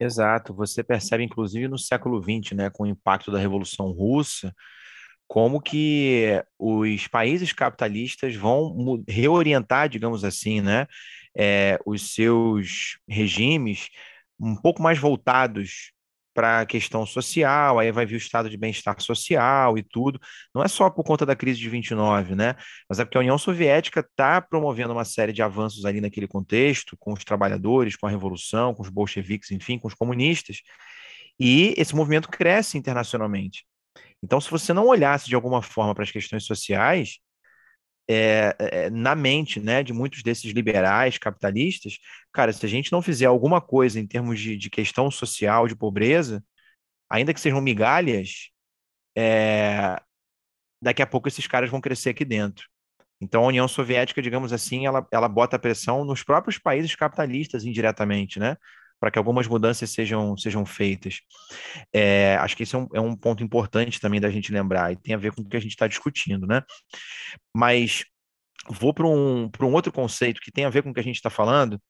Exato, 0.00 0.52
você 0.52 0.82
percebe 0.82 1.22
inclusive 1.22 1.68
no 1.68 1.78
século 1.78 2.20
XX, 2.20 2.56
né, 2.56 2.70
com 2.70 2.82
o 2.82 2.86
impacto 2.86 3.30
da 3.30 3.38
Revolução 3.38 3.92
Russa, 3.92 4.52
como 5.28 5.60
que 5.60 6.42
os 6.58 7.06
países 7.06 7.52
capitalistas 7.52 8.34
vão 8.34 9.04
reorientar, 9.06 9.88
digamos 9.88 10.24
assim, 10.24 10.60
né, 10.60 10.86
é, 11.36 11.78
os 11.86 12.14
seus 12.14 12.98
regimes 13.08 13.88
um 14.40 14.56
pouco 14.56 14.82
mais 14.82 14.98
voltados 14.98 15.92
para 16.34 16.60
a 16.60 16.66
questão 16.66 17.04
social, 17.06 17.78
aí 17.78 17.92
vai 17.92 18.06
vir 18.06 18.14
o 18.14 18.18
estado 18.18 18.48
de 18.48 18.56
bem-estar 18.56 19.00
social 19.00 19.76
e 19.76 19.82
tudo. 19.82 20.20
Não 20.54 20.62
é 20.62 20.68
só 20.68 20.88
por 20.90 21.04
conta 21.04 21.26
da 21.26 21.36
crise 21.36 21.58
de 21.60 21.68
29, 21.68 22.34
né? 22.34 22.54
Mas 22.88 22.98
é 22.98 23.04
porque 23.04 23.16
a 23.18 23.20
União 23.20 23.38
Soviética 23.38 24.00
está 24.00 24.40
promovendo 24.40 24.92
uma 24.92 25.04
série 25.04 25.32
de 25.32 25.42
avanços 25.42 25.84
ali 25.84 26.00
naquele 26.00 26.26
contexto, 26.26 26.96
com 26.98 27.12
os 27.12 27.24
trabalhadores, 27.24 27.96
com 27.96 28.06
a 28.06 28.10
revolução, 28.10 28.74
com 28.74 28.82
os 28.82 28.88
bolcheviques, 28.88 29.50
enfim, 29.50 29.78
com 29.78 29.88
os 29.88 29.94
comunistas. 29.94 30.58
E 31.38 31.74
esse 31.76 31.94
movimento 31.94 32.28
cresce 32.28 32.78
internacionalmente. 32.78 33.64
Então, 34.22 34.40
se 34.40 34.50
você 34.50 34.72
não 34.72 34.86
olhasse 34.86 35.26
de 35.28 35.34
alguma 35.34 35.60
forma 35.60 35.94
para 35.94 36.04
as 36.04 36.10
questões 36.10 36.44
sociais, 36.44 37.18
é, 38.08 38.56
é, 38.58 38.90
na 38.90 39.14
mente 39.14 39.60
né, 39.60 39.82
de 39.82 39.92
muitos 39.92 40.22
desses 40.22 40.52
liberais 40.52 41.18
capitalistas, 41.18 41.98
cara, 42.32 42.52
se 42.52 42.64
a 42.66 42.68
gente 42.68 42.92
não 42.92 43.02
fizer 43.02 43.26
alguma 43.26 43.60
coisa 43.60 44.00
em 44.00 44.06
termos 44.06 44.40
de, 44.40 44.56
de 44.56 44.70
questão 44.70 45.10
social, 45.10 45.68
de 45.68 45.76
pobreza, 45.76 46.44
ainda 47.08 47.32
que 47.34 47.40
sejam 47.40 47.60
migalhas, 47.60 48.50
é, 49.16 50.00
daqui 50.80 51.02
a 51.02 51.06
pouco 51.06 51.28
esses 51.28 51.46
caras 51.46 51.70
vão 51.70 51.80
crescer 51.80 52.10
aqui 52.10 52.24
dentro. 52.24 52.68
Então 53.20 53.44
a 53.44 53.46
União 53.46 53.68
Soviética, 53.68 54.20
digamos 54.20 54.52
assim, 54.52 54.84
ela, 54.86 55.06
ela 55.12 55.28
bota 55.28 55.58
pressão 55.58 56.04
nos 56.04 56.24
próprios 56.24 56.58
países 56.58 56.96
capitalistas 56.96 57.64
indiretamente, 57.64 58.40
né? 58.40 58.56
Para 59.02 59.10
que 59.10 59.18
algumas 59.18 59.48
mudanças 59.48 59.90
sejam, 59.90 60.36
sejam 60.36 60.64
feitas. 60.64 61.22
É, 61.92 62.36
acho 62.36 62.56
que 62.56 62.62
esse 62.62 62.76
é 62.76 62.78
um, 62.78 62.86
é 62.94 63.00
um 63.00 63.16
ponto 63.16 63.42
importante 63.42 63.98
também 63.98 64.20
da 64.20 64.30
gente 64.30 64.52
lembrar, 64.52 64.92
e 64.92 64.96
tem 64.96 65.12
a 65.12 65.18
ver 65.18 65.32
com 65.34 65.42
o 65.42 65.44
que 65.44 65.56
a 65.56 65.60
gente 65.60 65.72
está 65.72 65.88
discutindo, 65.88 66.46
né? 66.46 66.62
Mas 67.52 68.04
vou 68.70 68.94
para 68.94 69.04
um, 69.04 69.50
um 69.60 69.72
outro 69.72 69.90
conceito 69.90 70.40
que 70.40 70.52
tem 70.52 70.64
a 70.64 70.70
ver 70.70 70.84
com 70.84 70.90
o 70.90 70.94
que 70.94 71.00
a 71.00 71.02
gente 71.02 71.16
está 71.16 71.30
falando, 71.30 71.82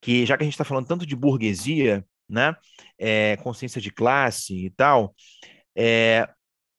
que 0.00 0.24
já 0.24 0.38
que 0.38 0.42
a 0.42 0.46
gente 0.46 0.54
está 0.54 0.64
falando 0.64 0.86
tanto 0.86 1.04
de 1.04 1.14
burguesia, 1.14 2.02
né, 2.26 2.56
é, 2.98 3.36
consciência 3.42 3.78
de 3.78 3.90
classe 3.90 4.54
e 4.54 4.70
tal, 4.70 5.14
é, 5.76 6.26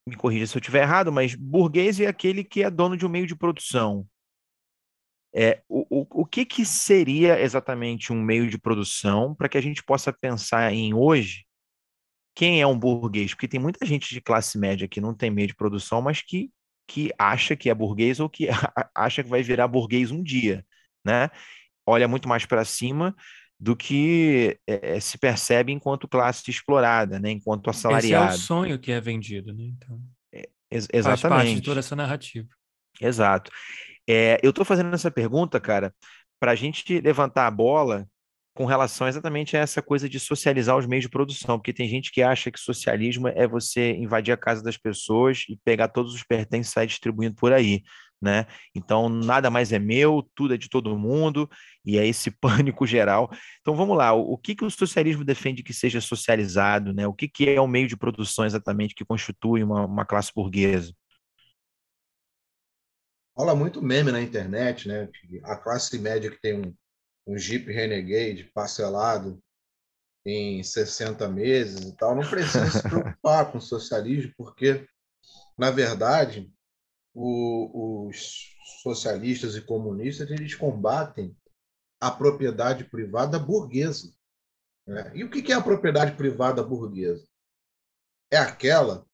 me 0.08 0.16
corrija 0.16 0.48
se 0.48 0.58
eu 0.58 0.60
estiver 0.60 0.82
errado, 0.82 1.12
mas 1.12 1.36
burguês 1.36 2.00
é 2.00 2.08
aquele 2.08 2.44
que 2.44 2.64
é 2.64 2.72
dono 2.72 2.98
de 2.98 3.06
um 3.06 3.10
meio 3.10 3.28
de 3.28 3.36
produção, 3.36 4.04
é, 5.34 5.62
o, 5.70 6.02
o, 6.02 6.22
o 6.22 6.26
que, 6.26 6.46
que 6.46 6.66
seria 6.66 7.40
exatamente 7.40 8.12
um 8.12 8.22
meio 8.22 8.50
de 8.50 8.58
produção 8.58 9.36
para 9.36 9.48
que 9.48 9.58
a 9.58 9.62
gente 9.62 9.84
possa 9.84 10.12
pensar 10.12 10.74
em 10.74 10.94
hoje 10.94 11.46
quem 12.36 12.62
é 12.62 12.68
um 12.68 12.78
burguês? 12.78 13.34
Porque 13.34 13.48
tem 13.48 13.60
muita 13.60 13.86
gente 13.86 14.14
de 14.14 14.22
classe 14.22 14.58
média 14.58 14.88
que 14.88 15.02
não 15.02 15.14
tem 15.14 15.30
meio 15.30 15.48
de 15.48 15.56
produção, 15.56 16.02
mas 16.02 16.22
que, 16.22 16.50
que 16.88 17.12
acha 17.18 17.56
que 17.56 17.70
é 17.70 17.74
burguês 17.74 18.20
ou 18.20 18.30
que 18.30 18.48
acha 18.96 19.24
que 19.24 19.30
vai 19.30 19.44
virar 19.44 19.68
burguês 19.68 20.10
um 20.10 20.24
dia, 20.24 20.66
né? 21.06 21.30
Olha 21.86 22.08
muito 22.08 22.30
mais 22.30 22.46
para 22.46 22.64
cima 22.64 23.16
do 23.60 23.76
que 23.76 24.58
é, 24.66 25.00
se 25.02 25.18
percebe 25.18 25.74
enquanto 25.74 26.08
classe 26.08 26.50
explorada, 26.50 27.20
né? 27.20 27.30
Enquanto 27.30 27.70
assalariado. 27.70 28.34
Esse 28.34 28.36
é 28.36 28.38
o 28.38 28.42
sonho 28.42 28.80
que 28.80 28.92
é 28.92 29.02
vendido, 29.02 29.54
né? 29.54 29.66
Então, 29.66 30.02
é, 30.32 30.50
ex 30.72 30.88
exatamente. 30.94 31.22
Faz 31.22 31.44
parte 31.44 31.56
de 31.56 31.62
toda 31.62 31.80
essa 31.80 31.96
narrativa. 31.96 32.48
Exato. 33.02 33.52
É, 34.12 34.40
eu 34.42 34.50
estou 34.50 34.66
fazendo 34.66 34.92
essa 34.96 35.12
pergunta, 35.12 35.60
cara, 35.60 35.94
para 36.40 36.54
a 36.54 36.56
gente 36.56 37.00
levantar 37.00 37.46
a 37.46 37.52
bola 37.52 38.08
com 38.56 38.66
relação 38.66 39.08
exatamente 39.08 39.56
a 39.56 39.60
essa 39.60 39.84
coisa 39.84 40.10
de 40.10 40.20
socializar 40.20 40.76
os 40.76 40.88
meios 40.88 41.04
de 41.04 41.10
produção, 41.10 41.60
porque 41.60 41.72
tem 41.72 41.88
gente 41.88 42.12
que 42.12 42.24
acha 42.24 42.50
que 42.52 42.60
socialismo 42.60 43.28
é 43.28 43.48
você 43.48 43.92
invadir 43.94 44.32
a 44.34 44.38
casa 44.38 44.64
das 44.64 44.78
pessoas 44.78 45.46
e 45.48 45.60
pegar 45.64 45.90
todos 45.90 46.16
os 46.16 46.24
pertences 46.24 46.72
e 46.72 46.74
sair 46.74 46.88
distribuindo 46.88 47.36
por 47.36 47.54
aí, 47.54 47.84
né? 48.20 48.48
Então 48.76 49.10
nada 49.10 49.52
mais 49.52 49.72
é 49.72 49.78
meu, 49.78 50.28
tudo 50.36 50.56
é 50.56 50.58
de 50.58 50.70
todo 50.70 50.98
mundo 50.98 51.48
e 51.86 52.00
é 52.00 52.08
esse 52.08 52.32
pânico 52.42 52.88
geral. 52.88 53.30
Então 53.62 53.76
vamos 53.76 53.96
lá, 53.96 54.12
o, 54.12 54.38
que 54.40 54.56
que 54.56 54.66
o 54.66 54.72
socialismo 54.72 55.24
defende 55.24 55.62
que 55.62 55.74
seja 55.74 56.02
socializado, 56.02 56.94
né? 56.96 57.06
O 57.06 57.14
que 57.14 57.28
que 57.30 57.48
é 57.48 57.62
o 57.62 57.68
meio 57.68 57.88
de 57.88 57.96
produção 57.96 58.44
exatamente 58.44 58.96
que 58.96 59.06
constitui 59.06 59.64
uma, 59.64 59.86
uma 59.86 60.06
classe 60.06 60.32
burguesa? 60.36 60.94
Rola 63.40 63.56
muito 63.56 63.82
meme 63.82 64.12
na 64.12 64.22
internet, 64.22 64.86
né? 64.86 65.10
A 65.46 65.56
classe 65.56 65.98
média 65.98 66.30
que 66.30 66.42
tem 66.42 66.60
um, 66.60 66.76
um 67.26 67.38
Jeep 67.38 67.72
Renegade 67.72 68.52
parcelado 68.54 69.42
em 70.26 70.62
60 70.62 71.26
meses 71.30 71.86
e 71.86 71.96
tal, 71.96 72.14
não 72.16 72.30
precisa 72.30 72.70
se 72.70 72.84
preocupar 72.84 73.50
com 73.50 73.58
o 73.58 73.62
socialismo, 73.62 74.34
porque, 74.38 74.86
na 75.58 75.72
verdade, 75.72 76.52
o, 77.14 78.10
os 78.10 78.54
socialistas 78.84 79.56
e 79.56 79.62
comunistas 79.62 80.30
eles 80.30 80.54
combatem 80.54 81.34
a 82.02 82.12
propriedade 82.12 82.84
privada 82.84 83.40
burguesa. 83.40 84.14
Né? 84.86 85.14
E 85.16 85.24
o 85.24 85.30
que 85.30 85.50
é 85.54 85.56
a 85.56 85.64
propriedade 85.64 86.18
privada 86.18 86.62
burguesa? 86.62 87.26
É 88.30 88.38
aquela 88.38 89.08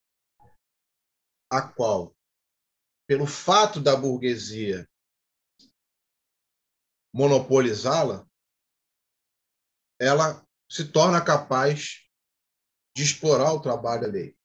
a 1.48 1.62
qual 1.62 2.15
pelo 3.08 3.28
fato 3.28 3.80
da 3.80 3.96
burguesia 3.96 4.90
monopolizá-la, 7.14 8.28
ela 10.00 10.46
se 10.70 10.92
torna 10.92 11.24
capaz 11.24 12.02
de 12.96 13.04
explorar 13.04 13.54
o 13.54 13.62
trabalho 13.62 14.06
alheio. 14.06 14.38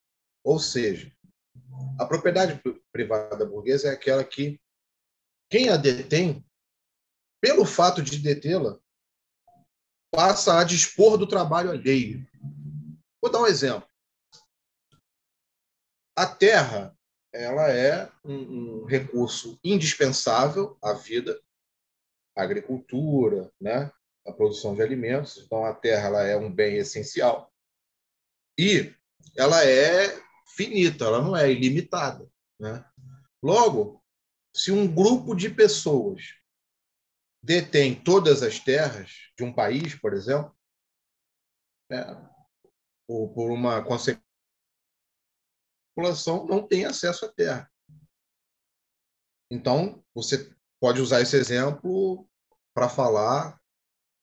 Ou 0.44 0.58
seja, 0.58 1.12
a 1.98 2.06
propriedade 2.06 2.62
privada 2.92 3.44
burguesa 3.44 3.88
é 3.88 3.92
aquela 3.92 4.24
que 4.24 4.60
quem 5.50 5.68
a 5.68 5.76
detém, 5.76 6.46
pelo 7.40 7.64
fato 7.64 8.02
de 8.02 8.18
detê-la, 8.18 8.78
passa 10.12 10.60
a 10.60 10.64
dispor 10.64 11.18
do 11.18 11.26
trabalho 11.26 11.70
alheio. 11.70 12.24
Vou 13.20 13.32
dar 13.32 13.40
um 13.40 13.46
exemplo. 13.46 13.88
A 16.16 16.26
terra 16.26 16.96
ela 17.32 17.70
é 17.70 18.10
um, 18.24 18.82
um 18.82 18.84
recurso 18.84 19.58
indispensável 19.62 20.76
à 20.82 20.92
vida, 20.92 21.40
à 22.36 22.42
agricultura, 22.42 23.52
né? 23.60 23.90
à 24.26 24.32
produção 24.32 24.74
de 24.74 24.82
alimentos. 24.82 25.38
Então, 25.38 25.64
a 25.64 25.74
terra 25.74 26.08
ela 26.08 26.24
é 26.24 26.36
um 26.36 26.52
bem 26.52 26.76
essencial. 26.76 27.52
E 28.58 28.94
ela 29.36 29.64
é 29.64 30.20
finita, 30.54 31.04
ela 31.04 31.22
não 31.22 31.36
é 31.36 31.50
ilimitada. 31.50 32.28
Né? 32.58 32.84
Logo, 33.42 34.02
se 34.54 34.72
um 34.72 34.92
grupo 34.92 35.34
de 35.34 35.48
pessoas 35.48 36.34
detém 37.42 37.94
todas 37.94 38.42
as 38.42 38.58
terras 38.58 39.30
de 39.36 39.44
um 39.44 39.52
país, 39.52 39.94
por 39.94 40.12
exemplo, 40.12 40.54
né? 41.88 42.04
ou 43.08 43.32
por 43.32 43.50
uma 43.50 43.82
consequência 43.82 44.29
população 46.00 46.46
não 46.46 46.66
tem 46.66 46.84
acesso 46.84 47.26
à 47.26 47.28
terra. 47.28 47.70
Então, 49.50 50.02
você 50.14 50.50
pode 50.80 51.00
usar 51.00 51.20
esse 51.20 51.36
exemplo 51.36 52.26
para 52.74 52.88
falar 52.88 53.60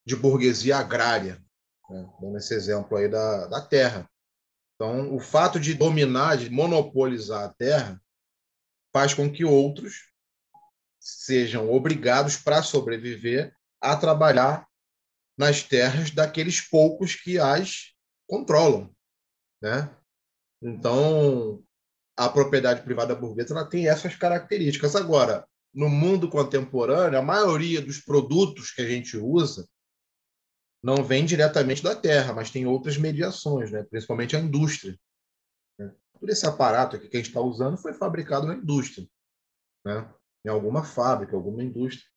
de 0.05 0.15
burguesia 0.15 0.77
agrária, 0.77 1.43
né? 1.89 2.09
dando 2.19 2.37
esse 2.37 2.53
exemplo 2.53 2.97
aí 2.97 3.07
da, 3.07 3.47
da 3.47 3.61
terra. 3.61 4.09
Então, 4.75 5.13
o 5.13 5.19
fato 5.19 5.59
de 5.59 5.73
dominar, 5.73 6.37
de 6.37 6.49
monopolizar 6.49 7.43
a 7.43 7.53
terra, 7.53 8.01
faz 8.93 9.13
com 9.13 9.31
que 9.31 9.43
outros 9.43 10.11
sejam 10.99 11.71
obrigados, 11.71 12.37
para 12.37 12.63
sobreviver, 12.63 13.55
a 13.81 13.95
trabalhar 13.95 14.67
nas 15.37 15.61
terras 15.61 16.11
daqueles 16.11 16.61
poucos 16.61 17.15
que 17.15 17.39
as 17.39 17.93
controlam. 18.27 18.93
Né? 19.61 19.95
Então, 20.61 21.63
a 22.17 22.27
propriedade 22.27 22.81
privada 22.81 23.15
burguesa 23.15 23.53
ela 23.53 23.69
tem 23.69 23.87
essas 23.87 24.15
características. 24.15 24.95
Agora, 24.95 25.47
no 25.73 25.87
mundo 25.87 26.27
contemporâneo, 26.27 27.19
a 27.19 27.21
maioria 27.21 27.79
dos 27.79 27.99
produtos 27.99 28.71
que 28.71 28.81
a 28.81 28.89
gente 28.89 29.15
usa 29.15 29.69
não 30.83 31.03
vem 31.03 31.25
diretamente 31.25 31.83
da 31.83 31.95
terra, 31.95 32.33
mas 32.33 32.49
tem 32.49 32.65
outras 32.65 32.97
mediações, 32.97 33.71
né? 33.71 33.83
principalmente 33.83 34.35
a 34.35 34.39
indústria. 34.39 34.97
Né? 35.77 35.93
Todo 36.19 36.29
esse 36.29 36.47
aparato 36.47 36.95
aqui 36.95 37.07
que 37.07 37.17
a 37.17 37.19
gente 37.19 37.29
está 37.29 37.41
usando 37.41 37.77
foi 37.77 37.93
fabricado 37.93 38.47
na 38.47 38.55
indústria, 38.55 39.07
né? 39.85 40.11
em 40.45 40.49
alguma 40.49 40.83
fábrica, 40.83 41.35
alguma 41.35 41.63
indústria. 41.63 42.07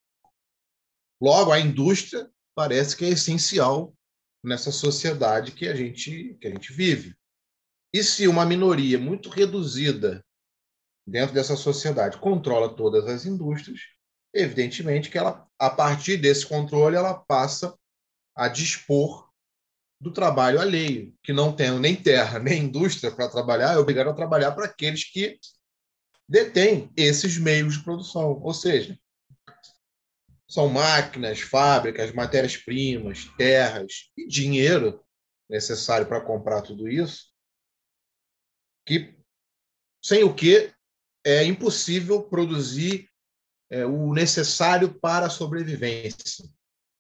Logo, 1.21 1.53
a 1.53 1.61
indústria 1.61 2.31
parece 2.55 2.97
que 2.97 3.05
é 3.05 3.11
essencial 3.11 3.95
nessa 4.43 4.73
sociedade 4.73 5.53
que 5.53 5.69
a 5.69 5.75
gente, 5.75 6.35
que 6.41 6.47
a 6.47 6.51
gente 6.51 6.73
vive. 6.73 7.15
E 7.93 8.03
se 8.03 8.29
uma 8.29 8.47
minoria 8.47 8.99
muito 8.99 9.29
reduzida 9.29 10.25
dentro 11.07 11.35
dessa 11.35 11.57
sociedade 11.57 12.19
controla 12.19 12.75
todas 12.75 13.07
as 13.07 13.27
indústrias, 13.27 13.81
evidentemente 14.33 15.11
que 15.11 15.19
ela, 15.19 15.47
a 15.59 15.71
partir 15.71 16.17
desse 16.17 16.47
controle, 16.47 16.97
ela 16.97 17.15
passa 17.15 17.77
a 18.35 18.47
dispor 18.47 19.29
do 20.01 20.13
trabalho 20.13 20.61
alheio, 20.61 21.15
que 21.23 21.33
não 21.33 21.55
tendo 21.55 21.79
nem 21.79 21.95
terra 21.95 22.39
nem 22.41 22.65
indústria 22.65 23.11
para 23.11 23.29
trabalhar, 23.29 23.75
é 23.75 23.79
obrigado 23.79 24.09
a 24.09 24.15
trabalhar 24.15 24.53
para 24.53 24.67
aqueles 24.67 25.05
que 25.05 25.39
detêm 26.29 26.91
esses 26.97 27.37
meios 27.37 27.77
de 27.77 27.85
produção. 27.85 28.41
Ou 28.41 28.55
seja, 28.55 28.99
são 30.49 30.69
máquinas, 30.69 31.41
fábricas, 31.41 32.13
matérias-primas, 32.13 33.25
terras 33.37 34.11
e 34.17 34.27
dinheiro 34.27 35.05
necessário 35.49 36.07
para 36.07 36.21
comprar 36.21 36.63
tudo 36.63 36.89
isso, 36.89 37.30
que 38.87 39.15
sem 40.03 40.25
o 40.25 40.35
que 40.35 40.73
é 41.25 41.45
impossível 41.45 42.23
produzir 42.23 43.09
é, 43.71 43.85
o 43.85 44.13
necessário 44.13 44.99
para 44.99 45.27
a 45.27 45.31
sobrevivência 45.31 46.49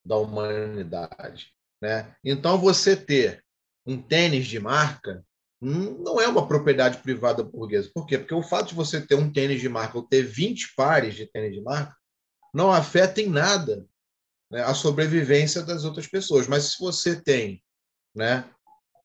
da 0.04 0.16
humanidade. 0.16 1.52
Né? 1.82 2.14
Então, 2.24 2.58
você 2.58 2.96
ter 2.96 3.44
um 3.86 4.00
tênis 4.00 4.46
de 4.46 4.60
marca 4.60 5.24
não 5.62 6.18
é 6.18 6.26
uma 6.26 6.48
propriedade 6.48 6.98
privada 6.98 7.42
burguesa. 7.42 7.90
Por 7.92 8.06
quê? 8.06 8.16
Porque 8.16 8.34
o 8.34 8.42
fato 8.42 8.68
de 8.68 8.74
você 8.74 8.98
ter 8.98 9.14
um 9.14 9.30
tênis 9.30 9.60
de 9.60 9.68
marca 9.68 9.98
ou 9.98 10.06
ter 10.06 10.22
20 10.22 10.74
pares 10.74 11.14
de 11.14 11.26
tênis 11.26 11.54
de 11.54 11.60
marca 11.60 11.94
não 12.54 12.72
afeta 12.72 13.20
em 13.20 13.28
nada 13.28 13.86
né, 14.50 14.62
a 14.62 14.72
sobrevivência 14.72 15.62
das 15.62 15.84
outras 15.84 16.06
pessoas. 16.06 16.48
Mas 16.48 16.72
se 16.72 16.78
você 16.78 17.20
tem 17.20 17.62
né, 18.14 18.48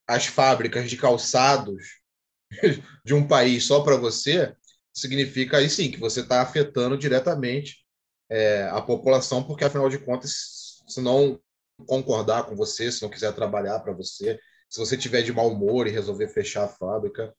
as 0.08 0.28
fábricas 0.28 0.90
de 0.90 0.96
calçados 0.96 2.05
de 3.06 3.14
um 3.14 3.28
país 3.28 3.66
só 3.66 3.82
para 3.82 3.98
você, 3.98 4.56
significa 4.94 5.58
aí 5.58 5.70
sim 5.70 5.92
que 5.92 6.00
você 6.00 6.22
está 6.22 6.42
afetando 6.42 6.98
diretamente 6.98 7.86
é, 8.30 8.64
a 8.72 8.82
população, 8.82 9.44
porque 9.44 9.66
afinal 9.66 9.90
de 9.90 10.00
contas, 10.00 10.84
se 10.88 11.02
não 11.02 11.40
concordar 11.86 12.46
com 12.46 12.56
você, 12.56 12.92
se 12.92 13.02
não 13.02 13.10
quiser 13.10 13.34
trabalhar 13.34 13.80
para 13.80 13.94
você, 13.94 14.40
se 14.70 14.80
você 14.80 14.98
tiver 14.98 15.22
de 15.22 15.34
mau 15.34 15.50
humor 15.50 15.88
e 15.88 15.92
resolver 15.92 16.28
fechar 16.30 16.66
a 16.66 16.70
fábrica, 16.70 17.36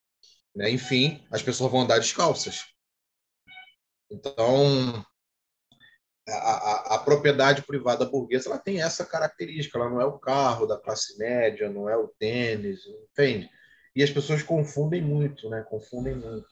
né? 0.55 0.71
enfim, 0.71 1.27
as 1.31 1.43
pessoas 1.43 1.71
vão 1.71 1.83
andar 1.83 1.99
descalças. 1.99 2.65
Então, 4.11 5.05
a, 6.29 6.33
a, 6.33 6.95
a, 6.95 6.99
propriedade 6.99 7.63
privada 7.63 8.05
burguesa 8.05 8.49
ela 8.49 8.59
tem 8.59 8.83
essa 8.83 9.05
característica, 9.05 9.79
ela 9.79 9.91
não 9.91 10.01
é 10.01 10.05
o 10.05 10.19
carro 10.19 10.67
da 10.67 10.79
classe 10.79 11.19
média, 11.19 11.69
não 11.69 11.89
é 11.89 11.97
o 11.97 12.09
tênis, 12.09 12.81
entende? 13.11 13.51
E 13.97 14.03
as 14.03 14.11
pessoas 14.11 14.43
confundem 14.43 15.01
muito, 15.01 15.49
né? 15.49 15.63
Confundem 15.63 16.15
muito. 16.15 16.47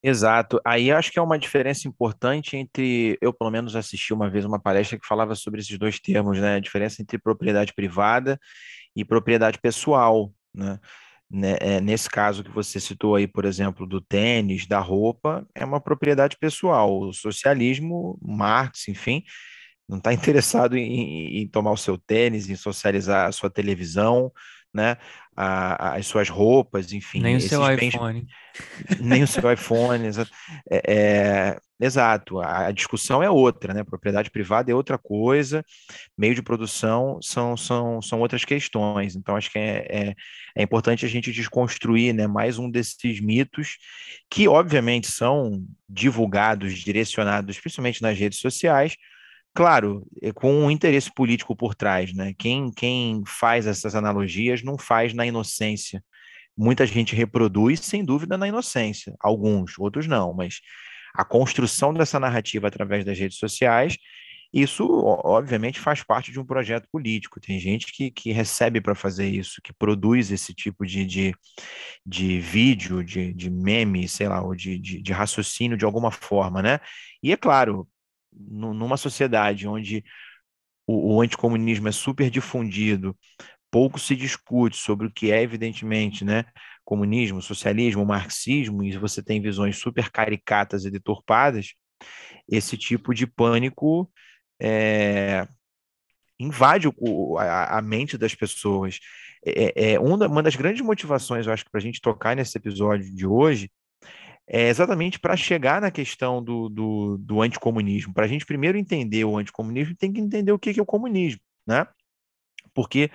Exato. 0.00 0.60
Aí 0.64 0.90
acho 0.92 1.10
que 1.10 1.18
é 1.18 1.22
uma 1.22 1.38
diferença 1.38 1.88
importante 1.88 2.56
entre, 2.56 3.18
eu 3.20 3.34
pelo 3.34 3.50
menos 3.50 3.74
assisti 3.74 4.14
uma 4.14 4.30
vez 4.30 4.44
uma 4.44 4.58
palestra 4.60 4.98
que 4.98 5.06
falava 5.06 5.34
sobre 5.34 5.60
esses 5.60 5.76
dois 5.76 5.98
termos, 5.98 6.38
né? 6.38 6.54
A 6.54 6.60
diferença 6.60 7.02
entre 7.02 7.18
propriedade 7.18 7.74
privada 7.74 8.38
e 8.94 9.04
propriedade 9.04 9.58
pessoal, 9.60 10.32
né? 10.54 10.78
né? 11.28 11.56
É, 11.60 11.80
nesse 11.80 12.08
caso 12.08 12.44
que 12.44 12.50
você 12.50 12.78
citou 12.78 13.16
aí, 13.16 13.26
por 13.26 13.44
exemplo, 13.44 13.84
do 13.84 14.00
tênis, 14.00 14.64
da 14.64 14.78
roupa, 14.78 15.44
é 15.56 15.64
uma 15.64 15.80
propriedade 15.80 16.36
pessoal. 16.38 17.00
O 17.00 17.12
socialismo, 17.12 18.16
Marx, 18.22 18.86
enfim, 18.88 19.24
não 19.90 19.98
está 19.98 20.12
interessado 20.14 20.76
em, 20.76 21.42
em 21.42 21.48
tomar 21.48 21.72
o 21.72 21.76
seu 21.76 21.98
tênis, 21.98 22.48
em 22.48 22.56
socializar 22.56 23.26
a 23.26 23.32
sua 23.32 23.50
televisão, 23.50 24.32
né? 24.72 24.96
A, 25.36 25.94
as 25.96 26.06
suas 26.06 26.28
roupas, 26.28 26.92
enfim. 26.92 27.20
Nem 27.20 27.36
o 27.36 27.40
seu 27.40 27.64
bens, 27.64 27.94
iPhone. 27.94 28.26
Nem 29.00 29.22
o 29.22 29.26
seu 29.26 29.50
iPhone. 29.50 30.06
Exato. 30.06 30.30
É, 30.70 30.82
é, 30.86 31.58
exato. 31.80 32.40
A 32.40 32.70
discussão 32.70 33.22
é 33.22 33.30
outra, 33.30 33.72
né? 33.72 33.82
Propriedade 33.82 34.30
privada 34.30 34.70
é 34.70 34.74
outra 34.74 34.98
coisa, 34.98 35.64
meio 36.16 36.34
de 36.34 36.42
produção 36.42 37.18
são, 37.22 37.56
são, 37.56 38.02
são 38.02 38.20
outras 38.20 38.44
questões. 38.44 39.16
Então, 39.16 39.34
acho 39.34 39.50
que 39.50 39.58
é, 39.58 39.86
é, 39.88 40.14
é 40.56 40.62
importante 40.62 41.06
a 41.06 41.08
gente 41.08 41.32
desconstruir 41.32 42.12
né, 42.12 42.26
mais 42.26 42.58
um 42.58 42.70
desses 42.70 43.18
mitos 43.20 43.78
que, 44.30 44.46
obviamente, 44.46 45.08
são 45.08 45.64
divulgados, 45.88 46.78
direcionados, 46.78 47.58
principalmente 47.58 48.02
nas 48.02 48.16
redes 48.16 48.38
sociais, 48.38 48.94
Claro, 49.54 50.06
é 50.22 50.32
com 50.32 50.52
um 50.52 50.70
interesse 50.70 51.12
político 51.12 51.56
por 51.56 51.74
trás, 51.74 52.14
né? 52.14 52.32
Quem, 52.38 52.70
quem 52.70 53.22
faz 53.26 53.66
essas 53.66 53.94
analogias 53.94 54.62
não 54.62 54.78
faz 54.78 55.12
na 55.12 55.26
inocência. 55.26 56.02
Muita 56.56 56.86
gente 56.86 57.16
reproduz, 57.16 57.80
sem 57.80 58.04
dúvida, 58.04 58.36
na 58.38 58.46
inocência. 58.46 59.14
Alguns, 59.20 59.78
outros 59.78 60.06
não, 60.06 60.32
mas 60.32 60.60
a 61.14 61.24
construção 61.24 61.92
dessa 61.92 62.20
narrativa 62.20 62.68
através 62.68 63.04
das 63.04 63.18
redes 63.18 63.38
sociais, 63.38 63.96
isso, 64.52 64.84
obviamente, 65.24 65.78
faz 65.78 66.02
parte 66.02 66.32
de 66.32 66.40
um 66.40 66.44
projeto 66.44 66.88
político. 66.90 67.40
Tem 67.40 67.58
gente 67.58 67.92
que, 67.92 68.10
que 68.10 68.32
recebe 68.32 68.80
para 68.80 68.96
fazer 68.96 69.28
isso, 69.28 69.60
que 69.62 69.72
produz 69.72 70.30
esse 70.32 70.52
tipo 70.52 70.84
de, 70.84 71.04
de, 71.06 71.34
de 72.04 72.40
vídeo, 72.40 73.04
de, 73.04 73.32
de 73.32 73.48
meme, 73.48 74.08
sei 74.08 74.28
lá, 74.28 74.42
ou 74.42 74.54
de, 74.54 74.78
de, 74.78 75.00
de 75.00 75.12
raciocínio 75.12 75.76
de 75.76 75.84
alguma 75.84 76.10
forma, 76.10 76.62
né? 76.62 76.80
E 77.22 77.32
é 77.32 77.36
claro, 77.36 77.86
numa 78.32 78.96
sociedade 78.96 79.66
onde 79.66 80.04
o, 80.86 81.16
o 81.16 81.20
anticomunismo 81.20 81.88
é 81.88 81.92
super 81.92 82.30
difundido, 82.30 83.16
pouco 83.70 83.98
se 83.98 84.16
discute 84.16 84.76
sobre 84.76 85.06
o 85.06 85.12
que 85.12 85.30
é, 85.30 85.42
evidentemente, 85.42 86.24
né, 86.24 86.44
comunismo, 86.84 87.40
socialismo, 87.40 88.04
marxismo, 88.04 88.82
e 88.82 88.96
você 88.96 89.22
tem 89.22 89.40
visões 89.40 89.76
super 89.78 90.10
caricatas 90.10 90.84
e 90.84 90.90
deturpadas, 90.90 91.74
esse 92.48 92.76
tipo 92.76 93.14
de 93.14 93.26
pânico 93.26 94.10
é, 94.60 95.46
invade 96.38 96.88
o, 96.96 97.38
a, 97.38 97.78
a, 97.78 97.82
mente 97.82 98.18
das 98.18 98.34
pessoas. 98.34 98.98
É, 99.44 99.92
é 99.92 100.00
uma, 100.00 100.26
uma 100.26 100.42
das 100.42 100.56
grandes 100.56 100.82
motivações, 100.82 101.46
eu 101.46 101.52
acho, 101.52 101.64
para 101.70 101.78
a 101.78 101.82
gente 101.82 102.00
tocar 102.00 102.34
nesse 102.34 102.56
episódio 102.58 103.14
de 103.14 103.26
hoje, 103.26 103.70
é 104.52 104.68
exatamente 104.68 105.20
para 105.20 105.36
chegar 105.36 105.80
na 105.80 105.92
questão 105.92 106.42
do, 106.42 106.68
do, 106.68 107.18
do 107.18 107.40
anticomunismo. 107.40 108.12
Para 108.12 108.24
a 108.24 108.28
gente 108.28 108.44
primeiro 108.44 108.76
entender 108.76 109.24
o 109.24 109.38
anticomunismo, 109.38 109.94
tem 109.94 110.12
que 110.12 110.20
entender 110.20 110.50
o 110.50 110.58
que 110.58 110.76
é 110.76 110.82
o 110.82 110.86
comunismo, 110.86 111.40
né? 111.64 111.86
Porque 112.74 113.12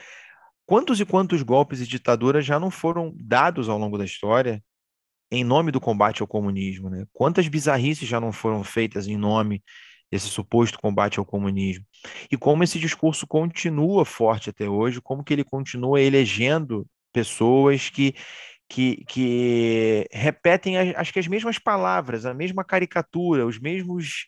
quantos 0.65 1.01
e 1.01 1.05
quantos 1.05 1.43
golpes 1.43 1.81
e 1.81 1.87
ditaduras 1.87 2.45
já 2.45 2.57
não 2.57 2.71
foram 2.71 3.13
dados 3.17 3.67
ao 3.67 3.77
longo 3.77 3.97
da 3.97 4.05
história 4.05 4.63
em 5.29 5.43
nome 5.43 5.73
do 5.73 5.81
combate 5.81 6.21
ao 6.21 6.27
comunismo, 6.27 6.89
né? 6.89 7.05
Quantas 7.11 7.49
bizarrices 7.49 8.07
já 8.07 8.21
não 8.21 8.31
foram 8.31 8.63
feitas 8.63 9.05
em 9.05 9.17
nome 9.17 9.61
desse 10.09 10.29
suposto 10.29 10.79
combate 10.79 11.19
ao 11.19 11.25
comunismo? 11.25 11.83
E 12.31 12.37
como 12.37 12.63
esse 12.63 12.79
discurso 12.79 13.27
continua 13.27 14.05
forte 14.05 14.49
até 14.49 14.69
hoje, 14.69 15.01
como 15.01 15.21
que 15.21 15.33
ele 15.33 15.43
continua 15.43 15.99
elegendo 15.99 16.87
pessoas 17.11 17.89
que 17.89 18.15
que, 18.69 19.03
que 19.05 20.07
repetem, 20.11 20.77
acho 20.77 21.13
que 21.13 21.19
as 21.19 21.27
mesmas 21.27 21.59
palavras, 21.59 22.25
a 22.25 22.33
mesma 22.33 22.63
caricatura, 22.63 23.45
os 23.45 23.59
mesmos 23.59 24.27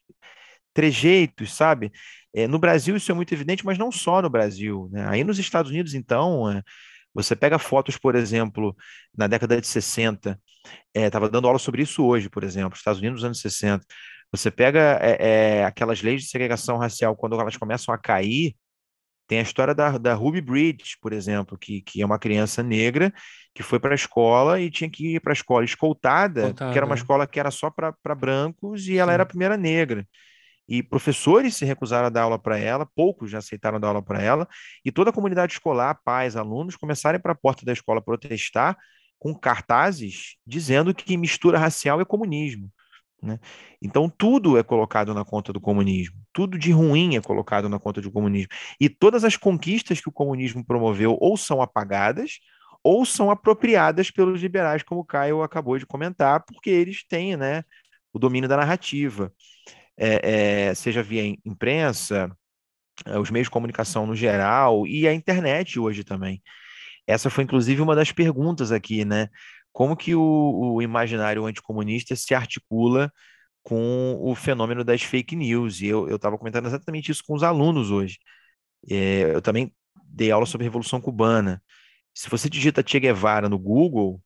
trejeitos, 0.73 1.53
sabe? 1.53 1.91
É, 2.33 2.47
no 2.47 2.59
Brasil 2.59 2.95
isso 2.95 3.11
é 3.11 3.15
muito 3.15 3.33
evidente, 3.33 3.65
mas 3.65 3.77
não 3.77 3.91
só 3.91 4.21
no 4.21 4.29
Brasil. 4.29 4.89
Né? 4.91 5.07
Aí 5.09 5.23
nos 5.23 5.39
Estados 5.39 5.71
Unidos, 5.71 5.93
então, 5.95 6.49
é, 6.51 6.61
você 7.13 7.35
pega 7.35 7.57
fotos, 7.57 7.97
por 7.97 8.15
exemplo, 8.15 8.75
na 9.17 9.25
década 9.27 9.59
de 9.59 9.65
60, 9.65 10.39
estava 10.93 11.25
é, 11.25 11.29
dando 11.29 11.47
aula 11.47 11.59
sobre 11.59 11.81
isso 11.81 12.05
hoje, 12.05 12.29
por 12.29 12.43
exemplo, 12.43 12.77
Estados 12.77 12.99
Unidos 12.99 13.21
nos 13.21 13.25
anos 13.25 13.41
60. 13.41 13.83
Você 14.31 14.51
pega 14.51 14.99
é, 15.01 15.63
aquelas 15.65 16.01
leis 16.01 16.23
de 16.23 16.29
segregação 16.29 16.77
racial, 16.77 17.15
quando 17.15 17.39
elas 17.39 17.57
começam 17.57 17.93
a 17.93 17.97
cair, 17.97 18.55
tem 19.27 19.39
a 19.39 19.43
história 19.43 19.75
da, 19.75 19.97
da 19.97 20.13
Ruby 20.13 20.41
Bridge, 20.41 20.97
por 21.01 21.11
exemplo, 21.11 21.57
que, 21.57 21.81
que 21.81 22.01
é 22.01 22.05
uma 22.05 22.17
criança 22.17 22.63
negra 22.63 23.13
que 23.53 23.61
foi 23.61 23.79
para 23.79 23.91
a 23.91 23.95
escola 23.95 24.61
e 24.61 24.69
tinha 24.69 24.89
que 24.89 25.15
ir 25.15 25.19
para 25.19 25.31
a 25.31 25.33
escola 25.33 25.65
escoltada, 25.65 26.53
que 26.53 26.77
era 26.77 26.85
uma 26.85 26.95
escola 26.95 27.27
que 27.27 27.39
era 27.39 27.51
só 27.51 27.69
para 27.69 28.15
brancos 28.15 28.87
e 28.87 28.97
ela 28.97 29.11
Sim. 29.11 29.13
era 29.15 29.23
a 29.23 29.25
primeira 29.25 29.57
negra. 29.57 30.07
E 30.69 30.83
professores 30.83 31.55
se 31.55 31.65
recusaram 31.65 32.07
a 32.07 32.09
dar 32.09 32.23
aula 32.23 32.37
para 32.37 32.57
ela, 32.57 32.85
poucos 32.85 33.31
já 33.31 33.37
aceitaram 33.37 33.79
dar 33.79 33.87
aula 33.87 34.01
para 34.01 34.21
ela, 34.21 34.47
e 34.83 34.91
toda 34.91 35.09
a 35.09 35.13
comunidade 35.13 35.53
escolar, 35.53 35.99
pais, 36.03 36.35
alunos, 36.35 36.75
começaram 36.75 37.19
para 37.19 37.31
a 37.31 37.35
porta 37.35 37.65
da 37.65 37.71
escola 37.71 38.01
protestar 38.01 38.77
com 39.17 39.33
cartazes 39.33 40.35
dizendo 40.45 40.93
que 40.93 41.17
mistura 41.17 41.57
racial 41.57 41.99
é 41.99 42.05
comunismo. 42.05 42.69
Né? 43.21 43.39
Então, 43.81 44.09
tudo 44.09 44.57
é 44.57 44.63
colocado 44.63 45.13
na 45.13 45.25
conta 45.25 45.51
do 45.51 45.59
comunismo, 45.59 46.15
tudo 46.31 46.57
de 46.57 46.71
ruim 46.71 47.15
é 47.15 47.21
colocado 47.21 47.67
na 47.67 47.79
conta 47.79 47.99
do 47.99 48.11
comunismo. 48.11 48.49
E 48.79 48.89
todas 48.89 49.23
as 49.23 49.35
conquistas 49.35 49.99
que 49.99 50.09
o 50.09 50.11
comunismo 50.11 50.63
promoveu 50.63 51.17
ou 51.19 51.35
são 51.35 51.61
apagadas 51.61 52.39
ou 52.83 53.05
são 53.05 53.29
apropriadas 53.31 54.11
pelos 54.11 54.41
liberais, 54.41 54.83
como 54.83 55.01
o 55.01 55.05
Caio 55.05 55.41
acabou 55.41 55.77
de 55.77 55.85
comentar, 55.85 56.45
porque 56.45 56.69
eles 56.69 57.03
têm 57.05 57.35
né, 57.35 57.63
o 58.13 58.19
domínio 58.19 58.47
da 58.47 58.55
narrativa, 58.57 59.33
é, 59.97 60.69
é, 60.69 60.75
seja 60.75 61.03
via 61.03 61.35
imprensa, 61.43 62.31
é, 63.05 63.19
os 63.19 63.29
meios 63.29 63.47
de 63.47 63.51
comunicação 63.51 64.07
no 64.07 64.15
geral 64.15 64.87
e 64.87 65.07
a 65.07 65.13
internet 65.13 65.79
hoje 65.79 66.03
também. 66.03 66.41
Essa 67.05 67.29
foi, 67.29 67.45
inclusive, 67.45 67.81
uma 67.81 67.95
das 67.95 68.11
perguntas 68.11 68.71
aqui, 68.71 69.05
né? 69.05 69.29
Como 69.77 69.95
que 69.95 70.15
o, 70.15 70.73
o 70.73 70.81
imaginário 70.81 71.45
anticomunista 71.45 72.15
se 72.15 72.33
articula 72.33 73.13
com 73.61 74.17
o 74.19 74.33
fenômeno 74.33 74.83
das 74.83 75.03
fake 75.03 75.35
news. 75.35 75.81
E 75.81 75.85
eu 75.85 76.15
estava 76.15 76.35
comentando 76.35 76.65
exatamente 76.65 77.11
isso 77.11 77.23
com 77.23 77.35
os 77.35 77.43
alunos 77.43 77.91
hoje. 77.91 78.17
É, 78.89 79.35
eu 79.35 79.39
também 79.39 79.71
dei 80.03 80.31
aula 80.31 80.47
sobre 80.47 80.63
Revolução 80.63 80.99
Cubana. 80.99 81.61
Se 82.11 82.27
você 82.27 82.49
digita 82.49 82.83
Che 82.83 82.99
Guevara 82.99 83.47
no 83.47 83.59
Google, 83.59 84.19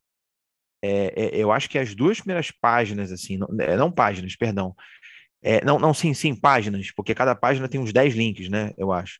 é, 0.81 1.13
é, 1.17 1.43
eu 1.43 1.51
acho 1.51 1.69
que 1.69 1.77
as 1.77 1.93
duas 1.93 2.19
primeiras 2.21 2.49
páginas, 2.49 3.11
assim, 3.11 3.35
não, 3.35 3.49
é, 3.59 3.75
não 3.75 3.91
páginas, 3.91 4.37
perdão. 4.37 4.73
É, 5.41 5.65
não, 5.65 5.77
não, 5.77 5.93
sim, 5.93 6.13
sim, 6.13 6.33
páginas, 6.33 6.91
porque 6.95 7.13
cada 7.13 7.35
página 7.35 7.67
tem 7.67 7.81
uns 7.81 7.91
10 7.91 8.15
links, 8.15 8.47
né? 8.47 8.73
Eu 8.77 8.93
acho. 8.93 9.19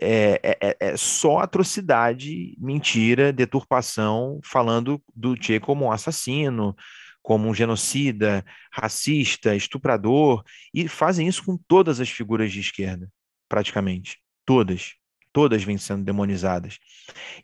É, 0.00 0.56
é, 0.60 0.76
é, 0.80 0.96
só 0.96 1.38
atrocidade, 1.38 2.56
mentira, 2.58 3.32
deturpação, 3.32 4.40
falando 4.44 5.00
do 5.14 5.36
Che 5.40 5.60
como 5.60 5.84
um 5.84 5.92
assassino, 5.92 6.74
como 7.22 7.48
um 7.48 7.54
genocida, 7.54 8.44
racista, 8.72 9.54
estuprador, 9.54 10.42
e 10.74 10.88
fazem 10.88 11.28
isso 11.28 11.44
com 11.44 11.56
todas 11.68 12.00
as 12.00 12.10
figuras 12.10 12.50
de 12.50 12.60
esquerda, 12.60 13.08
praticamente. 13.48 14.18
Todas. 14.44 14.94
Todas 15.32 15.62
vêm 15.62 15.78
sendo 15.78 16.04
demonizadas. 16.04 16.78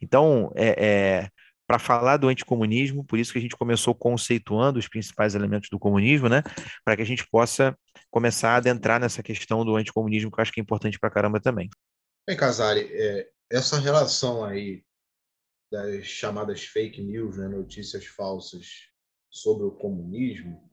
Então, 0.03 0.53
é, 0.57 0.75
é 0.79 1.29
para 1.69 1.79
falar 1.79 2.17
do 2.17 2.29
anticomunismo, 2.29 3.05
por 3.05 3.19
isso 3.19 3.31
que 3.31 3.39
a 3.39 3.43
gente 3.43 3.55
começou 3.55 3.95
conceituando 3.95 4.79
os 4.79 4.89
principais 4.89 5.35
elementos 5.35 5.69
do 5.69 5.79
comunismo, 5.79 6.27
né? 6.27 6.43
Para 6.83 6.97
que 6.97 7.03
a 7.03 7.05
gente 7.05 7.29
possa 7.31 7.77
começar 8.11 8.53
a 8.53 8.57
adentrar 8.57 8.99
nessa 8.99 9.23
questão 9.23 9.63
do 9.67 9.77
anticomunismo, 9.77 10.31
que 10.31 10.41
eu 10.41 10.43
acho 10.43 10.51
que 10.51 10.61
é 10.61 10.63
importante 10.63 10.99
para 10.99 11.11
caramba 11.11 11.39
também. 11.39 11.69
Bem, 12.29 12.37
Casari, 12.37 12.93
é, 12.93 13.33
essa 13.51 13.81
relação 13.81 14.45
aí 14.45 14.85
das 15.73 16.05
chamadas 16.05 16.63
fake 16.63 17.01
news, 17.01 17.39
né, 17.39 17.49
notícias 17.49 18.05
falsas 18.05 18.91
sobre 19.31 19.65
o 19.65 19.71
comunismo, 19.71 20.71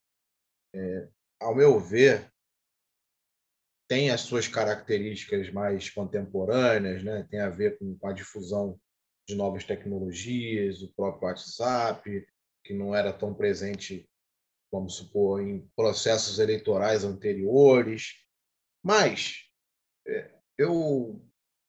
é, 0.76 1.08
ao 1.40 1.56
meu 1.56 1.80
ver, 1.80 2.30
tem 3.88 4.12
as 4.12 4.20
suas 4.20 4.50
características 4.50 5.50
mais 5.50 5.90
contemporâneas, 5.90 7.02
né? 7.06 7.26
tem 7.32 7.40
a 7.40 7.50
ver 7.50 7.80
com 7.80 8.06
a 8.06 8.12
difusão 8.12 8.78
de 9.26 9.34
novas 9.34 9.64
tecnologias, 9.64 10.82
o 10.82 10.94
próprio 10.94 11.30
WhatsApp, 11.30 12.28
que 12.66 12.74
não 12.74 12.94
era 12.94 13.14
tão 13.14 13.34
presente, 13.34 14.10
vamos 14.70 14.98
supor, 14.98 15.42
em 15.42 15.66
processos 15.74 16.38
eleitorais 16.38 17.06
anteriores. 17.06 18.26
Mas 18.84 19.50
é, 20.06 20.36
eu 20.58 21.26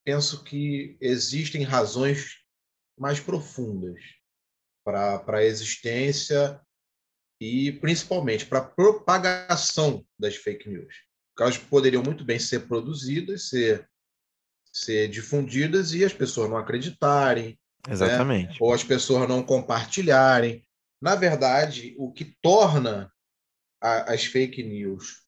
penso 0.07 0.45
que 0.45 0.97
existem 1.01 1.65
razões 1.65 2.37
mais 2.97 3.19
profundas 3.19 4.01
para 4.85 5.21
a 5.27 5.45
existência 5.45 6.61
e, 7.41 7.73
principalmente, 7.73 8.47
para 8.47 8.61
a 8.61 8.65
propagação 8.65 10.07
das 10.17 10.37
fake 10.37 10.69
news. 10.69 10.95
Elas 11.39 11.59
poderiam 11.59 12.05
muito 12.05 12.25
bem 12.25 12.39
ser 12.39 12.69
produzidas, 12.69 13.49
ser 13.49 13.87
ser 14.73 15.09
difundidas 15.09 15.95
e 15.95 16.05
as 16.05 16.13
pessoas 16.13 16.51
não 16.51 16.59
acreditarem. 16.59 17.59
Né? 17.87 17.95
Exatamente. 17.95 18.51
Né? 18.51 18.57
Ou 18.61 18.73
as 18.73 18.85
pessoas 18.85 19.27
não 19.29 19.43
compartilharem. 19.43 20.63
Na 21.01 21.15
verdade, 21.15 21.95
o 21.99 22.13
que 22.13 22.37
torna 22.43 23.11
a, 23.83 24.13
as 24.13 24.25
fake 24.25 24.63
news 24.63 25.27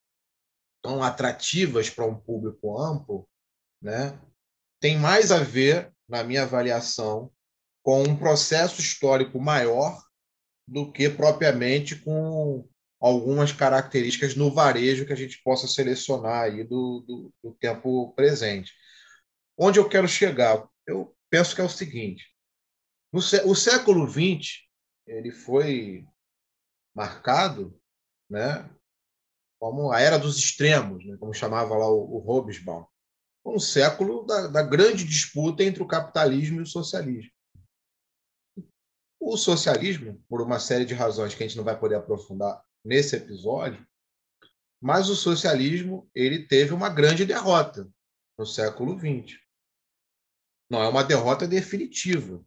tão 0.82 1.02
atrativas 1.02 1.90
para 1.90 2.06
um 2.06 2.14
público 2.14 2.78
amplo, 2.78 3.26
né, 3.82 4.18
tem 4.80 4.98
mais 4.98 5.32
a 5.32 5.38
ver, 5.38 5.92
na 6.08 6.22
minha 6.22 6.42
avaliação, 6.42 7.30
com 7.82 8.02
um 8.02 8.16
processo 8.16 8.80
histórico 8.80 9.40
maior 9.40 10.00
do 10.66 10.92
que 10.92 11.08
propriamente 11.08 11.96
com 11.96 12.68
algumas 13.00 13.52
características 13.52 14.34
no 14.34 14.52
varejo 14.52 15.06
que 15.06 15.12
a 15.12 15.16
gente 15.16 15.40
possa 15.42 15.66
selecionar 15.66 16.42
aí 16.42 16.64
do, 16.64 17.04
do, 17.06 17.34
do 17.42 17.54
tempo 17.54 18.12
presente. 18.14 18.72
Onde 19.56 19.78
eu 19.78 19.88
quero 19.88 20.06
chegar? 20.06 20.68
Eu 20.86 21.16
penso 21.30 21.54
que 21.54 21.60
é 21.60 21.64
o 21.64 21.68
seguinte: 21.68 22.26
no, 23.12 23.20
o 23.20 23.54
século 23.54 24.06
XX 24.08 24.68
ele 25.06 25.30
foi 25.30 26.06
marcado, 26.94 27.80
né, 28.28 28.68
como 29.58 29.90
a 29.90 30.00
era 30.00 30.18
dos 30.18 30.36
extremos, 30.36 31.04
né, 31.06 31.16
como 31.18 31.32
chamava 31.32 31.74
lá 31.74 31.88
o, 31.88 32.16
o 32.16 32.18
Hobsbawm, 32.18 32.84
um 33.54 33.60
século 33.60 34.24
da, 34.24 34.46
da 34.46 34.62
grande 34.62 35.04
disputa 35.04 35.62
entre 35.62 35.82
o 35.82 35.86
capitalismo 35.86 36.60
e 36.60 36.62
o 36.62 36.66
socialismo. 36.66 37.30
O 39.20 39.36
socialismo, 39.36 40.22
por 40.28 40.40
uma 40.40 40.58
série 40.58 40.84
de 40.84 40.94
razões 40.94 41.34
que 41.34 41.42
a 41.42 41.46
gente 41.46 41.56
não 41.56 41.64
vai 41.64 41.78
poder 41.78 41.96
aprofundar 41.96 42.64
nesse 42.84 43.16
episódio, 43.16 43.86
mas 44.80 45.08
o 45.08 45.16
socialismo 45.16 46.08
ele 46.14 46.46
teve 46.46 46.72
uma 46.72 46.88
grande 46.88 47.24
derrota 47.24 47.90
no 48.38 48.46
século 48.46 48.98
XX. 48.98 49.38
Não 50.70 50.82
é 50.82 50.88
uma 50.88 51.02
derrota 51.02 51.46
definitiva, 51.46 52.44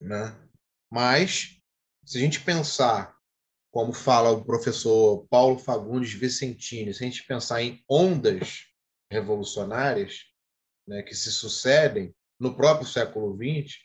né? 0.00 0.34
Mas 0.90 1.60
se 2.04 2.18
a 2.18 2.20
gente 2.20 2.40
pensar, 2.40 3.16
como 3.70 3.92
fala 3.92 4.30
o 4.30 4.44
professor 4.44 5.26
Paulo 5.28 5.58
Fagundes 5.58 6.12
Vicentini, 6.12 6.94
se 6.94 7.04
a 7.04 7.06
gente 7.06 7.26
pensar 7.26 7.62
em 7.62 7.84
ondas 7.88 8.69
revolucionárias 9.10 10.24
né, 10.86 11.02
que 11.02 11.14
se 11.14 11.32
sucedem 11.32 12.14
no 12.38 12.56
próprio 12.56 12.86
século 12.86 13.36
XX, 13.36 13.76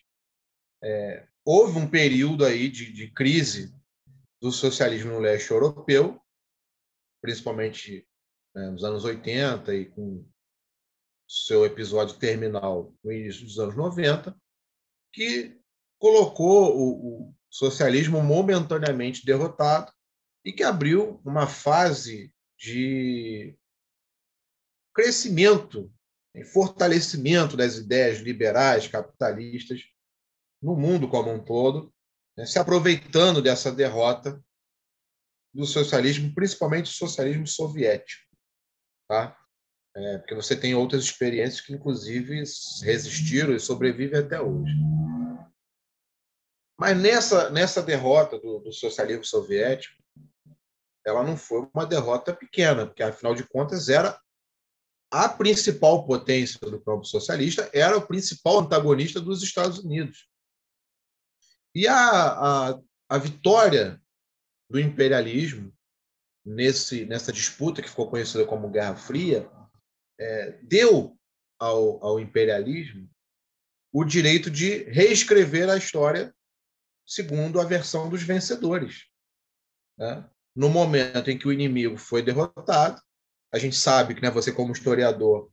é, 0.84 1.28
houve 1.44 1.78
um 1.78 1.90
período 1.90 2.46
aí 2.46 2.70
de, 2.70 2.92
de 2.92 3.12
crise 3.12 3.76
do 4.42 4.52
socialismo 4.52 5.12
no 5.12 5.20
leste 5.20 5.52
europeu, 5.52 6.22
principalmente 7.22 8.08
né, 8.54 8.70
nos 8.70 8.84
anos 8.84 9.04
80 9.04 9.74
e 9.74 9.86
com 9.86 10.26
seu 11.28 11.66
episódio 11.66 12.18
terminal 12.18 12.94
no 13.04 13.12
início 13.12 13.44
dos 13.44 13.58
anos 13.60 13.76
90, 13.76 14.40
que 15.12 15.60
colocou 16.00 16.78
o, 16.78 17.30
o 17.30 17.36
socialismo 17.50 18.22
momentaneamente 18.22 19.26
derrotado 19.26 19.92
e 20.44 20.54
que 20.54 20.64
abriu 20.64 21.20
uma 21.26 21.48
fase 21.48 22.34
de 22.58 23.58
crescimento 24.96 25.92
e 26.34 26.44
fortalecimento 26.44 27.58
das 27.58 27.76
ideias 27.76 28.20
liberais, 28.20 28.88
capitalistas, 28.88 29.82
no 30.62 30.76
mundo 30.76 31.08
como 31.10 31.32
um 31.32 31.44
todo, 31.44 31.94
né, 32.38 32.46
se 32.46 32.58
aproveitando 32.58 33.42
dessa 33.42 33.72
derrota 33.72 34.42
do 35.54 35.66
socialismo, 35.66 36.34
principalmente 36.34 36.86
o 36.86 36.96
socialismo 36.96 37.46
soviético. 37.46 38.26
Tá? 39.08 39.38
É, 39.96 40.18
porque 40.18 40.36
você 40.36 40.56
tem 40.56 40.76
outras 40.76 41.04
experiências 41.04 41.62
que, 41.62 41.74
inclusive, 41.74 42.44
resistiram 42.84 43.54
e 43.54 43.60
sobrevivem 43.60 44.20
até 44.20 44.42
hoje. 44.42 44.74
Mas 46.78 46.98
nessa, 46.98 47.50
nessa 47.50 47.82
derrota 47.82 48.38
do, 48.38 48.60
do 48.60 48.74
socialismo 48.74 49.24
soviético, 49.24 49.96
ela 51.06 51.24
não 51.24 51.38
foi 51.38 51.70
uma 51.74 51.86
derrota 51.86 52.34
pequena, 52.34 52.86
porque, 52.86 53.04
afinal 53.04 53.34
de 53.34 53.48
contas, 53.48 53.88
era 53.88 54.20
a 55.16 55.30
principal 55.30 56.06
potência 56.06 56.60
do 56.60 56.82
campo 56.82 57.06
socialista, 57.06 57.70
era 57.74 57.96
o 57.98 58.06
principal 58.06 58.60
antagonista 58.60 59.22
dos 59.22 59.42
Estados 59.42 59.80
Unidos. 59.80 60.28
E 61.74 61.88
a, 61.88 61.96
a, 61.96 62.80
a 63.08 63.18
vitória 63.18 64.02
do 64.70 64.78
imperialismo 64.78 65.74
nesse, 66.46 67.06
nessa 67.06 67.32
disputa 67.32 67.82
que 67.82 67.90
ficou 67.90 68.10
conhecida 68.10 68.46
como 68.46 68.70
Guerra 68.70 68.98
Fria 68.98 69.50
é, 70.20 70.52
deu 70.64 71.18
ao, 71.58 72.04
ao 72.06 72.20
imperialismo 72.20 73.10
o 73.94 74.04
direito 74.04 74.52
de 74.52 74.84
reescrever 74.84 75.70
a 75.70 75.78
história 75.78 76.36
segundo 77.08 77.62
a 77.62 77.64
versão 77.64 78.10
dos 78.10 78.22
vencedores. 78.22 79.06
Né? 79.98 80.30
No 80.54 80.68
momento 80.68 81.32
em 81.32 81.38
que 81.38 81.48
o 81.48 81.54
inimigo 81.54 81.98
foi 81.98 82.22
derrotado, 82.22 83.02
a 83.52 83.58
gente 83.58 83.76
sabe 83.76 84.16
que 84.16 84.22
né, 84.22 84.30
você, 84.30 84.52
como 84.52 84.74
historiador, 84.74 85.52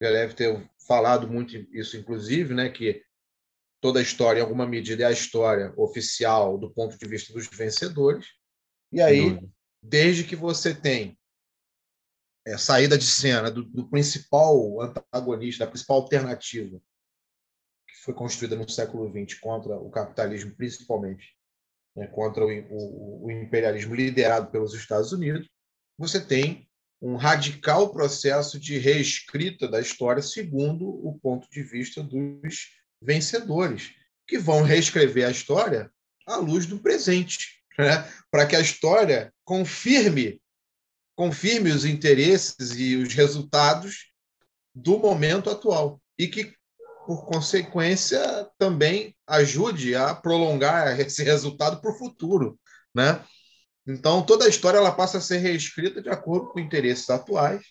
já 0.00 0.10
deve 0.10 0.34
ter 0.34 0.70
falado 0.86 1.28
muito 1.28 1.56
isso, 1.76 1.96
inclusive, 1.96 2.54
né, 2.54 2.68
que 2.68 3.02
toda 3.80 4.00
a 4.00 4.02
história, 4.02 4.40
em 4.40 4.42
alguma 4.42 4.66
medida, 4.66 5.02
é 5.02 5.06
a 5.06 5.12
história 5.12 5.72
oficial 5.76 6.58
do 6.58 6.70
ponto 6.70 6.96
de 6.98 7.06
vista 7.06 7.32
dos 7.32 7.46
vencedores. 7.48 8.26
E 8.90 9.00
aí, 9.00 9.38
desde 9.82 10.24
que 10.24 10.36
você 10.36 10.74
tem 10.74 11.18
é, 12.46 12.56
saída 12.56 12.96
de 12.96 13.04
cena 13.04 13.50
do, 13.50 13.62
do, 13.62 13.88
principal 13.88 14.80
antagonista, 14.80 15.64
da 15.64 15.70
principal 15.70 15.98
alternativa 15.98 16.80
que 17.88 17.96
foi 18.02 18.14
construída 18.14 18.56
no 18.56 18.68
século 18.68 19.10
XX 19.10 19.38
contra 19.38 19.76
o 19.76 19.90
capitalismo, 19.90 20.54
principalmente, 20.54 21.36
né, 21.96 22.06
contra 22.08 22.44
o, 22.44 22.48
o, 22.48 23.26
o 23.26 23.30
imperialismo 23.30 23.94
liderado 23.94 24.50
pelos 24.50 24.74
Estados 24.74 25.12
Unidos, 25.12 25.48
você 25.98 26.24
tem 26.24 26.68
um 27.00 27.16
radical 27.16 27.92
processo 27.92 28.58
de 28.58 28.78
reescrita 28.78 29.68
da 29.68 29.80
história 29.80 30.22
segundo 30.22 30.86
o 30.86 31.18
ponto 31.20 31.48
de 31.50 31.62
vista 31.62 32.02
dos 32.02 32.70
vencedores, 33.00 33.92
que 34.26 34.38
vão 34.38 34.62
reescrever 34.62 35.26
a 35.26 35.30
história 35.30 35.90
à 36.26 36.36
luz 36.36 36.66
do 36.66 36.78
presente, 36.78 37.60
né? 37.78 38.08
para 38.30 38.46
que 38.46 38.56
a 38.56 38.60
história 38.60 39.32
confirme 39.44 40.40
confirme 41.16 41.70
os 41.70 41.84
interesses 41.84 42.72
e 42.76 42.96
os 42.96 43.14
resultados 43.14 44.10
do 44.74 44.98
momento 44.98 45.48
atual 45.48 46.00
e 46.18 46.26
que, 46.26 46.52
por 47.06 47.24
consequência, 47.26 48.20
também 48.58 49.14
ajude 49.26 49.94
a 49.94 50.14
prolongar 50.14 50.98
esse 50.98 51.22
resultado 51.22 51.80
para 51.80 51.90
o 51.90 51.96
futuro, 51.98 52.58
né? 52.94 53.22
Então, 53.86 54.24
toda 54.24 54.46
a 54.46 54.48
história 54.48 54.78
ela 54.78 54.92
passa 54.92 55.18
a 55.18 55.20
ser 55.20 55.38
reescrita 55.38 56.00
de 56.00 56.08
acordo 56.08 56.48
com 56.48 56.60
interesses 56.60 57.08
atuais, 57.10 57.62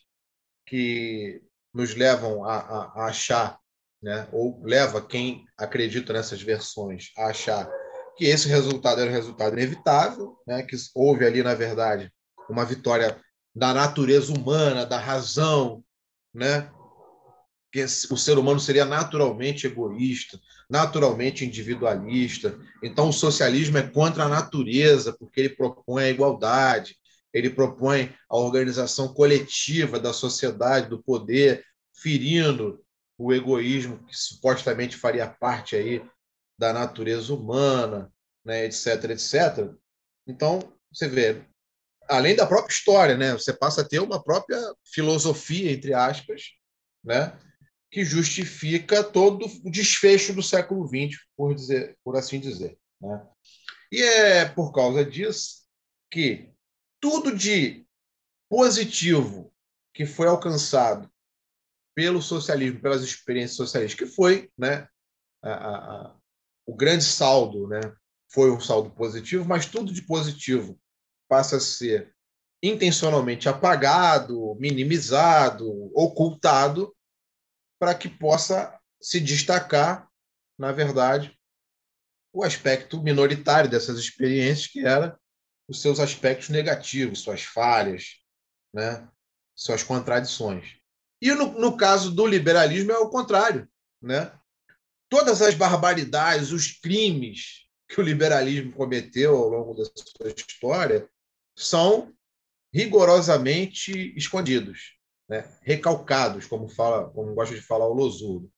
que 0.65 1.41
nos 1.73 1.95
levam 1.95 2.45
a, 2.45 2.57
a, 2.57 2.93
a 2.95 3.05
achar, 3.05 3.59
né, 4.01 4.27
ou 4.31 4.61
leva 4.63 5.01
quem 5.01 5.45
acredita 5.57 6.13
nessas 6.13 6.41
versões 6.41 7.11
a 7.17 7.27
achar 7.27 7.69
que 8.15 8.25
esse 8.25 8.47
resultado 8.47 9.01
era 9.01 9.09
um 9.09 9.13
resultado 9.13 9.53
inevitável, 9.53 10.37
né, 10.45 10.61
que 10.63 10.75
houve 10.93 11.25
ali, 11.25 11.41
na 11.41 11.55
verdade, 11.55 12.11
uma 12.49 12.63
vitória 12.63 13.19
da 13.55 13.73
natureza 13.73 14.31
humana, 14.31 14.85
da 14.85 14.99
razão, 14.99 15.83
né, 16.33 16.71
que 17.73 17.83
o 17.83 18.15
ser 18.15 18.37
humano 18.37 18.59
seria 18.59 18.85
naturalmente 18.85 19.65
egoísta, 19.65 20.39
naturalmente 20.69 21.43
individualista. 21.43 22.55
Então, 22.83 23.09
o 23.09 23.13
socialismo 23.13 23.79
é 23.79 23.81
contra 23.81 24.25
a 24.25 24.29
natureza, 24.29 25.11
porque 25.11 25.39
ele 25.39 25.49
propõe 25.49 26.03
a 26.03 26.09
igualdade, 26.09 26.95
ele 27.33 27.49
propõe 27.49 28.13
a 28.29 28.37
organização 28.37 29.11
coletiva 29.11 29.99
da 29.99 30.13
sociedade, 30.13 30.87
do 30.87 31.01
poder, 31.01 31.65
ferindo 31.91 32.79
o 33.17 33.33
egoísmo 33.33 34.05
que 34.05 34.15
supostamente 34.15 34.95
faria 34.95 35.27
parte 35.27 35.75
aí 35.75 36.05
da 36.59 36.71
natureza 36.71 37.33
humana, 37.33 38.13
né, 38.45 38.65
etc, 38.65 39.05
etc. 39.09 39.73
Então, 40.27 40.59
você 40.91 41.07
vê, 41.07 41.43
além 42.07 42.35
da 42.35 42.45
própria 42.45 42.71
história, 42.71 43.17
né, 43.17 43.33
você 43.33 43.51
passa 43.51 43.81
a 43.81 43.83
ter 43.83 43.99
uma 43.99 44.23
própria 44.23 44.59
filosofia, 44.83 45.71
entre 45.71 45.91
aspas, 45.95 46.51
né, 47.03 47.35
que 47.93 48.03
justifica 48.03 49.03
todo 49.03 49.45
o 49.63 49.69
desfecho 49.69 50.33
do 50.33 50.41
século 50.41 50.87
XX, 50.87 51.21
por, 51.37 51.53
dizer, 51.53 51.95
por 52.03 52.17
assim 52.17 52.39
dizer. 52.39 52.75
Né? 52.99 53.23
E 53.91 54.01
é 54.01 54.45
por 54.45 54.73
causa 54.73 55.05
disso 55.05 55.61
que 56.11 56.49
tudo 56.99 57.35
de 57.35 57.85
positivo 58.49 59.53
que 59.93 60.07
foi 60.07 60.27
alcançado 60.27 61.07
pelo 61.95 62.19
socialismo, 62.19 62.81
pelas 62.81 63.03
experiências 63.03 63.57
socialistas, 63.57 63.99
que 63.99 64.11
foi 64.11 64.49
né, 64.57 64.87
a, 65.43 65.51
a, 65.51 66.15
o 66.65 66.75
grande 66.75 67.03
saldo, 67.03 67.67
né, 67.67 67.79
foi 68.27 68.49
um 68.49 68.59
saldo 68.59 68.89
positivo, 68.89 69.45
mas 69.45 69.67
tudo 69.67 69.93
de 69.93 70.01
positivo 70.01 70.79
passa 71.29 71.57
a 71.57 71.59
ser 71.59 72.11
intencionalmente 72.63 73.47
apagado, 73.47 74.55
minimizado, 74.59 75.91
ocultado 75.93 76.91
para 77.83 77.93
que 77.93 78.07
possa 78.07 78.79
se 79.01 79.19
destacar, 79.19 80.07
na 80.57 80.71
verdade, 80.71 81.37
o 82.31 82.41
aspecto 82.41 83.03
minoritário 83.03 83.69
dessas 83.69 83.99
experiências, 83.99 84.67
que 84.67 84.85
era 84.85 85.19
os 85.67 85.81
seus 85.81 85.99
aspectos 85.99 86.47
negativos, 86.47 87.19
suas 87.19 87.43
falhas, 87.43 88.21
né? 88.73 89.05
suas 89.53 89.83
contradições. 89.83 90.77
E 91.21 91.33
no, 91.33 91.59
no 91.59 91.75
caso 91.75 92.09
do 92.09 92.25
liberalismo 92.25 92.93
é 92.93 92.97
o 92.99 93.09
contrário. 93.09 93.67
Né? 94.01 94.31
Todas 95.09 95.41
as 95.41 95.53
barbaridades, 95.53 96.53
os 96.53 96.71
crimes 96.79 97.67
que 97.89 97.99
o 97.99 98.03
liberalismo 98.03 98.71
cometeu 98.71 99.35
ao 99.35 99.49
longo 99.49 99.73
da 99.73 99.83
sua 99.83 100.29
história 100.29 101.09
são 101.53 102.15
rigorosamente 102.73 104.13
escondidos 104.15 105.02
né, 105.27 105.49
recalcados, 105.61 106.45
como 106.45 106.67
fala, 106.67 107.09
como 107.09 107.33
gosta 107.33 107.55
de 107.55 107.61
falar 107.61 107.87
o 107.87 107.93
Losudo. 107.93 108.51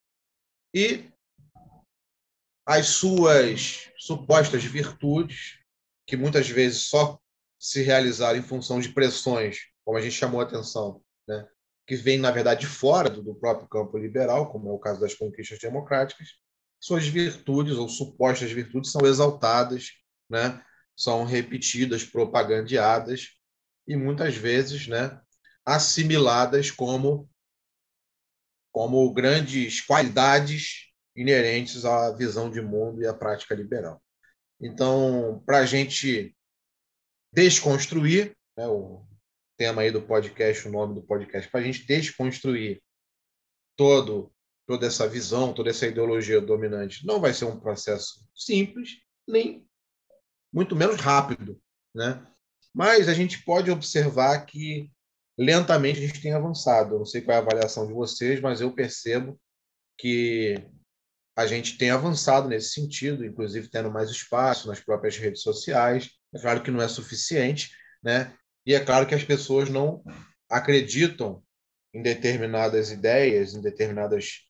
E 0.74 1.10
as 2.66 2.88
suas 2.88 3.92
supostas 3.98 4.64
virtudes, 4.64 5.60
que 6.08 6.18
muitas 6.18 6.50
vezes 6.50 6.90
só 6.90 7.20
se 7.60 7.82
realizaram 7.82 8.40
em 8.40 8.44
função 8.44 8.80
de 8.80 8.90
pressões, 8.90 9.60
como 9.84 9.98
a 9.98 10.02
gente 10.02 10.16
chamou 10.16 10.42
a 10.42 10.44
atenção, 10.44 11.02
né, 11.28 11.48
que 11.88 11.96
vem, 11.96 12.18
na 12.18 12.32
verdade, 12.32 12.66
fora 12.66 13.10
do 13.10 13.36
próprio 13.36 13.68
campo 13.68 13.98
liberal, 13.98 14.52
como 14.52 14.70
é 14.70 14.74
o 14.74 14.80
caso 14.80 15.00
das 15.00 15.14
conquistas 15.14 15.60
democráticas, 15.60 16.30
suas 16.80 17.08
virtudes 17.08 17.78
ou 17.78 17.88
supostas 17.88 18.52
virtudes 18.52 18.92
são 18.92 19.06
exaltadas, 19.06 19.92
né, 20.30 20.64
são 20.96 21.24
repetidas, 21.24 22.04
propagandeadas 22.04 23.30
e 23.88 23.96
muitas 23.96 24.36
vezes, 24.36 24.88
né, 24.88 25.20
assimiladas 25.66 26.70
como, 26.70 27.30
como 28.72 29.12
grandes 29.14 29.82
qualidades 29.82 30.92
inerentes 31.16 31.86
à 31.86 32.12
visão 32.12 32.52
de 32.52 32.62
mundo 32.62 33.02
e 33.02 33.08
à 33.08 33.14
prática 33.14 33.56
liberal. 33.56 34.02
Então, 34.62 35.42
para 35.46 35.60
a 35.60 35.66
gente 35.66 36.36
desconstruir, 37.34 38.36
né, 38.58 38.68
o 38.68 39.06
tema 39.58 39.82
aí 39.82 39.92
do 39.92 40.02
podcast, 40.02 40.68
o 40.68 40.72
nome 40.72 40.96
do 40.96 41.04
podcast, 41.04 41.50
para 41.50 41.62
a 41.62 41.64
gente 41.64 41.86
desconstruir 41.86 42.82
todo, 43.76 44.32
toda 44.68 44.88
essa 44.88 45.08
visão, 45.08 45.54
toda 45.54 45.70
essa 45.70 45.88
ideologia 45.88 46.40
dominante, 46.40 47.06
não 47.06 47.20
vai 47.20 47.34
ser 47.34 47.46
um 47.46 47.60
processo 47.60 48.26
simples, 48.36 48.98
nem 49.28 49.68
muito 50.54 50.76
menos 50.76 50.98
rápido, 50.98 51.62
né? 51.94 52.26
Mas 52.74 53.08
a 53.08 53.14
gente 53.14 53.44
pode 53.44 53.72
observar 53.72 54.46
que 54.46 54.92
lentamente 55.38 56.00
a 56.00 56.08
gente 56.08 56.22
tem 56.22 56.34
avançado. 56.34 56.96
Eu 56.96 57.00
não 57.00 57.06
sei 57.06 57.22
qual 57.22 57.36
é 57.36 57.40
a 57.40 57.42
avaliação 57.42 57.88
de 57.88 57.94
vocês, 57.94 58.40
mas 58.40 58.62
eu 58.62 58.74
percebo 58.74 59.40
que 59.98 60.56
a 61.36 61.46
gente 61.46 61.78
tem 61.78 61.90
avançado 61.90 62.48
nesse 62.48 62.70
sentido, 62.70 63.26
inclusive 63.26 63.70
tendo 63.70 63.92
mais 63.92 64.10
espaço 64.10 64.68
nas 64.68 64.80
próprias 64.80 65.18
redes 65.18 65.42
sociais. 65.42 66.10
É 66.34 66.40
claro 66.40 66.64
que 66.64 66.72
não 66.72 66.82
é 66.82 66.88
suficiente, 66.88 67.72
né? 68.02 68.34
E 68.66 68.74
é 68.74 68.80
claro 68.80 69.06
que 69.06 69.16
as 69.16 69.24
pessoas 69.24 69.70
não 69.70 70.04
acreditam 70.50 71.44
em 71.94 72.02
determinadas 72.02 72.92
ideias, 72.92 73.54
em 73.54 73.62
determinadas 73.62 74.46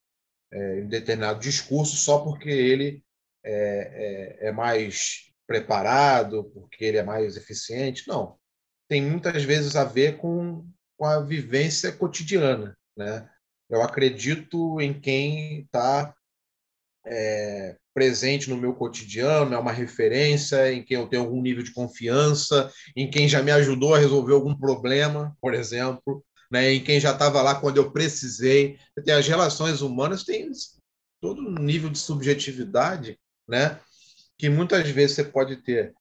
é, 0.52 0.80
em 0.80 0.88
determinado 0.88 1.40
discurso 1.40 1.96
só 1.98 2.20
porque 2.20 2.50
ele 2.50 3.04
é, 3.44 4.40
é, 4.44 4.48
é 4.48 4.52
mais 4.52 5.32
preparado, 5.46 6.46
porque 6.54 6.86
ele 6.86 6.98
é 6.98 7.04
mais 7.04 7.36
eficiente. 7.36 8.08
Não. 8.08 8.38
Tem 8.88 9.02
muitas 9.02 9.44
vezes 9.44 9.76
a 9.76 9.84
ver 9.84 10.18
com 10.18 10.68
com 10.98 11.06
a 11.06 11.20
vivência 11.20 11.92
cotidiana. 11.92 12.78
Né? 12.98 13.30
Eu 13.70 13.82
acredito 13.82 14.80
em 14.80 15.00
quem 15.00 15.62
está 15.62 16.14
é, 17.06 17.78
presente 17.94 18.50
no 18.50 18.58
meu 18.58 18.74
cotidiano, 18.74 19.54
é 19.54 19.58
uma 19.58 19.72
referência, 19.72 20.72
em 20.72 20.84
quem 20.84 20.98
eu 20.98 21.08
tenho 21.08 21.24
algum 21.24 21.42
nível 21.42 21.64
de 21.64 21.74
confiança, 21.74 22.72
em 22.96 23.10
quem 23.10 23.28
já 23.28 23.42
me 23.42 23.52
ajudou 23.52 23.96
a 23.96 24.00
resolver 24.00 24.34
algum 24.34 24.56
problema, 24.56 25.36
por 25.40 25.54
exemplo, 25.54 26.24
né? 26.52 26.74
em 26.74 26.84
quem 26.84 27.00
já 27.00 27.12
estava 27.12 27.42
lá 27.42 27.56
quando 27.56 27.78
eu 27.78 27.92
precisei. 27.92 28.78
As 29.18 29.28
relações 29.28 29.82
humanas 29.82 30.24
têm 30.24 30.52
todo 31.22 31.42
um 31.42 31.56
nível 31.56 31.90
de 31.90 31.98
subjetividade, 31.98 33.20
né? 33.48 33.80
que 34.38 34.50
muitas 34.50 34.90
vezes 34.90 35.16
você 35.16 35.24
pode 35.24 35.58
ter 35.58 35.94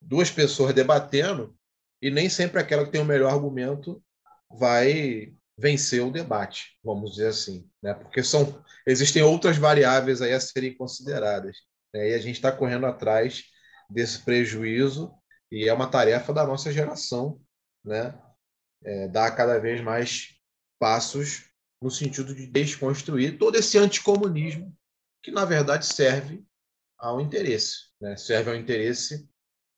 duas 0.00 0.30
pessoas 0.30 0.72
debatendo 0.72 1.54
e 2.00 2.10
nem 2.10 2.28
sempre 2.28 2.60
aquela 2.60 2.84
que 2.84 2.92
tem 2.92 3.00
o 3.00 3.04
melhor 3.04 3.32
argumento 3.32 4.02
vai 4.50 5.32
vencer 5.56 6.02
o 6.02 6.10
debate, 6.10 6.78
vamos 6.82 7.12
dizer 7.12 7.28
assim, 7.28 7.70
né? 7.82 7.94
Porque 7.94 8.22
são 8.22 8.64
existem 8.86 9.22
outras 9.22 9.58
variáveis 9.58 10.22
aí 10.22 10.32
a 10.32 10.40
serem 10.40 10.74
consideradas, 10.74 11.56
né? 11.92 12.10
E 12.10 12.14
a 12.14 12.18
gente 12.18 12.36
está 12.36 12.50
correndo 12.50 12.86
atrás 12.86 13.44
desse 13.88 14.20
prejuízo 14.20 15.12
e 15.52 15.68
é 15.68 15.72
uma 15.72 15.90
tarefa 15.90 16.32
da 16.32 16.46
nossa 16.46 16.72
geração, 16.72 17.40
né? 17.84 18.18
É, 18.82 19.08
dar 19.08 19.30
cada 19.32 19.58
vez 19.58 19.80
mais 19.82 20.34
passos 20.78 21.50
no 21.82 21.90
sentido 21.90 22.34
de 22.34 22.46
desconstruir 22.46 23.38
todo 23.38 23.56
esse 23.56 23.76
anticomunismo 23.76 24.74
que 25.22 25.30
na 25.30 25.44
verdade 25.44 25.84
serve 25.84 26.42
ao 26.98 27.20
interesse, 27.20 27.90
né? 28.00 28.16
Serve 28.16 28.50
ao 28.50 28.56
interesse 28.56 29.28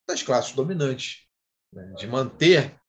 das 0.09 0.23
classes 0.23 0.53
dominantes, 0.53 1.27
né? 1.73 1.95
de 1.97 2.07
manter 2.07 2.81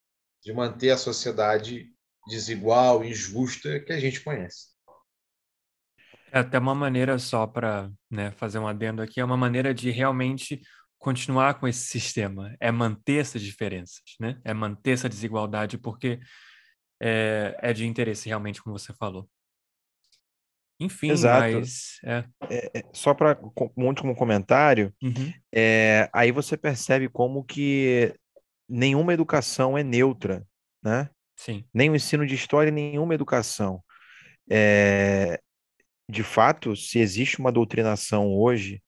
de 0.43 0.53
manter 0.53 0.91
a 0.91 0.97
sociedade 0.97 1.89
desigual, 2.27 3.03
injusta 3.03 3.79
que 3.79 3.93
a 3.93 3.99
gente 3.99 4.21
conhece. 4.21 4.73
É 6.31 6.39
até 6.39 6.57
uma 6.57 6.73
maneira 6.73 7.19
só 7.19 7.45
para 7.45 7.91
né, 8.09 8.31
fazer 8.31 8.59
um 8.59 8.67
adendo 8.67 9.01
aqui, 9.01 9.19
é 9.19 9.25
uma 9.25 9.37
maneira 9.37 9.73
de 9.73 9.91
realmente 9.91 10.61
continuar 10.97 11.55
com 11.55 11.67
esse 11.67 11.85
sistema, 11.85 12.55
é 12.59 12.71
manter 12.71 13.19
essas 13.19 13.41
diferenças, 13.41 14.01
né? 14.19 14.39
É 14.43 14.53
manter 14.53 14.91
essa 14.91 15.09
desigualdade, 15.09 15.77
porque 15.77 16.19
é, 17.01 17.55
é 17.61 17.73
de 17.73 17.85
interesse 17.85 18.29
realmente, 18.29 18.63
como 18.63 18.77
você 18.77 18.93
falou. 18.93 19.29
Enfim, 20.79 21.11
Exato. 21.11 21.41
mas. 21.41 21.99
É. 22.03 22.25
É, 22.49 22.79
é 22.79 22.83
só 22.93 23.13
para 23.13 23.37
um 23.77 23.85
último 23.85 24.15
comentário, 24.15 24.93
uhum. 25.03 25.33
é, 25.53 26.09
aí 26.13 26.31
você 26.31 26.57
percebe 26.57 27.07
como 27.09 27.43
que 27.43 28.15
nenhuma 28.73 29.13
educação 29.13 29.77
é 29.77 29.83
neutra, 29.83 30.45
né? 30.83 31.09
Sim. 31.35 31.63
Nem 31.73 31.89
o 31.89 31.95
ensino 31.95 32.25
de 32.25 32.33
história, 32.33 32.71
nenhuma 32.71 33.13
educação. 33.13 33.83
é, 34.49 35.39
de 36.09 36.23
fato, 36.23 36.75
se 36.75 36.99
existe 36.99 37.39
uma 37.39 37.51
doutrinação 37.51 38.33
hoje, 38.33 38.83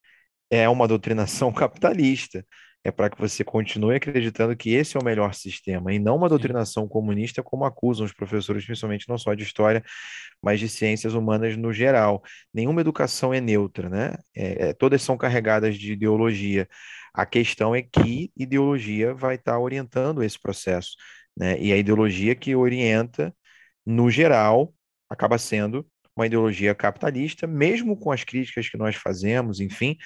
é 0.49 0.67
uma 0.67 0.87
doutrinação 0.87 1.51
capitalista. 1.53 2.45
É 2.85 2.91
para 2.91 3.09
que 3.09 3.19
você 3.19 3.43
continue 3.43 3.95
acreditando 3.95 4.55
que 4.55 4.69
esse 4.75 4.95
é 4.95 4.99
o 4.99 5.03
melhor 5.03 5.33
sistema, 5.33 5.91
e 5.91 5.97
não 5.97 6.17
uma 6.17 6.29
doutrinação 6.29 6.87
comunista, 6.87 7.41
como 7.41 7.65
acusam 7.65 8.05
os 8.05 8.13
professores, 8.13 8.63
principalmente 8.63 9.09
não 9.09 9.17
só 9.17 9.33
de 9.33 9.43
história, 9.43 9.83
mas 10.41 10.59
de 10.59 10.69
ciências 10.69 11.15
humanas 11.15 11.57
no 11.57 11.73
geral. 11.73 12.21
Nenhuma 12.53 12.81
educação 12.81 13.33
é 13.33 13.41
neutra, 13.41 13.89
né? 13.89 14.15
É, 14.35 14.69
é, 14.69 14.73
todas 14.73 15.01
são 15.01 15.17
carregadas 15.17 15.77
de 15.77 15.93
ideologia. 15.93 16.67
A 17.11 17.25
questão 17.25 17.73
é 17.73 17.81
que 17.81 18.31
ideologia 18.37 19.15
vai 19.15 19.35
estar 19.35 19.57
orientando 19.59 20.21
esse 20.23 20.39
processo, 20.39 20.91
né? 21.35 21.59
E 21.59 21.73
a 21.73 21.77
ideologia 21.77 22.35
que 22.35 22.55
orienta, 22.55 23.35
no 23.85 24.11
geral, 24.11 24.71
acaba 25.09 25.39
sendo 25.39 25.87
uma 26.15 26.27
ideologia 26.27 26.75
capitalista, 26.75 27.47
mesmo 27.47 27.97
com 27.97 28.11
as 28.11 28.23
críticas 28.23 28.69
que 28.69 28.77
nós 28.77 28.95
fazemos, 28.95 29.59
enfim, 29.59 29.97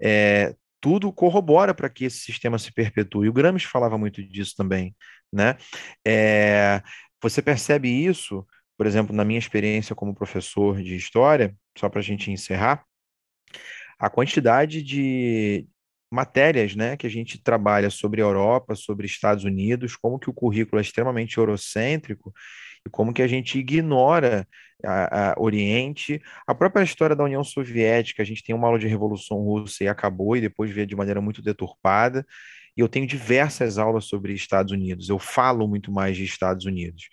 é, 0.00 0.54
tudo 0.80 1.12
corrobora 1.12 1.74
para 1.74 1.88
que 1.88 2.04
esse 2.04 2.18
sistema 2.18 2.58
se 2.58 2.72
perpetue. 2.72 3.28
O 3.28 3.32
Gramsci 3.32 3.66
falava 3.66 3.98
muito 3.98 4.22
disso 4.22 4.54
também, 4.56 4.94
né? 5.32 5.56
É, 6.06 6.82
você 7.22 7.42
percebe 7.42 7.88
isso, 7.88 8.46
por 8.76 8.86
exemplo, 8.86 9.14
na 9.14 9.24
minha 9.24 9.38
experiência 9.38 9.94
como 9.94 10.14
professor 10.14 10.80
de 10.82 10.94
história, 10.94 11.54
só 11.76 11.88
para 11.88 12.00
a 12.00 12.02
gente 12.02 12.30
encerrar, 12.30 12.84
a 13.98 14.08
quantidade 14.08 14.82
de 14.82 15.66
matérias, 16.10 16.74
né, 16.74 16.96
que 16.96 17.06
a 17.06 17.10
gente 17.10 17.42
trabalha 17.42 17.90
sobre 17.90 18.22
Europa, 18.22 18.74
sobre 18.74 19.06
Estados 19.06 19.44
Unidos, 19.44 19.96
como 19.96 20.18
que 20.18 20.30
o 20.30 20.32
currículo 20.32 20.78
é 20.78 20.82
extremamente 20.82 21.36
eurocêntrico 21.36 22.32
e 22.86 22.90
como 22.90 23.12
que 23.12 23.20
a 23.20 23.26
gente 23.28 23.58
ignora 23.58 24.48
a, 24.84 25.32
a 25.32 25.34
Oriente, 25.38 26.20
a 26.46 26.54
própria 26.54 26.82
história 26.82 27.16
da 27.16 27.24
União 27.24 27.42
Soviética, 27.42 28.22
a 28.22 28.26
gente 28.26 28.42
tem 28.42 28.54
uma 28.54 28.66
aula 28.68 28.78
de 28.78 28.86
Revolução 28.86 29.38
Russa 29.38 29.84
e 29.84 29.88
acabou, 29.88 30.36
e 30.36 30.40
depois 30.40 30.70
vê 30.70 30.86
de 30.86 30.96
maneira 30.96 31.20
muito 31.20 31.42
deturpada, 31.42 32.24
e 32.76 32.80
eu 32.80 32.88
tenho 32.88 33.06
diversas 33.08 33.76
aulas 33.76 34.04
sobre 34.04 34.32
Estados 34.32 34.72
Unidos, 34.72 35.08
eu 35.08 35.18
falo 35.18 35.66
muito 35.66 35.90
mais 35.90 36.16
de 36.16 36.22
Estados 36.22 36.64
Unidos. 36.64 37.08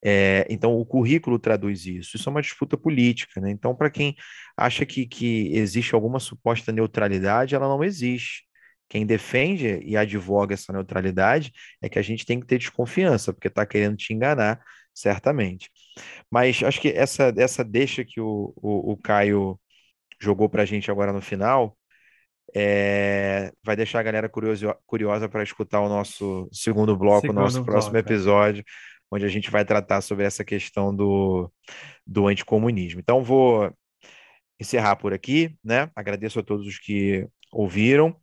É, 0.00 0.46
então, 0.48 0.78
o 0.78 0.86
currículo 0.86 1.40
traduz 1.40 1.86
isso. 1.86 2.16
Isso 2.16 2.28
é 2.28 2.30
uma 2.30 2.40
disputa 2.40 2.76
política, 2.76 3.40
né? 3.40 3.50
Então, 3.50 3.74
para 3.74 3.90
quem 3.90 4.14
acha 4.56 4.86
que, 4.86 5.06
que 5.06 5.50
existe 5.52 5.92
alguma 5.92 6.20
suposta 6.20 6.70
neutralidade, 6.70 7.56
ela 7.56 7.66
não 7.66 7.82
existe. 7.82 8.44
Quem 8.88 9.04
defende 9.04 9.80
e 9.84 9.96
advoga 9.96 10.54
essa 10.54 10.72
neutralidade 10.72 11.52
é 11.82 11.88
que 11.88 11.98
a 11.98 12.02
gente 12.02 12.24
tem 12.24 12.38
que 12.38 12.46
ter 12.46 12.58
desconfiança, 12.58 13.32
porque 13.32 13.48
está 13.48 13.66
querendo 13.66 13.96
te 13.96 14.14
enganar 14.14 14.60
certamente. 15.00 15.70
Mas 16.30 16.62
acho 16.62 16.80
que 16.80 16.88
essa, 16.88 17.32
essa 17.36 17.64
deixa 17.64 18.04
que 18.04 18.20
o, 18.20 18.52
o, 18.56 18.92
o 18.92 18.96
Caio 18.96 19.58
jogou 20.20 20.48
para 20.48 20.62
a 20.62 20.66
gente 20.66 20.90
agora 20.90 21.12
no 21.12 21.20
final 21.20 21.76
é, 22.54 23.52
vai 23.64 23.76
deixar 23.76 24.00
a 24.00 24.02
galera 24.02 24.28
curioso, 24.28 24.74
curiosa 24.86 25.28
para 25.28 25.42
escutar 25.42 25.80
o 25.80 25.88
nosso 25.88 26.48
segundo 26.52 26.96
bloco, 26.96 27.28
o 27.28 27.32
nosso 27.32 27.64
próximo 27.64 27.92
bloco, 27.92 28.08
é. 28.08 28.14
episódio, 28.14 28.60
é. 28.60 28.64
onde 29.10 29.24
a 29.24 29.28
gente 29.28 29.50
vai 29.50 29.64
tratar 29.64 30.00
sobre 30.00 30.24
essa 30.24 30.44
questão 30.44 30.94
do, 30.94 31.52
do 32.06 32.26
anticomunismo. 32.26 33.00
Então, 33.00 33.22
vou 33.22 33.72
encerrar 34.58 34.96
por 34.96 35.12
aqui, 35.12 35.54
né? 35.62 35.90
Agradeço 35.94 36.40
a 36.40 36.42
todos 36.42 36.66
os 36.66 36.78
que 36.78 37.26
ouviram. 37.52 38.16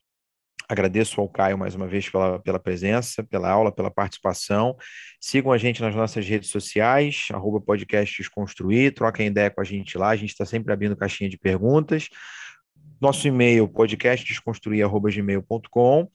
Agradeço 0.67 1.21
ao 1.21 1.29
Caio 1.29 1.55
mais 1.57 1.75
uma 1.75 1.87
vez 1.87 2.09
pela, 2.09 2.39
pela 2.39 2.59
presença, 2.59 3.23
pela 3.23 3.51
aula, 3.51 3.71
pela 3.71 3.91
participação. 3.91 4.75
Sigam 5.19 5.51
a 5.51 5.57
gente 5.57 5.81
nas 5.81 5.93
nossas 5.95 6.27
redes 6.27 6.49
sociais, 6.49 7.27
arroba 7.31 7.61
podcast 7.61 8.23
troquem 8.95 9.27
ideia 9.27 9.51
com 9.51 9.61
a 9.61 9.63
gente 9.63 9.95
lá, 9.97 10.09
a 10.09 10.15
gente 10.15 10.31
está 10.31 10.43
sempre 10.43 10.73
abrindo 10.73 10.97
caixinha 10.97 11.29
de 11.29 11.37
perguntas. 11.37 12.09
Nosso 12.99 13.27
e-mail, 13.27 13.67
podcastdesconstruir.gmail.com. 13.67 16.09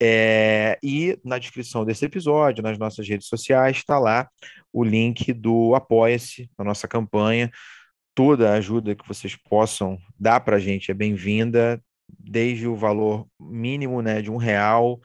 É, 0.00 0.78
e 0.82 1.18
na 1.24 1.38
descrição 1.38 1.84
desse 1.84 2.04
episódio, 2.04 2.62
nas 2.62 2.78
nossas 2.78 3.08
redes 3.08 3.26
sociais, 3.26 3.78
está 3.78 3.98
lá 3.98 4.28
o 4.72 4.84
link 4.84 5.32
do 5.32 5.74
Apoia-se, 5.74 6.48
a 6.56 6.62
nossa 6.62 6.86
campanha. 6.86 7.50
Toda 8.14 8.50
a 8.50 8.54
ajuda 8.54 8.94
que 8.94 9.08
vocês 9.08 9.34
possam 9.34 9.98
dar 10.18 10.38
para 10.40 10.56
a 10.56 10.60
gente 10.60 10.90
é 10.90 10.94
bem-vinda 10.94 11.82
desde 12.18 12.66
o 12.66 12.76
valor 12.76 13.26
mínimo 13.40 14.02
né, 14.02 14.22
de 14.22 14.30
um 14.30 14.36
real, 14.36 15.00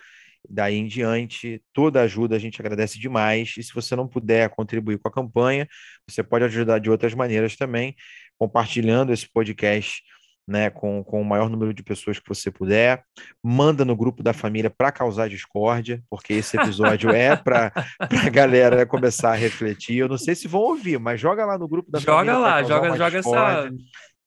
daí 0.49 0.75
em 0.75 0.87
diante, 0.87 1.61
toda 1.73 2.01
ajuda 2.01 2.35
a 2.35 2.39
gente 2.39 2.61
agradece 2.61 2.99
demais. 2.99 3.55
E 3.57 3.63
se 3.63 3.73
você 3.73 3.95
não 3.95 4.07
puder 4.07 4.49
contribuir 4.49 4.97
com 4.97 5.07
a 5.07 5.11
campanha, 5.11 5.67
você 6.07 6.23
pode 6.23 6.45
ajudar 6.45 6.79
de 6.79 6.89
outras 6.89 7.13
maneiras 7.13 7.55
também, 7.55 7.95
compartilhando 8.37 9.11
esse 9.11 9.27
podcast 9.31 10.01
né, 10.47 10.69
com, 10.69 11.03
com 11.03 11.21
o 11.21 11.25
maior 11.25 11.49
número 11.49 11.73
de 11.73 11.83
pessoas 11.83 12.19
que 12.19 12.29
você 12.29 12.49
puder. 12.49 13.03
Manda 13.43 13.83
no 13.83 13.95
grupo 13.95 14.23
da 14.23 14.31
família 14.31 14.69
para 14.69 14.91
causar 14.91 15.27
discórdia, 15.27 16.01
porque 16.09 16.33
esse 16.33 16.57
episódio 16.57 17.09
é 17.09 17.35
para 17.35 17.71
a 17.99 18.29
galera 18.29 18.85
começar 18.85 19.31
a 19.31 19.35
refletir. 19.35 19.97
Eu 19.97 20.07
não 20.07 20.17
sei 20.17 20.35
se 20.35 20.47
vão 20.47 20.61
ouvir, 20.61 20.97
mas 20.99 21.19
joga 21.19 21.45
lá 21.45 21.57
no 21.57 21.67
grupo 21.67 21.91
da 21.91 21.99
joga 21.99 22.31
família. 22.33 22.37
Lá, 22.37 22.63
joga 22.63 22.89
lá, 22.89 22.97
joga 22.97 23.17
essa. 23.17 23.71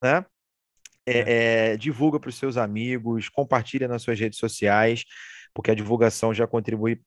Né? 0.02 0.24
É, 1.10 1.72
é, 1.72 1.76
divulga 1.76 2.18
para 2.18 2.30
os 2.30 2.36
seus 2.36 2.56
amigos, 2.56 3.28
compartilha 3.28 3.88
nas 3.88 4.02
suas 4.02 4.18
redes 4.18 4.38
sociais, 4.38 5.04
porque 5.54 5.70
a 5.70 5.74
divulgação 5.74 6.32
já 6.32 6.46
contribui 6.46 7.00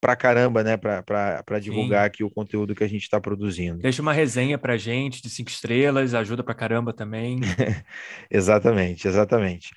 pra 0.00 0.14
caramba, 0.14 0.62
né, 0.62 0.76
para 0.76 1.58
divulgar 1.60 2.02
Sim. 2.02 2.06
aqui 2.06 2.24
o 2.24 2.30
conteúdo 2.30 2.74
que 2.74 2.84
a 2.84 2.88
gente 2.88 3.02
está 3.02 3.20
produzindo. 3.20 3.78
Deixa 3.78 4.02
uma 4.02 4.12
resenha 4.12 4.58
pra 4.58 4.76
gente 4.76 5.22
de 5.22 5.30
cinco 5.30 5.50
estrelas, 5.50 6.14
ajuda 6.14 6.44
pra 6.44 6.54
caramba 6.54 6.92
também. 6.92 7.40
exatamente, 8.30 9.08
exatamente. 9.08 9.70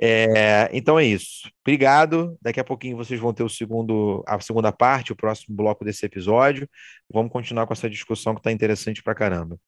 É, 0.00 0.68
então 0.72 0.98
é 0.98 1.04
isso. 1.04 1.50
Obrigado. 1.60 2.36
Daqui 2.40 2.58
a 2.58 2.64
pouquinho 2.64 2.96
vocês 2.96 3.20
vão 3.20 3.32
ter 3.32 3.42
o 3.42 3.48
segundo, 3.48 4.24
a 4.26 4.40
segunda 4.40 4.72
parte, 4.72 5.12
o 5.12 5.16
próximo 5.16 5.54
bloco 5.54 5.84
desse 5.84 6.04
episódio. 6.04 6.68
Vamos 7.12 7.30
continuar 7.30 7.66
com 7.66 7.72
essa 7.72 7.90
discussão 7.90 8.34
que 8.34 8.40
está 8.40 8.50
interessante 8.50 9.02
pra 9.02 9.14
caramba. 9.14 9.58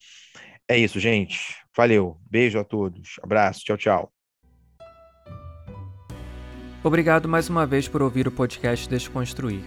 É 0.71 0.77
isso, 0.77 1.01
gente. 1.01 1.57
Valeu. 1.75 2.15
Beijo 2.29 2.57
a 2.57 2.63
todos. 2.63 3.19
Abraço. 3.21 3.59
Tchau, 3.65 3.75
tchau. 3.75 4.11
Obrigado 6.81 7.27
mais 7.27 7.49
uma 7.49 7.65
vez 7.65 7.89
por 7.89 8.01
ouvir 8.01 8.25
o 8.25 8.31
podcast 8.31 8.87
Desconstruir. 8.87 9.65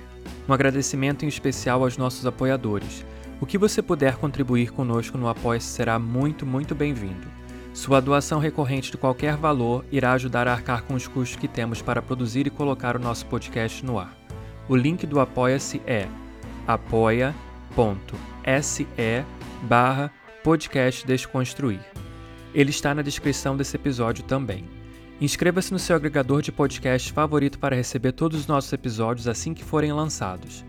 Um 0.48 0.52
agradecimento 0.54 1.22
em 1.22 1.28
especial 1.28 1.82
aos 1.82 1.98
nossos 1.98 2.24
apoiadores. 2.24 3.04
O 3.38 3.44
que 3.44 3.58
você 3.58 3.82
puder 3.82 4.16
contribuir 4.16 4.72
conosco 4.72 5.18
no 5.18 5.28
apoia 5.28 5.60
será 5.60 5.98
muito, 5.98 6.46
muito 6.46 6.74
bem-vindo. 6.74 7.28
Sua 7.74 8.00
doação 8.00 8.38
recorrente 8.38 8.90
de 8.90 8.96
qualquer 8.96 9.36
valor 9.36 9.84
irá 9.92 10.14
ajudar 10.14 10.48
a 10.48 10.54
arcar 10.54 10.84
com 10.84 10.94
os 10.94 11.06
custos 11.06 11.36
que 11.36 11.46
temos 11.46 11.82
para 11.82 12.00
produzir 12.00 12.46
e 12.46 12.50
colocar 12.50 12.96
o 12.96 13.00
nosso 13.00 13.26
podcast 13.26 13.84
no 13.84 13.98
ar. 13.98 14.16
O 14.70 14.74
link 14.74 15.06
do 15.06 15.20
Apoia-se 15.20 15.82
é 15.86 16.08
apoia.se 16.66 17.34
barra 19.64 20.10
podcast 20.44 21.06
Desconstruir. 21.06 21.80
Ele 22.54 22.68
está 22.68 22.94
na 22.94 23.00
descrição 23.00 23.56
desse 23.56 23.76
episódio 23.76 24.22
também. 24.24 24.66
Inscreva-se 25.18 25.72
no 25.72 25.78
seu 25.78 25.96
agregador 25.96 26.42
de 26.42 26.52
podcast 26.52 27.10
favorito 27.14 27.58
para 27.58 27.74
receber 27.74 28.12
todos 28.12 28.40
os 28.40 28.46
nossos 28.46 28.70
episódios 28.70 29.26
assim 29.26 29.54
que 29.54 29.64
forem 29.64 29.90
lançados. 29.90 30.62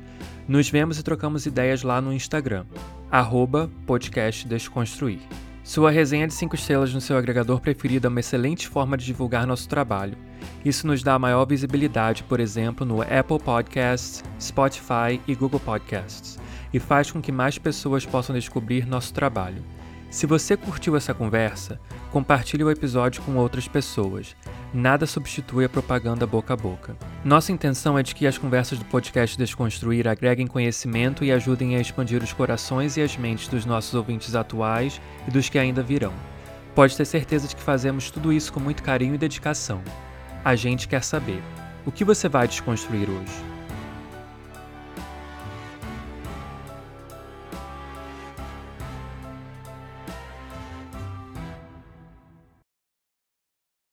Nos 0.47 0.69
vemos 0.69 0.97
e 0.97 1.03
trocamos 1.03 1.45
ideias 1.45 1.84
lá 1.84 1.99
no 1.99 2.14
Instagram, 2.14 2.65
arroba 3.11 3.69
podcast 3.85 4.47
Desconstruir. 4.47 5.19
Sua 5.61 5.91
resenha 5.91 6.26
de 6.26 6.34
5 6.34 6.56
estrelas 6.56 6.93
no 6.93 7.02
seu 7.02 7.18
agregador 7.18 7.60
preferido 7.60 8.07
é 8.07 8.10
uma 8.10 8.22
excelente 8.22 8.69
forma 8.69 8.95
de 8.95 9.03
divulgar 9.03 9.45
nosso 9.45 9.68
trabalho. 9.68 10.18
Isso 10.64 10.88
nos 10.88 11.03
dá 11.03 11.19
maior 11.19 11.45
visibilidade, 11.45 12.23
por 12.23 12.39
exemplo, 12.39 12.85
no 12.85 13.02
Apple 13.02 13.39
Podcasts, 13.43 14.23
Spotify 14.39 15.19
e 15.27 15.35
Google 15.35 15.60
Podcasts 15.60 16.39
e 16.76 16.80
faz 16.80 17.10
com 17.10 17.22
que 17.22 17.31
mais 17.31 17.57
pessoas 17.57 18.06
possam 18.06 18.35
descobrir 18.35 18.85
nosso 18.85 19.14
trabalho. 19.14 19.64
Se 20.10 20.26
você 20.26 20.57
curtiu 20.57 20.97
essa 20.97 21.14
conversa, 21.14 21.80
compartilhe 22.11 22.65
o 22.65 22.69
episódio 22.69 23.22
com 23.23 23.38
outras 23.38 23.65
pessoas. 23.65 24.35
Nada 24.73 25.06
substitui 25.06 25.64
a 25.64 25.69
propaganda 25.69 26.27
boca 26.27 26.53
a 26.53 26.57
boca. 26.57 26.97
Nossa 27.23 27.53
intenção 27.53 27.97
é 27.97 28.03
de 28.03 28.14
que 28.14 28.27
as 28.27 28.38
conversas 28.38 28.77
do 28.77 28.84
podcast 28.84 29.38
Desconstruir 29.38 30.06
agreguem 30.06 30.47
conhecimento 30.47 31.23
e 31.23 31.31
ajudem 31.31 31.77
a 31.77 31.80
expandir 31.80 32.22
os 32.22 32.34
corações 32.34 32.97
e 32.97 33.02
as 33.02 33.15
mentes 33.15 33.47
dos 33.47 33.65
nossos 33.65 33.93
ouvintes 33.93 34.35
atuais 34.35 34.99
e 35.26 35.31
dos 35.31 35.47
que 35.47 35.57
ainda 35.57 35.81
virão. 35.81 36.14
Pode 36.76 36.97
ter 36.97 37.06
certeza 37.06 37.47
de 37.47 37.56
que 37.56 37.64
fazemos 37.64 38.11
tudo 38.11 38.34
isso 38.34 38.52
com 38.52 38.60
muito 38.60 38.84
carinho 38.84 39.15
e 39.15 39.18
dedicação. 39.18 39.81
A 40.43 40.57
gente 40.57 40.89
quer 40.89 41.06
saber: 41.06 41.41
o 41.85 41.91
que 41.91 42.03
você 42.03 42.27
vai 42.27 42.49
desconstruir 42.49 43.10
hoje? 43.10 43.55